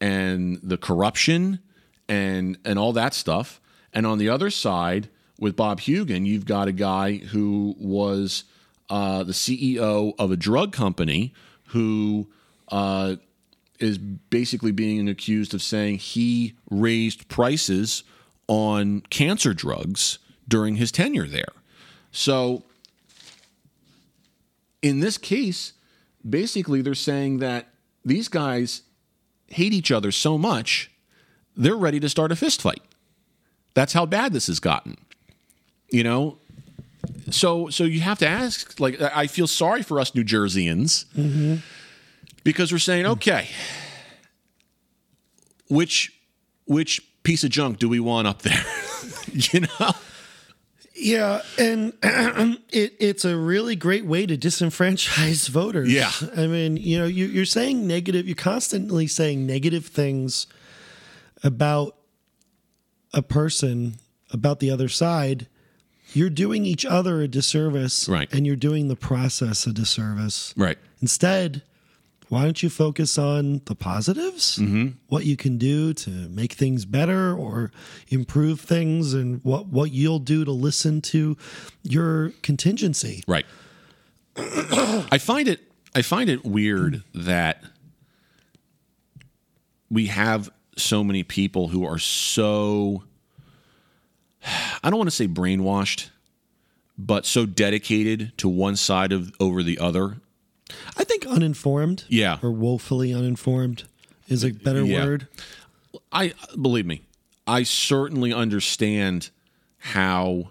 and 0.00 0.60
the 0.62 0.76
corruption 0.76 1.58
and 2.08 2.56
and 2.64 2.78
all 2.78 2.92
that 2.92 3.12
stuff. 3.12 3.60
And 3.92 4.06
on 4.06 4.18
the 4.18 4.28
other 4.28 4.48
side, 4.48 5.08
with 5.40 5.56
Bob 5.56 5.80
Hugin, 5.80 6.26
you've 6.26 6.44
got 6.44 6.68
a 6.68 6.72
guy 6.72 7.16
who 7.16 7.74
was 7.76 8.44
uh, 8.88 9.24
the 9.24 9.32
CEO 9.32 10.14
of 10.16 10.30
a 10.30 10.36
drug 10.36 10.72
company 10.72 11.34
who 11.66 12.28
uh, 12.68 13.16
is 13.80 13.98
basically 13.98 14.70
being 14.70 15.08
accused 15.08 15.54
of 15.54 15.60
saying 15.60 15.98
he 15.98 16.54
raised 16.70 17.26
prices 17.26 18.04
on 18.46 19.00
cancer 19.10 19.54
drugs 19.54 20.20
during 20.46 20.76
his 20.76 20.92
tenure 20.92 21.26
there. 21.26 21.52
So, 22.12 22.62
in 24.82 25.00
this 25.00 25.18
case, 25.18 25.72
basically 26.28 26.82
they're 26.82 26.94
saying 26.94 27.38
that 27.38 27.68
these 28.04 28.28
guys 28.28 28.82
hate 29.48 29.72
each 29.72 29.90
other 29.90 30.10
so 30.12 30.38
much, 30.38 30.90
they're 31.56 31.76
ready 31.76 32.00
to 32.00 32.08
start 32.08 32.32
a 32.32 32.36
fist 32.36 32.62
fight. 32.62 32.82
That's 33.74 33.92
how 33.92 34.06
bad 34.06 34.32
this 34.32 34.46
has 34.46 34.60
gotten. 34.60 34.96
You 35.90 36.04
know, 36.04 36.38
so 37.30 37.68
so 37.68 37.84
you 37.84 38.00
have 38.00 38.18
to 38.20 38.28
ask. 38.28 38.78
Like, 38.78 39.00
I 39.00 39.26
feel 39.26 39.46
sorry 39.46 39.82
for 39.82 39.98
us 40.00 40.14
New 40.14 40.24
Jerseyans 40.24 41.06
mm-hmm. 41.14 41.56
because 42.44 42.72
we're 42.72 42.78
saying, 42.78 43.06
okay, 43.06 43.48
which 45.68 46.12
which 46.66 47.00
piece 47.22 47.42
of 47.42 47.50
junk 47.50 47.78
do 47.78 47.88
we 47.88 47.98
want 48.00 48.28
up 48.28 48.42
there? 48.42 48.64
you 49.32 49.60
know. 49.60 49.90
Yeah, 51.00 51.42
and 51.58 51.92
it, 52.70 52.94
it's 52.98 53.24
a 53.24 53.36
really 53.36 53.74
great 53.76 54.04
way 54.04 54.26
to 54.26 54.36
disenfranchise 54.36 55.48
voters. 55.50 55.92
Yeah. 55.92 56.12
I 56.36 56.46
mean, 56.46 56.76
you 56.76 56.98
know, 56.98 57.06
you, 57.06 57.26
you're 57.26 57.44
saying 57.44 57.86
negative, 57.86 58.26
you're 58.26 58.36
constantly 58.36 59.06
saying 59.06 59.46
negative 59.46 59.86
things 59.86 60.46
about 61.42 61.96
a 63.12 63.22
person, 63.22 63.94
about 64.30 64.60
the 64.60 64.70
other 64.70 64.88
side. 64.88 65.46
You're 66.12 66.30
doing 66.30 66.66
each 66.66 66.84
other 66.84 67.22
a 67.22 67.28
disservice, 67.28 68.08
Right. 68.08 68.32
And 68.32 68.46
you're 68.46 68.56
doing 68.56 68.88
the 68.88 68.96
process 68.96 69.66
a 69.66 69.72
disservice. 69.72 70.52
Right. 70.56 70.78
Instead, 71.00 71.62
why 72.30 72.44
don't 72.44 72.62
you 72.62 72.70
focus 72.70 73.18
on 73.18 73.60
the 73.64 73.74
positives? 73.74 74.56
Mm-hmm. 74.56 74.90
What 75.08 75.26
you 75.26 75.36
can 75.36 75.58
do 75.58 75.92
to 75.94 76.10
make 76.10 76.52
things 76.52 76.84
better 76.84 77.34
or 77.34 77.72
improve 78.08 78.60
things, 78.60 79.14
and 79.14 79.42
what, 79.42 79.66
what 79.66 79.90
you'll 79.90 80.20
do 80.20 80.44
to 80.44 80.52
listen 80.52 81.00
to 81.02 81.36
your 81.82 82.30
contingency. 82.42 83.24
Right. 83.26 83.46
I 84.36 85.18
find 85.18 85.48
it 85.48 85.60
I 85.94 86.02
find 86.02 86.30
it 86.30 86.44
weird 86.44 87.02
that 87.14 87.64
we 89.90 90.06
have 90.06 90.50
so 90.76 91.02
many 91.02 91.24
people 91.24 91.68
who 91.68 91.84
are 91.84 91.98
so 91.98 93.02
I 94.84 94.88
don't 94.88 94.98
want 94.98 95.10
to 95.10 95.16
say 95.16 95.26
brainwashed, 95.26 96.10
but 96.96 97.26
so 97.26 97.44
dedicated 97.44 98.32
to 98.38 98.48
one 98.48 98.76
side 98.76 99.10
of 99.10 99.32
over 99.40 99.64
the 99.64 99.80
other. 99.80 100.18
I 100.96 101.04
think 101.04 101.26
uninformed, 101.26 102.04
Yeah. 102.08 102.38
or 102.42 102.50
woefully 102.50 103.12
uninformed, 103.12 103.84
is 104.28 104.44
a 104.44 104.50
better 104.52 104.84
Yeah. 104.84 105.04
word. 105.04 105.28
I 106.12 106.34
believe 106.60 106.86
me, 106.86 107.02
I 107.46 107.62
certainly 107.62 108.32
understand 108.32 109.30
how 109.78 110.50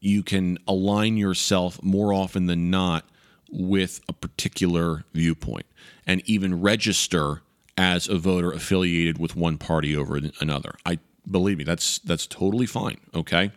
you 0.00 0.22
can 0.22 0.58
align 0.68 1.16
yourself 1.16 1.82
more 1.82 2.12
often 2.12 2.46
than 2.46 2.70
not 2.70 3.08
with 3.50 4.00
a 4.08 4.12
particular 4.12 5.04
viewpoint 5.14 5.66
and 6.06 6.22
even 6.26 6.60
register 6.60 7.42
as 7.78 8.08
a 8.08 8.18
voter 8.18 8.52
affiliated 8.52 9.18
with 9.18 9.34
one 9.34 9.56
party 9.58 9.96
over 9.96 10.20
another. 10.40 10.74
I 10.84 10.98
believe 11.28 11.58
me, 11.58 11.64
that's 11.64 11.98
that's 12.00 12.26
totally 12.26 12.66
fine, 12.66 12.98
okay? 13.14 13.50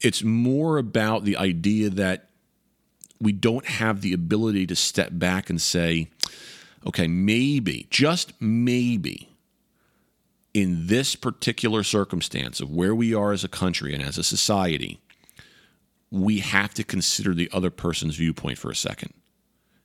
It's 0.00 0.24
more 0.24 0.78
about 0.78 1.24
the 1.24 1.36
idea 1.36 1.88
that 1.90 2.28
we 3.22 3.32
don't 3.32 3.66
have 3.66 4.00
the 4.00 4.12
ability 4.12 4.66
to 4.66 4.74
step 4.74 5.10
back 5.12 5.48
and 5.48 5.60
say, 5.60 6.08
okay, 6.84 7.06
maybe, 7.06 7.86
just 7.88 8.32
maybe, 8.40 9.28
in 10.52 10.88
this 10.88 11.14
particular 11.14 11.84
circumstance 11.84 12.60
of 12.60 12.70
where 12.70 12.94
we 12.94 13.14
are 13.14 13.32
as 13.32 13.44
a 13.44 13.48
country 13.48 13.94
and 13.94 14.02
as 14.02 14.18
a 14.18 14.24
society, 14.24 15.00
we 16.10 16.40
have 16.40 16.74
to 16.74 16.84
consider 16.84 17.32
the 17.32 17.48
other 17.52 17.70
person's 17.70 18.16
viewpoint 18.16 18.58
for 18.58 18.70
a 18.70 18.76
second. 18.76 19.14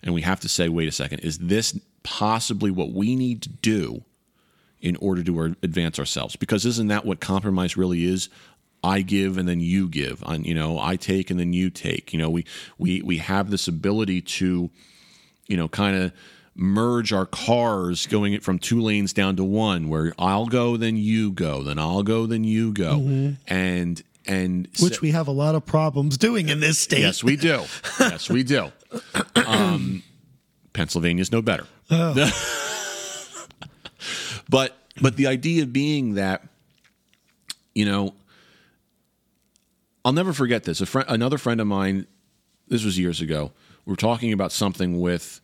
And 0.02 0.14
we 0.14 0.22
have 0.24 0.40
to 0.42 0.50
say, 0.50 0.68
wait 0.68 0.90
a 0.90 0.92
second, 0.92 1.20
is 1.20 1.38
this 1.38 1.80
possibly 2.04 2.72
what 2.72 2.92
we 2.92 3.16
need 3.16 3.44
to 3.44 3.50
do 3.50 4.04
in 4.82 4.96
order 4.98 5.24
to 5.24 5.56
advance 5.62 6.00
ourselves? 6.00 6.36
Because 6.36 6.66
isn't 6.66 6.88
that 6.88 7.06
what 7.06 7.20
compromise 7.20 7.78
really 7.78 8.04
is? 8.04 8.30
I 8.84 9.02
give 9.02 9.38
and 9.38 9.48
then 9.48 9.60
you 9.60 9.88
give. 9.88 10.24
On 10.26 10.44
you 10.44 10.54
know, 10.54 10.80
I 10.80 10.96
take 10.96 11.30
and 11.30 11.40
then 11.40 11.54
you 11.54 11.70
take. 11.70 12.14
You 12.14 12.20
know, 12.20 12.30
we 12.30 12.46
we 12.78 13.02
we 13.02 13.18
have 13.18 13.50
this 13.50 13.68
ability 13.68 14.22
to, 14.22 14.70
you 15.48 15.58
know, 15.58 15.68
kind 15.68 15.96
of 15.98 16.12
merge 16.60 17.14
our 17.14 17.26
cars 17.28 18.08
going 18.08 18.34
it 18.34 18.44
from 18.44 18.58
two 18.58 18.82
lanes 18.82 19.14
down 19.14 19.36
to 19.36 19.44
one 19.44 19.90
where 19.90 20.12
I'll 20.18 20.48
go 20.48 20.76
then 20.76 20.98
you 20.98 21.32
go 21.32 21.62
then 21.62 21.78
I'll 21.78 22.02
go 22.02 22.26
then 22.26 22.44
you 22.44 22.74
go 22.74 23.36
and 23.48 24.02
and 24.26 24.68
Which 24.82 25.00
we 25.00 25.12
have 25.12 25.28
a 25.28 25.32
lot 25.32 25.54
of 25.54 25.68
problems 25.68 26.18
doing 26.18 26.50
in 26.50 26.60
this 26.60 26.80
state. 26.80 27.02
yes 27.02 27.24
we 27.24 27.36
do 27.36 27.62
yes 28.00 28.28
we 28.28 28.42
do 28.44 28.72
um, 29.36 30.02
Pennsylvania's 30.74 31.32
no 31.32 31.44
better 31.44 31.68
but 34.50 34.76
but 35.00 35.16
the 35.16 35.28
idea 35.28 35.68
being 35.68 36.16
that 36.16 36.44
you 37.76 37.86
know 37.86 38.16
I'll 40.08 40.14
never 40.14 40.32
forget 40.32 40.64
this. 40.64 40.80
A 40.80 40.86
friend 40.86 41.06
another 41.10 41.38
friend 41.38 41.60
of 41.60 41.68
mine 41.68 42.08
this 42.70 42.86
was 42.86 42.98
years 42.98 43.20
ago 43.20 43.52
we 43.86 43.92
were 43.92 43.98
talking 43.98 44.32
about 44.32 44.54
something 44.54 45.02
with 45.02 45.42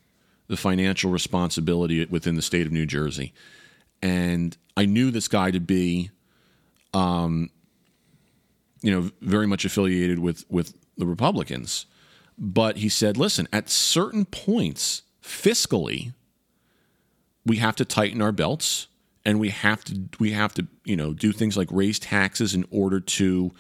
the 0.48 0.56
financial 0.56 1.12
responsibility 1.12 2.06
within 2.06 2.36
the 2.36 2.42
state 2.42 2.66
of 2.66 2.72
New 2.72 2.86
Jersey. 2.86 3.34
And 4.02 4.56
I 4.78 4.86
knew 4.86 5.12
this 5.12 5.28
guy 5.28 5.52
to 5.52 5.60
be 5.60 6.12
um 6.94 7.50
you 8.82 8.90
know 8.90 9.12
very 9.20 9.48
much 9.48 9.66
affiliated 9.66 10.20
with 10.20 10.46
with 10.50 10.74
the 10.96 11.06
Republicans. 11.06 11.86
But 12.38 12.78
he 12.78 12.88
said 12.88 13.18
listen 13.18 13.50
at 13.52 13.70
certain 13.70 14.24
points 14.24 15.02
fiscally 15.22 16.14
we 17.46 17.58
have 17.58 17.76
to 17.76 17.84
tighten 17.84 18.22
our 18.22 18.32
belts 18.32 18.88
and 19.26 19.42
we 19.42 19.50
have 19.50 19.84
to 19.84 20.08
we 20.22 20.32
have 20.32 20.54
to 20.54 20.68
you 20.86 20.96
know 20.96 21.12
do 21.12 21.34
things 21.34 21.58
like 21.58 21.68
raise 21.70 22.00
taxes 22.00 22.56
in 22.56 22.66
order 22.72 23.02
to 23.02 23.52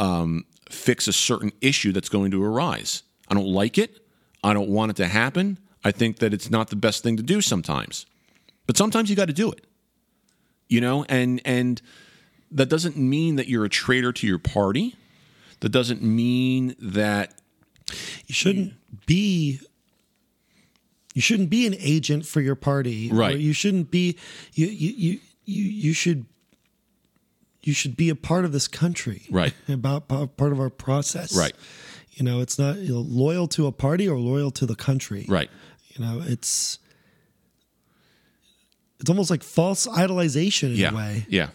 um, 0.00 0.44
fix 0.70 1.06
a 1.06 1.12
certain 1.12 1.52
issue 1.60 1.92
that's 1.92 2.08
going 2.08 2.30
to 2.32 2.42
arise. 2.42 3.02
I 3.28 3.34
don't 3.34 3.46
like 3.46 3.78
it. 3.78 4.00
I 4.42 4.54
don't 4.54 4.68
want 4.70 4.90
it 4.90 4.96
to 4.96 5.06
happen. 5.06 5.58
I 5.84 5.90
think 5.92 6.18
that 6.18 6.32
it's 6.34 6.50
not 6.50 6.70
the 6.70 6.76
best 6.76 7.02
thing 7.02 7.16
to 7.18 7.22
do 7.22 7.40
sometimes, 7.40 8.06
but 8.66 8.76
sometimes 8.76 9.10
you 9.10 9.16
got 9.16 9.26
to 9.28 9.32
do 9.32 9.50
it. 9.52 9.64
You 10.68 10.80
know, 10.80 11.04
and 11.08 11.40
and 11.44 11.80
that 12.50 12.68
doesn't 12.68 12.96
mean 12.96 13.36
that 13.36 13.48
you're 13.48 13.64
a 13.64 13.68
traitor 13.68 14.12
to 14.12 14.26
your 14.26 14.38
party. 14.38 14.96
That 15.60 15.70
doesn't 15.70 16.02
mean 16.02 16.74
that 16.80 17.34
You 18.26 18.34
shouldn't 18.34 18.74
be. 19.06 19.60
You 21.14 21.22
shouldn't 21.22 21.50
be 21.50 21.66
an 21.66 21.74
agent 21.78 22.24
for 22.24 22.40
your 22.40 22.54
party. 22.54 23.10
or 23.10 23.16
Right. 23.16 23.38
You 23.38 23.52
shouldn't 23.52 23.90
be. 23.90 24.16
You 24.54 24.66
you 24.66 24.92
you 24.96 25.20
you, 25.44 25.64
you 25.64 25.92
should. 25.92 26.26
You 27.62 27.72
should 27.72 27.96
be 27.96 28.08
a 28.08 28.14
part 28.14 28.44
of 28.44 28.52
this 28.52 28.68
country. 28.68 29.26
Right. 29.30 29.52
About 29.68 30.08
part 30.08 30.52
of 30.52 30.60
our 30.60 30.70
process. 30.70 31.36
Right. 31.36 31.52
You 32.12 32.24
know, 32.24 32.40
it's 32.40 32.58
not 32.58 32.78
you 32.78 32.94
know, 32.94 33.00
loyal 33.00 33.48
to 33.48 33.66
a 33.66 33.72
party 33.72 34.08
or 34.08 34.18
loyal 34.18 34.50
to 34.52 34.66
the 34.66 34.74
country. 34.74 35.26
right. 35.28 35.50
You 35.94 36.04
know, 36.04 36.22
it's 36.24 36.78
it's 39.00 39.08
almost 39.08 39.30
like 39.30 39.42
false 39.42 39.86
idolization 39.86 40.70
in 40.70 40.76
yeah, 40.76 40.92
a 40.92 40.94
way. 40.94 41.26
Yeah. 41.28 41.48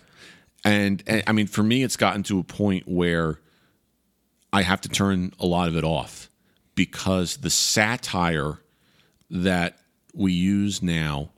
And, 0.63 1.03
and 1.05 1.23
I 1.27 1.31
mean, 1.31 1.45
for 1.47 1.61
me, 1.61 1.83
it's 1.83 1.95
gotten 1.95 2.23
to 2.23 2.39
a 2.39 2.43
point 2.43 2.87
where 2.87 3.39
I 4.51 4.63
have 4.63 4.81
to 4.81 4.89
turn 4.89 5.31
a 5.39 5.45
lot 5.45 5.67
of 5.67 5.77
it 5.77 5.83
off 5.83 6.29
because 6.73 7.37
the 7.37 7.51
satire 7.51 8.59
that 9.29 9.77
we 10.13 10.33
use 10.33 10.81
now 10.81 11.29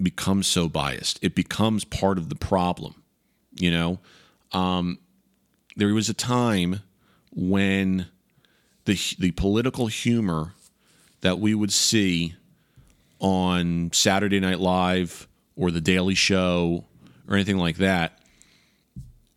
becomes 0.00 0.48
so 0.48 0.68
biased. 0.68 1.18
It 1.22 1.34
becomes 1.34 1.84
part 1.84 2.18
of 2.18 2.28
the 2.28 2.34
problem. 2.34 3.01
You 3.54 3.70
know, 3.70 3.98
um, 4.52 4.98
there 5.76 5.92
was 5.94 6.08
a 6.08 6.14
time 6.14 6.80
when 7.34 8.06
the 8.84 8.98
the 9.18 9.32
political 9.32 9.86
humor 9.86 10.54
that 11.20 11.38
we 11.38 11.54
would 11.54 11.72
see 11.72 12.34
on 13.20 13.90
Saturday 13.92 14.40
Night 14.40 14.58
Live 14.58 15.28
or 15.56 15.70
The 15.70 15.80
Daily 15.80 16.14
Show 16.14 16.84
or 17.28 17.36
anything 17.36 17.58
like 17.58 17.76
that, 17.76 18.18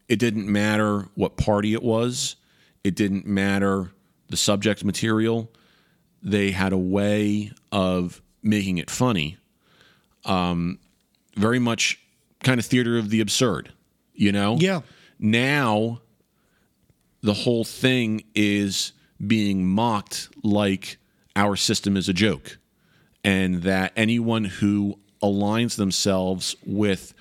it 0.09 0.18
didn't 0.18 0.47
matter 0.47 1.07
what 1.16 1.38
party 1.38 1.74
it 1.74 1.84
was, 1.84 2.36
it 2.84 2.95
didn't 2.95 3.26
matter 3.26 3.91
the 4.30 4.38
subject 4.38 4.84
material. 4.84 5.51
They 6.24 6.51
had 6.51 6.74
a 6.74 6.78
way 6.78 7.51
of 7.72 8.22
making 8.41 8.80
it 8.80 8.89
funny. 8.89 9.38
Um, 10.26 10.80
very 11.36 11.59
much 11.59 11.99
kind 12.43 12.59
of 12.59 12.66
theater 12.66 12.97
of 12.97 13.09
the 13.09 13.22
absurd, 13.22 13.72
you 14.16 14.32
know? 14.32 14.57
Yeah. 14.59 14.82
Now, 15.20 16.01
the 17.22 17.34
whole 17.34 17.63
thing 17.63 18.24
is 18.34 18.93
being 19.26 19.66
mocked 19.66 20.30
like 20.43 20.97
our 21.36 21.55
system 21.55 21.97
is 21.97 22.07
a 22.09 22.13
joke 22.13 22.57
and 23.24 23.63
that 23.63 23.91
anyone 23.95 24.45
who 24.45 24.99
aligns 25.24 25.76
themselves 25.76 26.55
with 26.66 27.13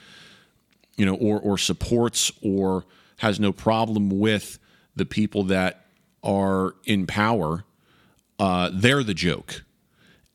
you 0.96 1.06
know 1.06 1.14
or 1.14 1.40
or 1.40 1.56
supports 1.56 2.30
or 2.42 2.84
has 3.18 3.40
no 3.40 3.52
problem 3.52 4.10
with 4.10 4.58
the 4.94 5.06
people 5.06 5.44
that 5.44 5.86
are 6.22 6.74
in 6.84 7.06
power 7.06 7.64
uh, 8.38 8.70
they're 8.74 9.04
the 9.04 9.14
joke 9.14 9.64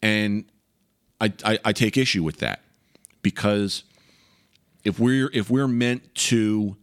and 0.01 0.45
I, 1.21 1.33
I 1.43 1.59
i 1.65 1.73
take 1.73 1.97
issue 1.97 2.23
with 2.23 2.37
that 2.37 2.61
because 3.21 3.83
if 4.83 4.99
we're 4.99 5.29
if 5.33 5.49
we're 5.49 5.67
meant 5.67 6.13
to 6.15 6.75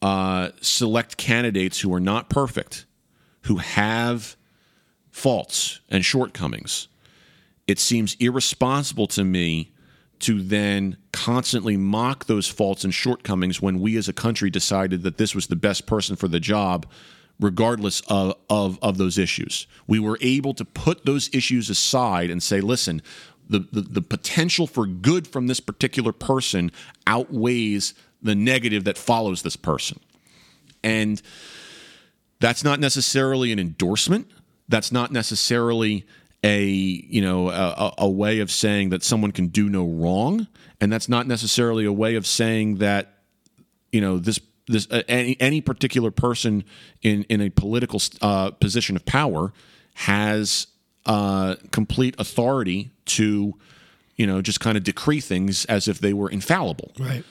uh, 0.00 0.50
select 0.60 1.16
candidates 1.16 1.80
who 1.80 1.92
are 1.92 2.00
not 2.00 2.28
perfect 2.28 2.86
who 3.42 3.56
have 3.56 4.36
faults 5.10 5.80
and 5.88 6.04
shortcomings 6.04 6.88
it 7.66 7.78
seems 7.78 8.16
irresponsible 8.20 9.06
to 9.06 9.24
me 9.24 9.72
to 10.20 10.42
then 10.42 10.96
constantly 11.12 11.76
mock 11.76 12.26
those 12.26 12.48
faults 12.48 12.84
and 12.84 12.92
shortcomings 12.92 13.62
when 13.62 13.78
we 13.80 13.96
as 13.96 14.08
a 14.08 14.12
country 14.12 14.50
decided 14.50 15.02
that 15.02 15.16
this 15.18 15.34
was 15.34 15.46
the 15.46 15.56
best 15.56 15.86
person 15.86 16.16
for 16.16 16.28
the 16.28 16.40
job 16.40 16.86
regardless 17.40 18.00
of, 18.08 18.34
of, 18.50 18.78
of 18.82 18.98
those 18.98 19.16
issues. 19.16 19.68
We 19.86 20.00
were 20.00 20.18
able 20.20 20.54
to 20.54 20.64
put 20.64 21.04
those 21.04 21.32
issues 21.32 21.70
aside 21.70 22.30
and 22.30 22.42
say 22.42 22.60
listen 22.60 23.00
the, 23.48 23.60
the, 23.72 23.80
the 23.80 24.02
potential 24.02 24.66
for 24.66 24.86
good 24.86 25.26
from 25.26 25.46
this 25.46 25.60
particular 25.60 26.12
person 26.12 26.70
outweighs 27.06 27.94
the 28.22 28.34
negative 28.34 28.84
that 28.84 28.98
follows 28.98 29.42
this 29.42 29.56
person. 29.56 30.00
And 30.82 31.20
that's 32.40 32.62
not 32.62 32.80
necessarily 32.80 33.52
an 33.52 33.58
endorsement. 33.58 34.30
That's 34.68 34.92
not 34.92 35.12
necessarily 35.12 36.06
a 36.44 36.62
you 36.62 37.20
know 37.20 37.50
a, 37.50 37.94
a 37.98 38.08
way 38.08 38.38
of 38.38 38.50
saying 38.50 38.90
that 38.90 39.02
someone 39.02 39.32
can 39.32 39.48
do 39.48 39.68
no 39.68 39.86
wrong. 39.86 40.46
And 40.80 40.92
that's 40.92 41.08
not 41.08 41.26
necessarily 41.26 41.84
a 41.84 41.92
way 41.92 42.14
of 42.14 42.26
saying 42.26 42.76
that 42.76 43.14
you 43.90 44.00
know 44.00 44.18
this 44.18 44.38
this 44.68 44.86
uh, 44.90 45.02
any 45.08 45.36
any 45.40 45.60
particular 45.60 46.10
person 46.10 46.64
in 47.02 47.24
in 47.24 47.40
a 47.40 47.50
political 47.50 48.00
uh, 48.20 48.50
position 48.52 48.94
of 48.94 49.04
power 49.04 49.52
has 49.94 50.68
uh, 51.06 51.56
complete 51.72 52.14
authority 52.18 52.90
to 53.08 53.54
you 54.16 54.26
know 54.26 54.42
just 54.42 54.60
kind 54.60 54.76
of 54.76 54.84
decree 54.84 55.20
things 55.20 55.64
as 55.66 55.88
if 55.88 55.98
they 56.00 56.12
were 56.12 56.30
infallible. 56.30 56.92
Right. 56.98 57.24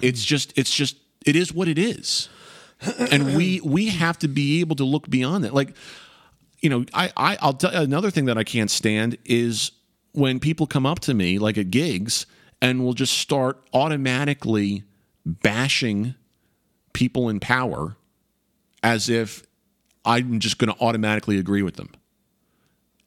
it's 0.00 0.24
just 0.24 0.56
it's 0.56 0.74
just 0.74 0.96
it 1.26 1.36
is 1.36 1.52
what 1.52 1.68
it 1.68 1.78
is. 1.78 2.28
And 3.10 3.36
we 3.36 3.60
we 3.64 3.88
have 3.88 4.18
to 4.20 4.28
be 4.28 4.60
able 4.60 4.76
to 4.76 4.84
look 4.84 5.10
beyond 5.10 5.44
that. 5.44 5.52
Like 5.52 5.74
you 6.60 6.68
know 6.70 6.84
i, 6.94 7.10
I 7.16 7.38
i'll 7.40 7.54
tell 7.54 7.72
you 7.72 7.80
another 7.80 8.10
thing 8.10 8.26
that 8.26 8.38
i 8.38 8.44
can't 8.44 8.70
stand 8.70 9.16
is 9.24 9.72
when 10.12 10.40
people 10.40 10.66
come 10.66 10.86
up 10.86 11.00
to 11.00 11.14
me 11.14 11.38
like 11.38 11.58
at 11.58 11.70
gigs 11.70 12.26
and 12.60 12.84
will 12.84 12.94
just 12.94 13.16
start 13.18 13.60
automatically 13.72 14.82
bashing 15.24 16.14
people 16.92 17.28
in 17.28 17.40
power 17.40 17.96
as 18.82 19.08
if 19.08 19.42
i'm 20.04 20.40
just 20.40 20.58
going 20.58 20.72
to 20.72 20.80
automatically 20.82 21.38
agree 21.38 21.62
with 21.62 21.76
them. 21.76 21.90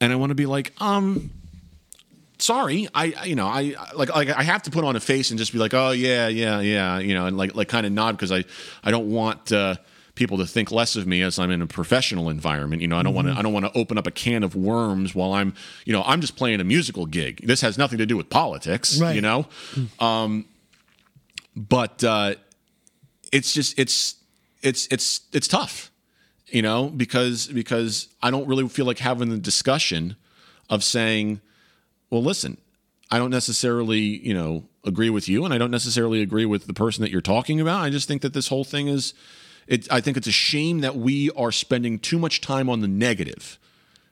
And 0.00 0.12
i 0.12 0.16
want 0.16 0.30
to 0.30 0.34
be 0.34 0.46
like 0.46 0.72
um 0.80 1.30
sorry 2.42 2.88
i 2.94 3.14
I- 3.18 3.24
you 3.26 3.34
know 3.36 3.46
i 3.46 3.74
like 3.94 4.08
like 4.14 4.28
i 4.30 4.42
have 4.42 4.62
to 4.64 4.70
put 4.70 4.84
on 4.84 4.96
a 4.96 5.00
face 5.00 5.30
and 5.30 5.38
just 5.38 5.52
be 5.52 5.58
like 5.58 5.74
oh 5.74 5.90
yeah 5.92 6.28
yeah 6.28 6.60
yeah 6.60 6.98
you 6.98 7.14
know 7.14 7.26
and 7.26 7.36
like 7.36 7.54
like 7.54 7.68
kind 7.68 7.86
of 7.86 7.92
nod 7.92 8.12
because 8.12 8.32
i 8.32 8.44
i 8.84 8.90
don't 8.90 9.08
want 9.10 9.52
uh 9.52 9.76
people 10.14 10.36
to 10.38 10.46
think 10.46 10.70
less 10.70 10.96
of 10.96 11.06
me 11.06 11.22
as 11.22 11.38
i'm 11.38 11.50
in 11.50 11.62
a 11.62 11.66
professional 11.66 12.28
environment 12.28 12.82
you 12.82 12.88
know 12.88 12.98
i 12.98 13.02
don't 13.02 13.14
want 13.14 13.28
to 13.28 13.34
i 13.34 13.40
don't 13.42 13.52
want 13.52 13.64
to 13.64 13.72
open 13.78 13.96
up 13.96 14.06
a 14.06 14.10
can 14.10 14.42
of 14.42 14.54
worms 14.56 15.14
while 15.14 15.32
i'm 15.32 15.54
you 15.86 15.92
know 15.92 16.02
i'm 16.04 16.20
just 16.20 16.36
playing 16.36 16.60
a 16.60 16.64
musical 16.64 17.06
gig. 17.06 17.40
This 17.46 17.60
has 17.62 17.78
nothing 17.78 17.98
to 17.98 18.06
do 18.06 18.16
with 18.16 18.28
politics 18.28 19.00
Right. 19.00 19.14
you 19.14 19.22
know 19.22 19.46
um 20.00 20.44
but 21.56 22.02
uh 22.04 22.34
it's 23.32 23.52
just 23.52 23.78
it's 23.78 24.16
it's 24.62 24.86
it's 24.90 25.20
it's 25.32 25.48
tough 25.48 25.90
you 26.48 26.62
know 26.62 26.88
because 26.88 27.46
because 27.48 28.08
i 28.22 28.30
don't 28.30 28.46
really 28.46 28.68
feel 28.68 28.84
like 28.86 28.98
having 28.98 29.28
the 29.30 29.38
discussion 29.38 30.16
of 30.68 30.82
saying 30.84 31.40
well 32.12 32.22
listen 32.22 32.58
i 33.10 33.18
don't 33.18 33.30
necessarily 33.30 33.98
you 33.98 34.34
know 34.34 34.64
agree 34.84 35.10
with 35.10 35.28
you 35.28 35.44
and 35.44 35.54
i 35.54 35.58
don't 35.58 35.70
necessarily 35.70 36.20
agree 36.20 36.44
with 36.44 36.66
the 36.66 36.74
person 36.74 37.02
that 37.02 37.10
you're 37.10 37.20
talking 37.20 37.60
about. 37.60 37.82
I 37.82 37.90
just 37.90 38.06
think 38.06 38.22
that 38.22 38.34
this 38.34 38.48
whole 38.48 38.64
thing 38.64 38.86
is 38.86 39.14
it 39.66 39.90
i 39.90 40.00
think 40.00 40.16
it's 40.16 40.26
a 40.26 40.32
shame 40.32 40.80
that 40.80 40.94
we 40.96 41.30
are 41.30 41.50
spending 41.50 41.98
too 41.98 42.18
much 42.18 42.40
time 42.40 42.68
on 42.68 42.80
the 42.80 42.88
negative 42.88 43.58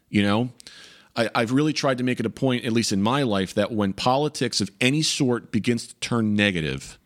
you 0.09 0.23
know? 0.23 0.51
I, 1.15 1.29
i've 1.35 1.53
really 1.53 1.73
tried 1.73 1.99
to 1.99 2.05
make 2.05 2.21
it 2.21 2.27
a 2.27 2.31
point 2.31 2.65
at 2.65 2.73
least 2.73 2.93
in 2.93 3.03
my 3.03 3.23
life 3.23 3.53
that 3.55 3.71
when 3.71 3.93
politics 3.93 4.61
of 4.61 4.71
any 4.81 5.03
sort 5.03 5.53
begins 5.53 5.87
to 5.89 5.95
turn 5.97 6.35
negative 6.35 6.99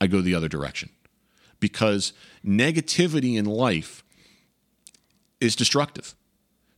i 0.00 0.06
go 0.06 0.20
the 0.20 0.34
other 0.34 0.48
direction. 0.48 0.90
Because 1.60 2.12
negativity 2.44 3.36
in 3.36 3.44
life 3.44 4.04
is 5.40 5.56
destructive. 5.56 6.14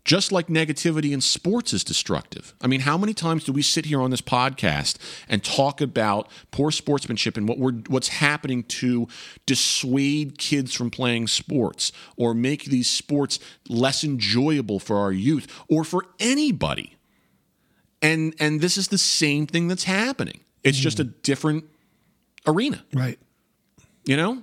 Just 0.05 0.33
like 0.33 0.47
negativity 0.47 1.13
in 1.13 1.21
sports 1.21 1.73
is 1.73 1.85
destructive. 1.85 2.55
I 2.61 2.67
mean, 2.67 2.81
how 2.81 2.97
many 2.97 3.13
times 3.13 3.45
do 3.45 3.53
we 3.53 3.63
sit 3.63 3.85
here 3.85 4.01
on 4.01 4.11
this 4.11 4.23
podcast 4.23 4.97
and 5.29 5.45
talk 5.45 5.81
about 5.81 6.31
poor 6.51 6.71
sportsmanship 6.71 7.37
and 7.37 7.47
what 7.47 7.59
we're 7.59 7.75
what's 7.89 8.09
happening 8.09 8.63
to 8.65 9.09
dissuade 9.45 10.39
kids 10.39 10.75
from 10.75 10.91
playing 10.91 11.27
sports 11.29 11.93
or 12.17 12.35
make 12.35 12.65
these 12.65 12.89
sports 12.89 13.39
less 13.69 14.03
enjoyable 14.03 14.79
for 14.79 14.97
our 14.97 15.13
youth 15.13 15.47
or 15.69 15.85
for 15.85 16.07
anybody? 16.19 16.97
And 18.01 18.35
and 18.41 18.61
this 18.61 18.79
is 18.79 18.89
the 18.89 18.99
same 18.99 19.47
thing 19.47 19.69
that's 19.69 19.85
happening. 19.85 20.41
It's 20.65 20.79
just 20.79 20.99
a 20.99 21.05
hmm. 21.05 21.11
different 21.23 21.65
arena, 22.47 22.83
Right. 22.95 23.19
you 24.05 24.17
know? 24.17 24.43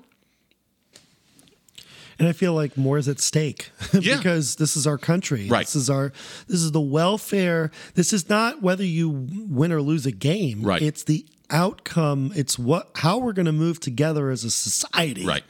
and 2.19 2.27
I 2.27 2.31
feel 2.31 2.53
like 2.53 2.77
more 2.77 2.97
is 2.97 3.07
at 3.07 3.19
stake 3.19 3.71
yeah. 3.93 4.17
because 4.17 4.55
this 4.55 4.75
is 4.75 4.87
our 4.87 4.97
country. 4.97 5.47
Right. 5.47 5.65
This 5.65 5.75
is 5.75 5.89
our 5.89 6.11
this 6.47 6.61
is 6.61 6.71
the 6.71 6.81
welfare. 6.81 7.71
This 7.95 8.13
is 8.13 8.29
not 8.29 8.61
whether 8.61 8.83
you 8.83 9.09
win 9.09 9.71
or 9.71 9.81
lose 9.81 10.05
a 10.05 10.11
game. 10.11 10.61
Right. 10.63 10.81
It's 10.81 11.03
the 11.03 11.25
outcome. 11.49 12.31
It's 12.35 12.57
what 12.57 12.89
how 12.95 13.19
we're 13.19 13.33
going 13.33 13.45
to 13.45 13.51
move 13.51 13.79
together 13.79 14.29
as 14.29 14.43
a 14.43 14.51
society. 14.51 15.25
Right. 15.25 15.43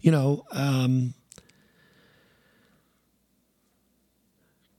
You 0.00 0.12
know. 0.12 0.44
Um, 0.52 1.14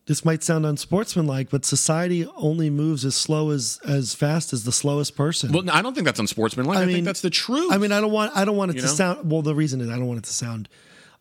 this 0.06 0.24
might 0.24 0.42
sound 0.42 0.66
unsportsmanlike, 0.66 1.50
but 1.50 1.66
society 1.66 2.26
only 2.38 2.70
moves 2.70 3.04
as 3.04 3.14
slow 3.16 3.50
as 3.50 3.82
as 3.86 4.16
fast 4.16 4.54
as 4.54 4.64
the 4.64 4.72
slowest 4.72 5.18
person. 5.18 5.52
Well, 5.52 5.70
I 5.70 5.82
don't 5.82 5.94
think 5.94 6.06
that's 6.06 6.20
unsportsmanlike. 6.20 6.78
I, 6.78 6.84
I 6.84 6.86
mean, 6.86 6.96
think 6.96 7.06
that's 7.06 7.20
the 7.22 7.30
truth. 7.30 7.74
I 7.74 7.78
mean, 7.78 7.92
I 7.92 8.00
don't 8.00 8.14
want 8.14 8.32
I 8.34 8.46
don't 8.46 8.56
want 8.56 8.72
it 8.72 8.76
you 8.76 8.82
to 8.82 8.88
know? 8.88 8.94
sound. 8.94 9.30
Well, 9.30 9.42
the 9.42 9.54
reason 9.54 9.82
is 9.82 9.90
I 9.90 9.98
don't 9.98 10.08
want 10.08 10.20
it 10.20 10.24
to 10.24 10.34
sound 10.34 10.70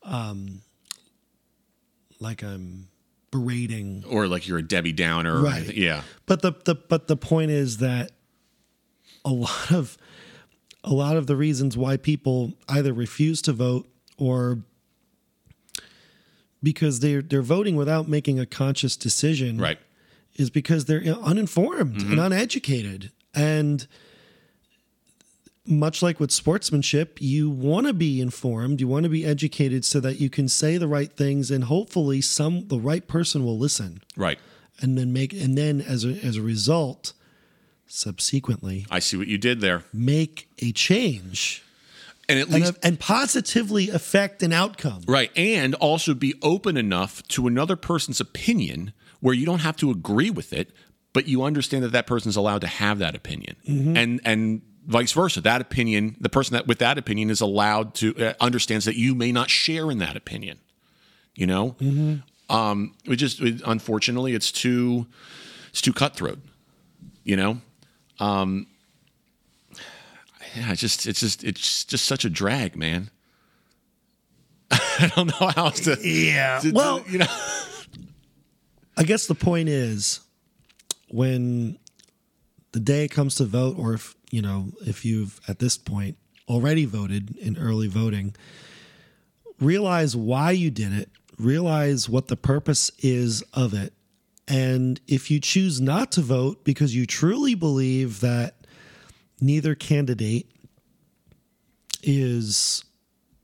um, 0.07 0.63
like 2.21 2.43
I'm 2.43 2.89
berating 3.31 4.05
or 4.09 4.27
like 4.29 4.47
you're 4.49 4.59
a 4.59 4.63
Debbie 4.67 4.93
Downer. 4.93 5.41
Right. 5.43 5.75
Yeah. 5.77 6.03
But 6.27 6.43
the, 6.43 6.53
the 6.65 6.75
but 6.75 7.09
the 7.09 7.17
point 7.17 7.51
is 7.51 7.79
that 7.79 8.13
a 9.25 9.31
lot 9.31 9.73
of 9.73 9.99
a 10.85 10.93
lot 10.95 11.17
of 11.17 11.27
the 11.27 11.37
reasons 11.37 11.77
why 11.77 11.97
people 11.97 12.53
either 12.69 12.93
refuse 12.93 13.43
to 13.43 13.53
vote 13.53 13.89
or 14.17 14.61
because 16.63 17.01
they're 17.01 17.23
they're 17.23 17.43
voting 17.43 17.77
without 17.77 18.09
making 18.09 18.39
a 18.41 18.47
conscious 18.47 18.97
decision 18.97 19.59
Right. 19.59 19.79
is 20.37 20.51
because 20.51 20.87
they're 20.87 21.03
uninformed 21.03 22.03
and 22.03 22.19
uneducated 22.21 23.13
and 23.35 23.87
much 25.69 26.03
like 26.03 26.19
with 26.21 26.31
sportsmanship 26.31 27.19
you 27.21 27.51
want 27.51 27.87
to 27.87 27.93
be 27.93 28.21
informed 28.21 28.81
you 28.81 28.89
want 28.89 29.03
to 29.05 29.09
be 29.11 29.25
educated 29.25 29.85
so 29.85 29.99
that 30.01 30.21
you 30.21 30.31
can 30.31 30.49
say 30.49 30.77
the 30.79 30.89
right 30.89 31.13
things 31.13 31.51
and 31.51 31.65
hopefully 31.65 32.21
some 32.21 32.69
the 32.69 32.79
right 32.79 33.07
person 33.09 33.45
will 33.45 33.59
listen 33.59 34.01
Right. 34.17 34.39
and 34.81 34.97
then 34.97 35.13
make 35.13 35.33
and 35.33 35.57
then 35.59 35.81
as 35.81 36.05
a 36.05 36.13
as 36.25 36.37
a 36.37 36.43
result 36.43 37.13
subsequently 37.87 38.87
I 38.91 38.99
see 38.99 39.17
what 39.17 39.29
you 39.29 39.39
did 39.39 39.61
there. 39.61 39.85
make 39.93 40.49
a 40.61 40.73
change 40.73 41.63
And 42.29 42.39
at 42.41 42.49
least 42.51 42.75
and 42.83 42.99
positively 42.99 43.89
affect 43.91 44.43
an 44.43 44.53
outcome 44.53 45.03
Right. 45.07 45.31
And 45.37 45.75
also 45.77 46.15
be 46.15 46.35
open 46.43 46.77
enough 46.77 47.23
to 47.29 47.47
another 47.47 47.77
person's 47.77 48.21
opinion 48.21 48.93
where 49.21 49.35
you 49.35 49.47
don't 49.47 49.61
have 49.61 49.77
to 49.79 49.91
agree 49.91 50.31
with 50.31 50.53
it, 50.53 50.71
but 51.13 51.27
you 51.27 51.43
understand 51.43 51.83
that 51.85 51.93
that 51.93 52.07
person's 52.07 52.37
allowed 52.37 52.61
to 52.61 52.67
have 52.67 52.99
that 52.99 53.15
opinion. 53.15 53.57
Mm-hmm. 53.69 53.97
And 53.97 54.21
and 54.25 54.63
vice 54.87 55.13
versa. 55.13 55.41
That 55.41 55.61
opinion, 55.61 56.17
the 56.21 56.29
person 56.29 56.55
that 56.55 56.67
with 56.67 56.79
that 56.79 56.97
opinion 56.99 57.29
is 57.31 57.41
allowed 57.41 57.95
to 57.97 58.17
uh, 58.17 58.35
understands 58.41 58.85
that 58.87 58.97
you 58.97 59.15
may 59.15 59.33
not 59.33 59.51
share 59.51 59.91
in 59.91 59.99
that 59.99 60.17
opinion. 60.17 60.59
You 61.35 61.47
know? 61.47 61.77
Um 62.49 62.95
it 63.05 63.17
just 63.17 63.41
it, 63.41 63.61
unfortunately 63.67 64.35
it's 64.35 64.51
too 64.53 65.07
it's 65.71 65.81
too 65.83 65.93
cutthroat. 65.93 66.39
You 67.25 67.37
know? 67.37 67.61
Um 68.21 68.67
yeah, 70.57 70.73
it's 70.73 70.81
just 70.81 71.07
it's 71.07 71.21
just 71.21 71.45
it's 71.45 71.85
just 71.85 72.07
such 72.07 72.25
a 72.25 72.31
drag, 72.31 72.77
man. 72.77 73.11
I 74.71 75.13
don't 75.15 75.27
know 75.29 75.49
how 75.49 75.65
else 75.67 75.81
to. 75.81 75.99
yeah 76.03 76.61
to- 76.61 76.71
to- 76.71 76.75
well 76.75 77.05
you 77.09 77.19
know, 77.19 77.27
I 78.97 79.03
guess 79.05 79.27
the 79.27 79.35
point 79.35 79.69
is 79.69 80.21
when 81.09 81.79
the 82.73 82.81
day 82.81 83.07
comes 83.09 83.35
to 83.37 83.45
vote, 83.45 83.79
or 83.79 83.95
if 83.95 84.16
you 84.37 84.43
know, 84.43 84.69
if 84.83 85.03
you've 85.03 85.41
at 85.49 85.61
this 85.61 85.79
point 85.79 86.19
already 86.47 86.85
voted 86.85 87.35
in 87.39 87.57
early 87.57 87.89
voting, 87.89 88.35
realize 89.59 90.15
why 90.15 90.51
you 90.51 90.71
did 90.71 90.93
it, 90.93 91.09
realize 91.39 92.07
what 92.07 92.29
the 92.29 92.37
purpose 92.37 92.91
is 92.99 93.41
of 93.55 93.73
it. 93.73 93.95
And 94.47 95.01
if 95.09 95.31
you 95.31 95.41
choose 95.41 95.81
not 95.81 96.13
to 96.13 96.21
vote 96.21 96.65
because 96.65 96.95
you 96.95 97.07
truly 97.07 97.55
believe 97.55 98.21
that 98.21 98.67
neither 99.41 99.75
candidate 99.75 100.51
is 102.03 102.85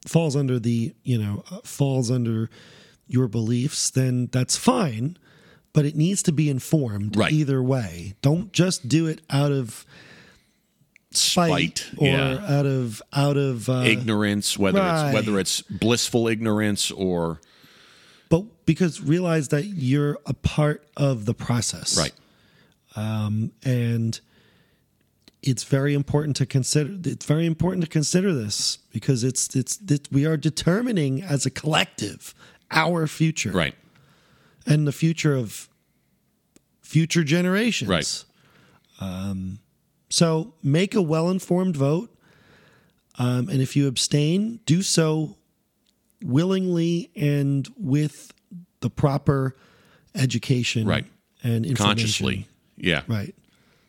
falls 0.06 0.36
under 0.36 0.58
the, 0.58 0.94
you 1.04 1.16
know, 1.16 1.42
uh, 1.50 1.60
falls 1.64 2.10
under 2.10 2.50
your 3.08 3.28
beliefs, 3.28 3.88
then 3.88 4.28
that's 4.30 4.58
fine 4.58 5.16
but 5.74 5.86
it 5.86 5.96
needs 5.96 6.22
to 6.22 6.32
be 6.32 6.50
informed 6.50 7.16
Right. 7.16 7.32
either 7.32 7.62
way. 7.62 8.12
Don't 8.20 8.52
just 8.52 8.88
do 8.88 9.06
it 9.06 9.22
out 9.30 9.52
of 9.52 9.86
spite, 11.16 11.78
Spite, 11.78 11.98
or 11.98 12.06
yeah. 12.08 12.58
out 12.58 12.66
of 12.66 13.02
out 13.12 13.36
of 13.36 13.68
uh, 13.68 13.82
ignorance, 13.84 14.58
whether 14.58 14.78
Right. 14.80 15.06
it's 15.06 15.14
whether 15.14 15.38
it's 15.38 15.62
blissful 15.62 16.28
ignorance 16.28 16.90
or 16.90 17.40
but 18.28 18.44
because 18.66 19.00
realize 19.00 19.48
that 19.48 19.64
you're 19.66 20.18
a 20.26 20.32
part 20.34 20.86
of 20.96 21.26
the 21.26 21.34
process, 21.34 21.96
right, 21.98 22.12
And 22.96 24.20
it's 25.42 25.64
very 25.64 25.92
important 25.92 26.36
to 26.36 26.46
consider. 26.46 26.96
It's 27.04 27.26
very 27.26 27.46
important 27.46 27.82
to 27.84 27.90
consider 27.90 28.32
this 28.32 28.78
because 28.92 29.24
it's 29.24 29.54
it's 29.56 29.78
it, 29.88 30.08
we 30.12 30.24
are 30.24 30.36
determining 30.36 31.22
as 31.22 31.44
a 31.46 31.50
collective 31.50 32.34
our 32.70 33.06
future, 33.06 33.50
right, 33.50 33.74
and 34.66 34.86
the 34.86 34.92
future 34.92 35.34
of 35.34 35.68
future 36.80 37.24
generations. 37.24 37.90
Right. 37.90 38.24
Um, 39.00 39.58
so 40.12 40.52
make 40.62 40.94
a 40.94 41.00
well 41.02 41.30
informed 41.30 41.74
vote. 41.76 42.10
Um, 43.18 43.48
and 43.48 43.60
if 43.62 43.76
you 43.76 43.86
abstain, 43.88 44.60
do 44.66 44.82
so 44.82 45.36
willingly 46.22 47.10
and 47.16 47.66
with 47.78 48.32
the 48.80 48.90
proper 48.90 49.56
education 50.14 50.86
Right. 50.86 51.04
and 51.42 51.64
information. 51.64 51.76
consciously, 51.76 52.48
yeah, 52.76 53.02
Right. 53.08 53.34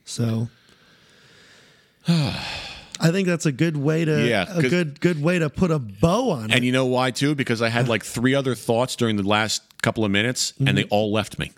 So 0.06 0.48
I 2.08 3.12
think 3.12 3.28
that's 3.28 3.46
a 3.46 3.52
good 3.52 3.76
way 3.78 4.06
to 4.06 4.28
Yeah, 4.28 4.46
a 4.50 4.62
good 4.62 5.00
good 5.00 5.22
way 5.22 5.40
to 5.40 5.50
put 5.50 5.72
a 5.72 5.80
bow 5.80 6.32
on 6.32 6.52
it. 6.52 6.56
And 6.56 6.66
you 6.66 6.72
know 6.72 6.86
why 6.86 7.12
too? 7.12 7.36
Because 7.36 7.62
I 7.62 7.70
had 7.70 7.88
like 7.88 8.04
three 8.04 8.36
other 8.36 8.56
thoughts 8.56 8.96
during 8.96 9.16
the 9.16 9.24
last 9.24 9.62
couple 9.82 10.06
of 10.06 10.12
minutes, 10.12 10.54
and 10.60 10.68
Mm-hmm. 10.70 10.76
they 10.78 10.84
all 10.86 11.12
left 11.12 11.40
me. 11.40 11.52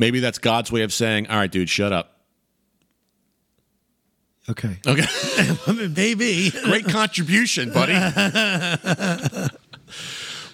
Maybe 0.00 0.20
that's 0.20 0.38
God's 0.38 0.72
way 0.72 0.80
of 0.80 0.94
saying, 0.94 1.26
"All 1.26 1.36
right, 1.36 1.52
dude, 1.52 1.68
shut 1.68 1.92
up." 1.92 2.22
Okay. 4.48 4.78
Okay. 4.86 5.04
Maybe. 5.94 6.50
Great 6.50 6.86
contribution, 6.86 7.70
buddy. 7.70 7.92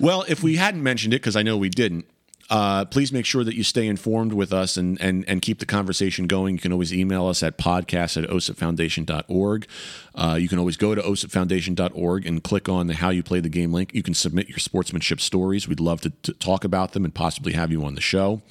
well, 0.00 0.24
if 0.26 0.42
we 0.42 0.56
hadn't 0.56 0.82
mentioned 0.82 1.14
it, 1.14 1.18
because 1.18 1.36
I 1.36 1.44
know 1.44 1.56
we 1.56 1.68
didn't, 1.68 2.06
uh, 2.48 2.84
please 2.84 3.12
make 3.12 3.26
sure 3.26 3.42
that 3.42 3.56
you 3.56 3.64
stay 3.64 3.88
informed 3.88 4.32
with 4.32 4.52
us 4.52 4.76
and, 4.76 5.00
and, 5.00 5.24
and 5.28 5.42
keep 5.42 5.58
the 5.58 5.66
conversation 5.66 6.28
going. 6.28 6.54
You 6.54 6.60
can 6.60 6.72
always 6.72 6.94
email 6.94 7.26
us 7.26 7.42
at 7.42 7.58
podcast 7.58 8.22
at 8.22 8.28
osipfoundation.org. 8.30 9.66
Uh, 10.14 10.38
you 10.40 10.48
can 10.48 10.58
always 10.58 10.76
go 10.76 10.94
to 10.94 11.02
osipfoundation.org 11.02 12.24
and 12.24 12.44
click 12.44 12.68
on 12.68 12.86
the 12.86 12.94
How 12.94 13.10
You 13.10 13.24
Play 13.24 13.40
the 13.40 13.48
Game 13.48 13.72
link. 13.72 13.92
You 13.94 14.02
can 14.02 14.14
submit 14.14 14.48
your 14.48 14.58
sportsmanship 14.58 15.20
stories. 15.20 15.66
We'd 15.66 15.80
love 15.80 16.00
to, 16.02 16.12
talk 16.38 16.64
about 16.64 16.92
them 16.92 17.04
and 17.04 17.14
possibly 17.14 17.52
have 17.54 17.72
you 17.72 17.84
on 17.84 17.94
the 17.94 18.00
show. 18.00 18.42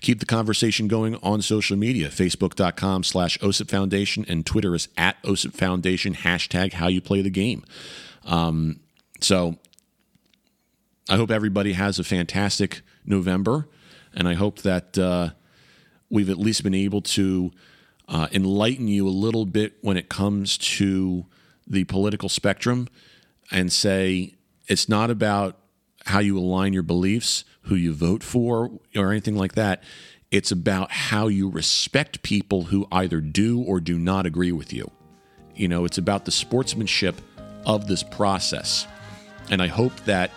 Keep 0.00 0.20
the 0.20 0.26
conversation 0.26 0.88
going 0.88 1.16
on 1.16 1.42
social 1.42 1.76
media, 1.76 2.08
facebook.com 2.08 3.04
slash 3.04 3.38
OSIP 3.38 3.70
Foundation, 3.70 4.24
and 4.28 4.46
Twitter 4.46 4.74
is 4.74 4.88
at 4.96 5.22
OSIP 5.22 5.52
Foundation, 5.52 6.14
hashtag 6.14 6.74
How 6.74 6.88
You 6.88 7.00
Play 7.00 7.22
the 7.22 7.30
Game. 7.30 7.64
Um, 8.24 8.80
so 9.20 9.56
I 11.08 11.16
hope 11.16 11.30
everybody 11.30 11.74
has 11.74 11.98
a 11.98 12.04
fantastic 12.04 12.82
November, 13.04 13.68
and 14.14 14.28
I 14.28 14.34
hope 14.34 14.60
that 14.62 14.98
uh, 14.98 15.30
we've 16.10 16.30
at 16.30 16.38
least 16.38 16.62
been 16.62 16.74
able 16.74 17.02
to 17.02 17.50
uh, 18.08 18.28
enlighten 18.32 18.88
you 18.88 19.08
a 19.08 19.10
little 19.10 19.46
bit 19.46 19.74
when 19.80 19.96
it 19.96 20.08
comes 20.08 20.58
to 20.58 21.26
the 21.66 21.84
political 21.84 22.28
spectrum 22.28 22.88
and 23.50 23.72
say 23.72 24.34
it's 24.66 24.88
not 24.88 25.10
about 25.10 25.58
how 26.06 26.18
you 26.18 26.38
align 26.38 26.72
your 26.72 26.82
beliefs, 26.82 27.44
who 27.62 27.74
you 27.74 27.92
vote 27.92 28.22
for, 28.22 28.70
or 28.94 29.10
anything 29.10 29.36
like 29.36 29.54
that. 29.54 29.82
It's 30.30 30.50
about 30.50 30.90
how 30.90 31.28
you 31.28 31.48
respect 31.48 32.22
people 32.22 32.64
who 32.64 32.86
either 32.92 33.20
do 33.20 33.62
or 33.62 33.80
do 33.80 33.98
not 33.98 34.26
agree 34.26 34.52
with 34.52 34.72
you. 34.72 34.90
You 35.54 35.68
know, 35.68 35.84
it's 35.84 35.98
about 35.98 36.24
the 36.24 36.30
sportsmanship 36.30 37.20
of 37.64 37.86
this 37.86 38.02
process. 38.02 38.86
And 39.50 39.62
I 39.62 39.68
hope 39.68 39.94
that 40.04 40.30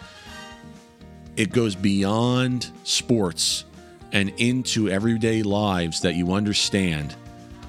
it 1.38 1.52
goes 1.52 1.76
beyond 1.76 2.72
sports 2.84 3.64
and 4.12 4.30
into 4.38 4.90
everyday 4.90 5.44
lives 5.44 6.02
that 6.02 6.16
you 6.16 6.34
understand 6.34 7.16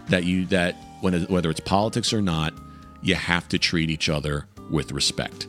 that 0.08 0.24
you 0.24 0.46
that 0.46 0.74
when 1.00 1.22
whether 1.24 1.50
it's 1.50 1.60
politics 1.60 2.12
or 2.12 2.22
not, 2.22 2.54
you 3.02 3.14
have 3.14 3.46
to 3.48 3.58
treat 3.58 3.90
each 3.90 4.08
other 4.08 4.46
with 4.70 4.90
respect. 4.92 5.46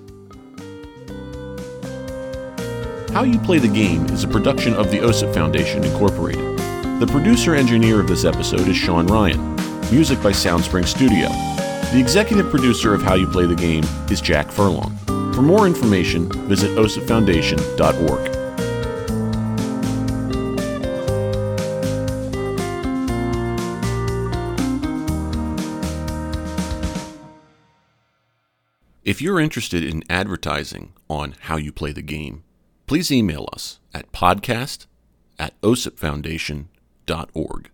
How 3.14 3.24
You 3.24 3.40
Play 3.40 3.58
the 3.58 3.72
Game 3.74 4.06
is 4.08 4.24
a 4.24 4.28
production 4.28 4.74
of 4.76 4.92
the 4.92 4.98
OSIP 4.98 5.34
Foundation 5.34 5.84
Incorporated. 5.84 6.60
The 7.00 7.08
producer 7.10 7.56
engineer 7.56 8.00
of 8.00 8.08
this 8.08 8.26
episode 8.26 8.68
is 8.68 8.78
Sean 8.78 9.08
Ryan. 9.08 9.56
Music 9.92 10.22
by 10.22 10.32
Soundspring 10.32 10.86
Studio. 10.86 11.30
The 11.92 12.00
executive 12.00 12.52
producer 12.52 12.94
of 12.94 13.02
How 13.02 13.16
You 13.16 13.28
Play 13.28 13.48
the 13.48 13.56
Game 13.56 13.84
is 14.12 14.22
Jack 14.22 14.52
Furlong. 14.52 14.96
For 15.34 15.42
more 15.42 15.68
information, 15.68 16.30
visit 16.48 16.78
osipfoundation.org. 16.78 18.40
If 29.10 29.24
you're 29.24 29.40
interested 29.40 29.84
in 29.84 30.04
advertising 30.08 30.94
on 31.10 31.34
How 31.40 31.58
You 31.58 31.72
Play 31.72 31.94
the 31.94 32.04
Game, 32.04 32.44
please 32.86 33.12
email 33.12 33.50
us 33.52 33.80
at 33.92 34.12
podcast 34.12 34.86
at 35.40 35.60
osipfoundation.org. 35.62 37.72